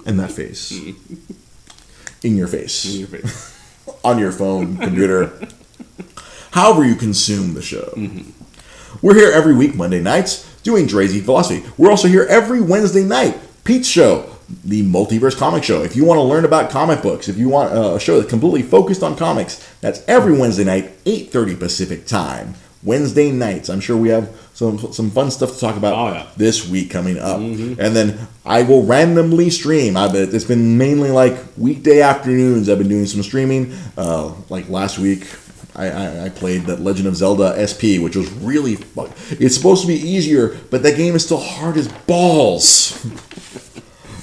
and 0.05 0.19
that 0.19 0.32
face 0.32 0.71
in 2.23 2.38
your 2.38 2.47
face 2.47 2.86
In 2.86 2.99
your 2.99 3.07
face. 3.07 3.57
on 4.03 4.19
your 4.19 4.32
phone, 4.32 4.77
computer, 4.77 5.34
however 6.51 6.86
you 6.86 6.95
consume 6.95 7.55
the 7.55 7.61
show. 7.63 7.93
Mm-hmm. 7.97 8.29
We're 9.01 9.15
here 9.15 9.32
every 9.32 9.55
week, 9.55 9.73
Monday 9.73 10.01
nights, 10.01 10.47
doing 10.61 10.86
Geek 10.86 11.23
Philosophy. 11.23 11.67
We're 11.77 11.89
also 11.89 12.07
here 12.07 12.27
every 12.29 12.61
Wednesday 12.61 13.03
night, 13.03 13.39
Pete's 13.63 13.88
Show, 13.88 14.36
the 14.63 14.84
Multiverse 14.84 15.36
Comic 15.36 15.63
Show. 15.63 15.82
If 15.82 15.95
you 15.95 16.05
want 16.05 16.19
to 16.19 16.23
learn 16.23 16.45
about 16.45 16.69
comic 16.69 17.01
books, 17.01 17.27
if 17.27 17.38
you 17.38 17.49
want 17.49 17.73
a 17.73 17.99
show 17.99 18.19
that's 18.19 18.29
completely 18.29 18.61
focused 18.61 19.01
on 19.01 19.15
comics, 19.15 19.67
that's 19.82 20.03
every 20.07 20.38
Wednesday 20.38 20.63
night, 20.63 21.03
8.30 21.05 21.57
Pacific 21.57 22.05
Time. 22.05 22.53
Wednesday 22.84 23.32
nights. 23.32 23.69
I'm 23.69 23.79
sure 23.79 23.95
we 23.95 24.09
have 24.09 24.36
some 24.53 24.77
some 24.93 25.09
fun 25.11 25.31
stuff 25.31 25.53
to 25.53 25.59
talk 25.59 25.75
about 25.77 25.93
Oh, 25.95 26.13
yeah. 26.13 26.27
this 26.37 26.67
week 26.67 26.89
coming 26.91 27.17
up. 27.17 27.37
And 27.39 27.77
then 27.95 28.27
I 28.45 28.63
will 28.63 28.83
randomly 28.85 29.49
stream. 29.49 29.97
I 29.97 30.07
bet 30.11 30.33
it's 30.33 30.45
been 30.45 30.77
mainly 30.77 31.09
like 31.11 31.35
weekday 31.57 32.01
afternoons. 32.01 32.69
I've 32.69 32.77
been 32.77 32.89
doing 32.89 33.05
some 33.07 33.23
streaming. 33.23 33.73
Uh, 33.97 34.33
like 34.49 34.69
last 34.69 34.99
week, 34.99 35.27
I, 35.75 35.87
I, 35.89 36.25
I 36.25 36.29
played 36.29 36.63
that 36.65 36.79
Legend 36.81 37.07
of 37.07 37.15
Zelda 37.15 37.55
SP, 37.57 37.97
which 38.03 38.15
was 38.15 38.29
really 38.33 38.75
fun. 38.75 39.09
It's 39.31 39.55
supposed 39.55 39.81
to 39.83 39.87
be 39.87 39.95
easier, 39.95 40.57
but 40.69 40.83
that 40.83 40.95
game 40.97 41.15
is 41.15 41.23
still 41.25 41.39
hard 41.39 41.77
as 41.77 41.87
balls. 41.87 43.03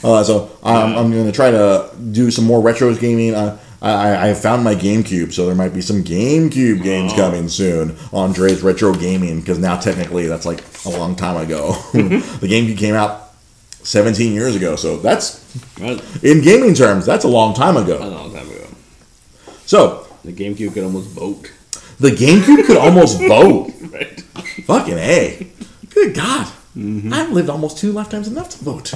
Uh, 0.04 0.22
so 0.22 0.56
I'm, 0.62 0.96
I'm 0.96 1.10
going 1.10 1.26
to 1.26 1.32
try 1.32 1.50
to 1.50 1.90
do 2.12 2.30
some 2.30 2.44
more 2.44 2.62
retros 2.62 3.00
gaming. 3.00 3.34
Uh, 3.34 3.58
I, 3.80 4.30
I 4.30 4.34
found 4.34 4.64
my 4.64 4.74
GameCube, 4.74 5.32
so 5.32 5.46
there 5.46 5.54
might 5.54 5.72
be 5.72 5.80
some 5.80 6.02
GameCube 6.02 6.82
games 6.82 7.12
oh. 7.12 7.16
coming 7.16 7.48
soon 7.48 7.96
on 8.12 8.32
Dre's 8.32 8.62
Retro 8.62 8.92
Gaming 8.92 9.40
because 9.40 9.58
now 9.58 9.78
technically 9.78 10.26
that's 10.26 10.44
like 10.44 10.64
a 10.84 10.90
long 10.90 11.14
time 11.14 11.36
ago. 11.36 11.72
Mm-hmm. 11.92 12.38
the 12.40 12.48
GameCube 12.48 12.78
came 12.78 12.94
out 12.94 13.32
17 13.84 14.32
years 14.32 14.56
ago, 14.56 14.74
so 14.74 14.96
that's 14.96 15.44
in 16.22 16.40
gaming 16.42 16.74
terms 16.74 17.06
that's 17.06 17.24
a 17.24 17.28
long 17.28 17.54
time 17.54 17.76
ago. 17.76 17.98
a 18.02 18.04
long 18.06 18.32
time 18.34 18.50
ago. 18.50 18.66
So 19.64 20.08
The 20.24 20.32
GameCube 20.32 20.74
could 20.74 20.82
almost 20.82 21.10
vote. 21.10 21.52
the 22.00 22.10
GameCube 22.10 22.66
could 22.66 22.76
almost 22.78 23.20
vote. 23.28 23.72
Right. 23.92 24.20
Fucking 24.66 24.98
a. 24.98 25.46
Good 25.90 26.14
God, 26.16 26.46
mm-hmm. 26.76 27.12
I've 27.12 27.30
lived 27.30 27.48
almost 27.48 27.78
two 27.78 27.92
lifetimes 27.92 28.26
enough 28.26 28.50
to 28.50 28.64
vote. 28.64 28.88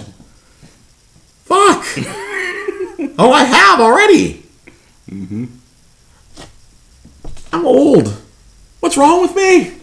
Fuck. 1.45 1.85
oh, 3.19 3.33
I 3.33 3.45
have 3.45 3.81
already. 3.81 4.43
I'm 7.53 7.67
old. 7.67 8.09
What's 8.81 8.97
wrong 8.97 9.21
with 9.23 9.35
me? 9.37 9.77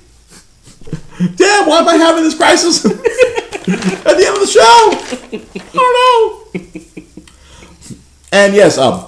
Damn, 1.35 1.67
why 1.67 1.79
am 1.79 1.87
I 1.87 1.95
having 1.95 2.23
this 2.23 2.35
crisis 2.35 2.85
at 2.85 2.91
the 2.93 4.25
end 4.25 4.35
of 4.35 4.41
the 4.41 4.47
show? 4.47 5.69
Oh 5.79 6.49
no. 6.53 6.61
And 8.31 8.53
yes, 8.55 8.77
um, 8.77 9.05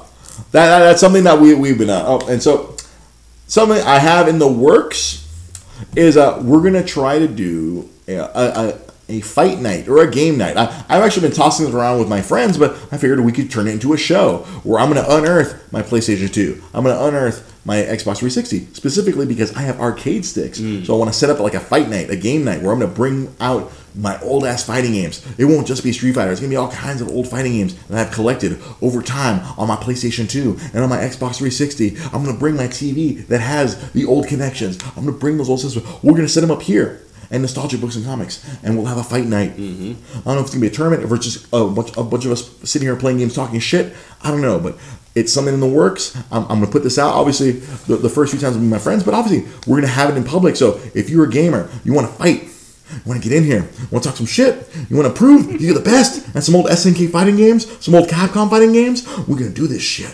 that, 0.51 0.67
that- 0.67 0.79
that's 0.79 0.99
something 1.01 1.23
that 1.23 1.39
we 1.39 1.53
we've 1.53 1.77
been 1.77 1.89
uh, 1.89 2.03
oh, 2.05 2.27
and 2.27 2.41
so 2.41 2.75
something 3.47 3.81
I 3.81 3.99
have 3.99 4.27
in 4.27 4.39
the 4.39 4.47
works 4.47 5.27
is 5.95 6.17
uh, 6.17 6.39
we're 6.43 6.61
gonna 6.61 6.83
try 6.83 7.17
to 7.19 7.27
do 7.27 7.89
a, 8.07 8.15
a, 8.17 8.79
a 9.11 9.21
fight 9.21 9.59
night 9.59 9.87
or 9.87 10.01
a 10.01 10.09
game 10.09 10.37
night. 10.37 10.57
I, 10.57 10.85
I've 10.89 11.03
actually 11.03 11.27
been 11.27 11.35
tossing 11.35 11.65
this 11.65 11.75
around 11.75 11.99
with 11.99 12.07
my 12.07 12.21
friends, 12.21 12.57
but 12.57 12.71
I 12.91 12.97
figured 12.97 13.19
we 13.19 13.31
could 13.31 13.51
turn 13.51 13.67
it 13.67 13.71
into 13.71 13.93
a 13.93 13.97
show 13.97 14.39
where 14.63 14.79
I'm 14.79 14.87
gonna 14.87 15.05
unearth 15.07 15.71
my 15.71 15.81
PlayStation 15.81 16.31
2. 16.33 16.61
I'm 16.73 16.83
gonna 16.83 17.03
unearth 17.03 17.47
my 17.65 17.75
Xbox 17.75 18.17
360 18.17 18.73
specifically 18.73 19.25
because 19.25 19.55
I 19.55 19.61
have 19.61 19.79
arcade 19.79 20.25
sticks. 20.25 20.59
Mm. 20.59 20.85
So 20.85 20.95
I 20.95 20.97
want 20.97 21.11
to 21.11 21.17
set 21.17 21.29
up 21.29 21.39
like 21.39 21.53
a 21.53 21.59
fight 21.59 21.89
night, 21.89 22.09
a 22.09 22.15
game 22.15 22.43
night 22.43 22.61
where 22.61 22.71
I'm 22.71 22.79
gonna 22.79 22.91
bring 22.91 23.33
out 23.39 23.71
my 23.93 24.19
old 24.21 24.45
ass 24.45 24.63
fighting 24.63 24.93
games. 24.93 25.25
It 25.37 25.45
won't 25.45 25.67
just 25.67 25.83
be 25.83 25.91
Street 25.91 26.15
Fighter. 26.15 26.31
It's 26.31 26.39
gonna 26.39 26.49
be 26.49 26.55
all 26.55 26.71
kinds 26.71 27.01
of 27.01 27.09
old 27.09 27.27
fighting 27.27 27.51
games 27.51 27.75
that 27.87 28.07
I've 28.07 28.13
collected 28.13 28.61
over 28.81 29.01
time 29.01 29.45
on 29.57 29.67
my 29.67 29.75
PlayStation 29.75 30.29
2 30.29 30.57
and 30.73 30.83
on 30.83 30.89
my 30.89 30.97
Xbox 30.97 31.37
360. 31.37 31.97
I'm 32.05 32.23
gonna 32.23 32.37
bring 32.37 32.55
my 32.55 32.67
TV 32.67 33.27
that 33.27 33.41
has 33.41 33.91
the 33.91 34.05
old 34.05 34.27
connections. 34.27 34.79
I'm 34.95 35.05
gonna 35.05 35.17
bring 35.17 35.37
those 35.37 35.49
old 35.49 35.59
systems. 35.59 35.85
We're 36.01 36.15
gonna 36.15 36.29
set 36.29 36.41
them 36.41 36.51
up 36.51 36.61
here 36.61 37.01
and 37.31 37.41
nostalgia 37.41 37.77
books 37.77 37.95
and 37.95 38.05
comics, 38.05 38.45
and 38.63 38.77
we'll 38.77 38.85
have 38.85 38.97
a 38.97 39.03
fight 39.03 39.25
night. 39.25 39.53
I 39.53 39.55
don't 39.57 40.25
know 40.25 40.33
if 40.39 40.41
it's 40.41 40.49
gonna 40.51 40.61
be 40.61 40.67
a 40.67 40.71
tournament, 40.71 41.11
it's 41.11 41.25
just 41.25 41.47
a 41.53 41.65
bunch, 41.65 41.95
a 41.97 42.03
bunch 42.03 42.25
of 42.25 42.31
us 42.31 42.51
sitting 42.69 42.87
here 42.87 42.95
playing 42.95 43.17
games, 43.19 43.33
talking 43.33 43.59
shit. 43.59 43.95
I 44.21 44.29
don't 44.29 44.41
know, 44.41 44.59
but 44.59 44.77
it's 45.15 45.33
something 45.33 45.53
in 45.53 45.59
the 45.59 45.67
works. 45.67 46.15
I'm, 46.31 46.43
I'm 46.43 46.59
gonna 46.59 46.67
put 46.67 46.83
this 46.83 46.97
out. 46.97 47.13
Obviously, 47.13 47.51
the, 47.51 47.97
the 47.97 48.09
first 48.09 48.31
few 48.31 48.39
times 48.39 48.57
be 48.57 48.63
my 48.63 48.79
friends, 48.79 49.03
but 49.03 49.13
obviously 49.13 49.49
we're 49.65 49.77
gonna 49.77 49.91
have 49.91 50.09
it 50.09 50.17
in 50.17 50.23
public. 50.23 50.55
So 50.55 50.79
if 50.93 51.09
you're 51.09 51.25
a 51.25 51.29
gamer, 51.29 51.69
you 51.83 51.93
want 51.93 52.07
to 52.07 52.13
fight. 52.13 52.43
You 52.91 52.99
want 53.05 53.23
to 53.23 53.29
get 53.29 53.37
in 53.37 53.45
here? 53.45 53.69
Want 53.89 54.03
to 54.03 54.09
talk 54.09 54.17
some 54.17 54.25
shit? 54.25 54.67
You 54.89 54.97
want 54.97 55.07
to 55.07 55.17
prove 55.17 55.61
you're 55.61 55.73
the 55.73 55.79
best 55.79 56.35
and 56.35 56.43
some 56.43 56.55
old 56.55 56.65
SNK 56.65 57.09
fighting 57.09 57.37
games, 57.37 57.65
some 57.83 57.95
old 57.95 58.09
Capcom 58.09 58.49
fighting 58.49 58.73
games? 58.73 59.07
We're 59.27 59.37
gonna 59.37 59.49
do 59.49 59.67
this 59.67 59.81
shit. 59.81 60.13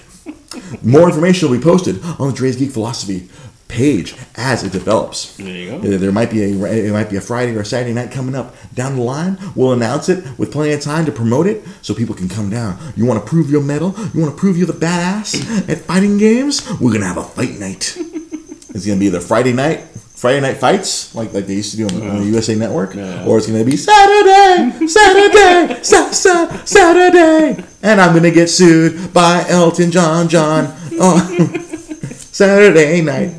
More 0.84 1.07
information 1.07 1.49
will 1.49 1.57
be 1.57 1.63
posted 1.63 2.03
on 2.20 2.28
the 2.30 2.34
Dre's 2.34 2.55
Geek 2.55 2.72
Philosophy 2.72 3.30
page 3.68 4.15
as 4.36 4.63
it 4.63 4.72
develops. 4.72 5.36
There 5.38 5.47
you 5.47 5.72
go. 5.72 5.80
There 5.80 6.11
might 6.11 6.30
be 6.32 6.43
a 6.43 6.47
it 6.65 6.91
might 6.91 7.09
be 7.09 7.18
a 7.18 7.22
Friday 7.22 7.55
or 7.55 7.61
a 7.61 7.65
Saturday 7.65 7.93
night 7.93 8.11
coming 8.11 8.36
up 8.36 8.55
down 8.74 8.95
the 8.95 9.01
line. 9.01 9.38
We'll 9.55 9.74
announce 9.74 10.09
it 10.09 10.38
with 10.38 10.51
plenty 10.51 10.74
of 10.74 10.82
time 10.82 11.05
to 11.05 11.11
promote 11.11 11.47
it 11.47 11.63
so 11.82 11.93
people 11.93 12.15
can 12.15 12.30
come 12.30 12.49
down. 12.49 12.78
You 12.95 13.05
want 13.05 13.24
to 13.24 13.30
prove 13.30 13.49
your 13.49 13.61
medal? 13.61 13.93
You 14.13 14.22
want 14.22 14.34
to 14.34 14.39
prove 14.39 14.57
you're 14.57 14.68
the 14.68 14.74
badass 14.74 15.70
at 15.70 15.80
fighting 15.80 16.18
games? 16.18 16.68
We're 16.80 16.93
gonna 16.93 17.05
have 17.05 17.18
a 17.18 17.24
fight 17.24 17.59
night. 17.59 17.97
it's 17.97 18.86
gonna 18.86 18.99
be 18.99 19.07
either 19.07 19.20
Friday 19.20 19.53
night, 19.53 19.80
Friday 19.82 20.39
night 20.41 20.57
fights 20.57 21.13
like 21.13 21.34
like 21.34 21.45
they 21.45 21.55
used 21.55 21.72
to 21.72 21.78
do 21.78 21.88
on 21.88 21.99
the, 21.99 22.09
on 22.09 22.20
the 22.20 22.26
USA 22.26 22.55
Network, 22.55 22.95
Yeah. 22.95 23.26
or 23.26 23.38
it's 23.38 23.47
gonna 23.47 23.63
be 23.65 23.76
Saturday, 23.78 24.88
Saturday, 24.88 25.84
sa- 25.84 26.11
sa- 26.11 26.49
Saturday, 26.65 27.63
and 27.84 27.99
I'm 28.01 28.15
gonna 28.15 28.32
get 28.32 28.49
sued 28.49 29.13
by 29.13 29.45
Elton 29.49 29.91
John, 29.91 30.30
John 30.30 30.65
on 30.65 31.22
oh. 31.39 31.53
Saturday 32.11 33.01
night. 33.01 33.34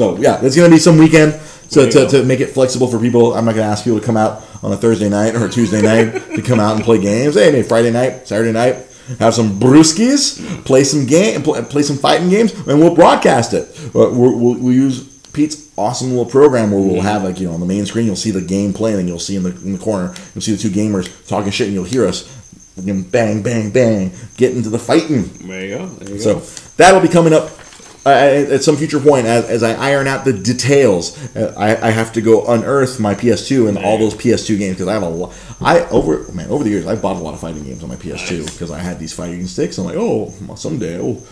So 0.00 0.16
yeah, 0.16 0.40
it's 0.42 0.56
gonna 0.56 0.70
be 0.70 0.78
some 0.78 0.96
weekend. 0.96 1.34
So 1.68 1.88
to, 1.90 2.08
to 2.08 2.24
make 2.24 2.40
it 2.40 2.46
flexible 2.46 2.86
for 2.86 2.98
people, 2.98 3.34
I'm 3.34 3.44
not 3.44 3.54
gonna 3.54 3.66
ask 3.68 3.84
people 3.84 4.00
to 4.00 4.06
come 4.06 4.16
out 4.16 4.42
on 4.62 4.72
a 4.72 4.76
Thursday 4.76 5.10
night 5.10 5.34
or 5.34 5.44
a 5.44 5.48
Tuesday 5.50 5.82
night 5.82 6.12
to 6.36 6.40
come 6.40 6.58
out 6.58 6.74
and 6.76 6.82
play 6.82 6.98
games. 6.98 7.34
Hey, 7.34 7.52
maybe 7.52 7.68
Friday 7.68 7.90
night, 7.90 8.26
Saturday 8.26 8.50
night, 8.50 8.76
have 9.18 9.34
some 9.34 9.60
brewskis, 9.60 10.64
play 10.64 10.84
some 10.84 11.04
game, 11.04 11.42
play, 11.42 11.60
play 11.64 11.82
some 11.82 11.98
fighting 11.98 12.30
games, 12.30 12.54
and 12.66 12.80
we'll 12.80 12.94
broadcast 12.94 13.52
it. 13.52 13.68
We'll, 13.92 14.10
we'll, 14.14 14.54
we'll 14.58 14.72
use 14.72 15.04
Pete's 15.34 15.70
awesome 15.76 16.08
little 16.08 16.24
program 16.24 16.70
where 16.70 16.80
we'll 16.80 17.02
have 17.02 17.22
like 17.22 17.38
you 17.38 17.48
know 17.48 17.52
on 17.52 17.60
the 17.60 17.66
main 17.66 17.84
screen 17.84 18.06
you'll 18.06 18.16
see 18.16 18.30
the 18.30 18.40
game 18.40 18.72
playing 18.72 19.00
and 19.00 19.06
you'll 19.06 19.18
see 19.18 19.36
in 19.36 19.42
the 19.42 19.50
in 19.50 19.72
the 19.74 19.78
corner 19.78 20.14
you'll 20.34 20.40
see 20.42 20.52
the 20.52 20.58
two 20.58 20.70
gamers 20.70 21.08
talking 21.28 21.50
shit 21.52 21.66
and 21.66 21.74
you'll 21.74 21.84
hear 21.84 22.06
us 22.06 22.24
bang 22.76 23.42
bang 23.42 23.70
bang 23.70 24.12
get 24.38 24.56
into 24.56 24.70
the 24.70 24.78
fighting. 24.78 25.24
There 25.46 25.62
you 25.66 25.76
go. 25.76 25.86
There 25.86 26.14
you 26.14 26.20
So 26.20 26.34
go. 26.36 26.40
that'll 26.78 27.02
be 27.02 27.08
coming 27.08 27.34
up 27.34 27.50
at 28.06 28.62
some 28.62 28.76
future 28.76 29.00
point 29.00 29.26
as, 29.26 29.44
as 29.48 29.62
I 29.62 29.72
iron 29.74 30.06
out 30.06 30.24
the 30.24 30.32
details. 30.32 31.16
Uh, 31.36 31.54
I, 31.56 31.88
I 31.88 31.90
have 31.90 32.12
to 32.14 32.20
go 32.20 32.46
unearth 32.46 32.98
my 32.98 33.14
PS2 33.14 33.68
and 33.68 33.78
all 33.78 33.98
those 33.98 34.14
PS2 34.14 34.58
games 34.58 34.76
because 34.76 34.88
I 34.88 34.94
have 34.94 35.02
a 35.02 35.08
lot. 35.08 35.34
I 35.60 35.80
over 35.88 36.30
man 36.32 36.50
over 36.50 36.64
the 36.64 36.70
years 36.70 36.86
I 36.86 36.96
bought 36.96 37.16
a 37.16 37.20
lot 37.20 37.34
of 37.34 37.40
fighting 37.40 37.64
games 37.64 37.82
on 37.82 37.88
my 37.88 37.96
PS2 37.96 38.52
because 38.52 38.70
I 38.70 38.78
had 38.78 38.98
these 38.98 39.12
fighting 39.12 39.46
sticks. 39.46 39.78
I'm 39.78 39.84
like, 39.84 39.96
oh, 39.96 40.30
someday 40.56 40.96
I'll, 40.96 41.22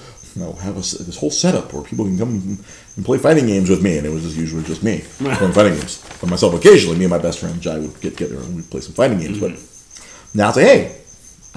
I'll 0.41 0.53
have 0.55 0.77
a 0.77 0.81
this 0.81 1.19
whole 1.19 1.31
setup 1.31 1.73
where 1.73 1.83
people 1.83 2.05
can 2.05 2.19
come 2.19 2.59
and 2.97 3.05
play 3.05 3.19
fighting 3.19 3.47
games 3.47 3.71
with 3.71 3.83
me, 3.83 3.99
and 3.99 4.07
it 4.07 4.11
was 4.11 4.23
just 4.23 4.37
usually 4.37 4.63
just 4.65 4.83
me 4.83 5.05
playing 5.19 5.53
fighting 5.53 5.75
games 5.75 6.05
by 6.21 6.29
myself. 6.29 6.55
Occasionally, 6.55 6.99
me 6.99 7.05
and 7.05 7.11
my 7.11 7.19
best 7.19 7.39
friend 7.39 7.61
Jai 7.61 7.79
would 7.79 8.01
get 8.01 8.17
together 8.17 8.41
and 8.41 8.57
we'd 8.57 8.71
play 8.71 8.81
some 8.81 8.95
fighting 8.95 9.19
games, 9.19 9.41
but. 9.41 9.53
Now 10.35 10.49
it's 10.49 10.59
like, 10.59 10.67
hey, 10.67 10.98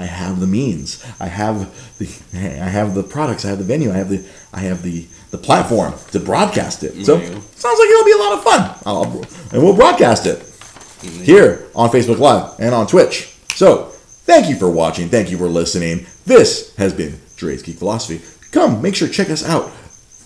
I 0.01 0.05
have 0.05 0.39
the 0.39 0.47
means. 0.47 1.05
I 1.19 1.27
have 1.27 1.71
the 1.99 2.07
I 2.33 2.69
have 2.69 2.95
the 2.95 3.03
products. 3.03 3.45
I 3.45 3.49
have 3.49 3.59
the 3.59 3.63
venue. 3.63 3.91
I 3.91 3.97
have 3.97 4.09
the 4.09 4.25
I 4.53 4.61
have 4.61 4.81
the 4.81 5.05
the 5.29 5.37
platform 5.37 5.93
to 6.11 6.19
broadcast 6.19 6.83
it. 6.83 7.05
So 7.05 7.17
There 7.17 7.27
sounds 7.27 7.79
like 7.79 7.89
it'll 7.89 8.05
be 8.05 8.11
a 8.11 8.17
lot 8.17 8.33
of 8.33 8.43
fun. 8.43 8.75
I'll, 8.85 9.03
and 9.53 9.63
we'll 9.63 9.75
broadcast 9.75 10.25
it 10.25 10.39
mm-hmm. 10.39 11.23
here 11.23 11.67
on 11.75 11.89
Facebook 11.89 12.19
Live 12.19 12.59
and 12.59 12.73
on 12.73 12.87
Twitch. 12.87 13.35
So 13.53 13.85
thank 14.25 14.49
you 14.49 14.55
for 14.55 14.69
watching. 14.69 15.09
Thank 15.09 15.29
you 15.29 15.37
for 15.37 15.47
listening. 15.47 16.05
This 16.25 16.75
has 16.77 16.93
been 16.93 17.19
Dre's 17.35 17.61
Geek 17.61 17.77
Philosophy. 17.77 18.21
Come, 18.51 18.81
make 18.81 18.95
sure 18.95 19.07
to 19.07 19.13
check 19.13 19.29
us 19.29 19.47
out 19.47 19.71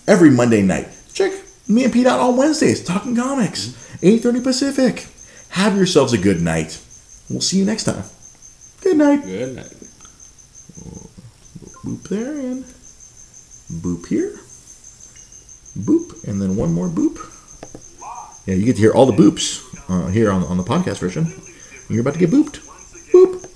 every 0.08 0.30
Monday 0.30 0.62
night. 0.62 0.88
Check 1.12 1.32
me 1.68 1.84
and 1.84 1.92
Pete 1.92 2.06
out 2.06 2.20
on 2.20 2.36
Wednesdays, 2.36 2.82
talking 2.82 3.14
comics, 3.16 3.68
8.30 4.00 4.42
Pacific. 4.42 5.06
Have 5.50 5.76
yourselves 5.76 6.12
a 6.12 6.18
good 6.18 6.40
night. 6.40 6.80
We'll 7.28 7.40
see 7.40 7.58
you 7.58 7.64
next 7.64 7.84
time. 7.84 8.04
Good 8.82 8.96
night. 8.96 9.24
Good 9.24 9.56
night. 9.56 9.72
Boop 11.84 12.02
there 12.08 12.32
and 12.32 12.64
boop 13.82 14.06
here. 14.08 14.32
Boop. 15.78 16.26
And 16.28 16.40
then 16.40 16.56
one 16.56 16.72
more 16.72 16.88
boop. 16.88 17.18
Yeah, 18.46 18.54
you 18.54 18.64
get 18.64 18.76
to 18.76 18.82
hear 18.82 18.92
all 18.92 19.06
the 19.06 19.12
boops 19.12 19.62
uh, 19.88 20.08
here 20.08 20.30
on, 20.30 20.42
on 20.44 20.56
the 20.56 20.62
podcast 20.62 20.98
version. 20.98 21.26
You're 21.88 22.00
about 22.00 22.14
to 22.14 22.20
get 22.20 22.30
booped. 22.30 22.62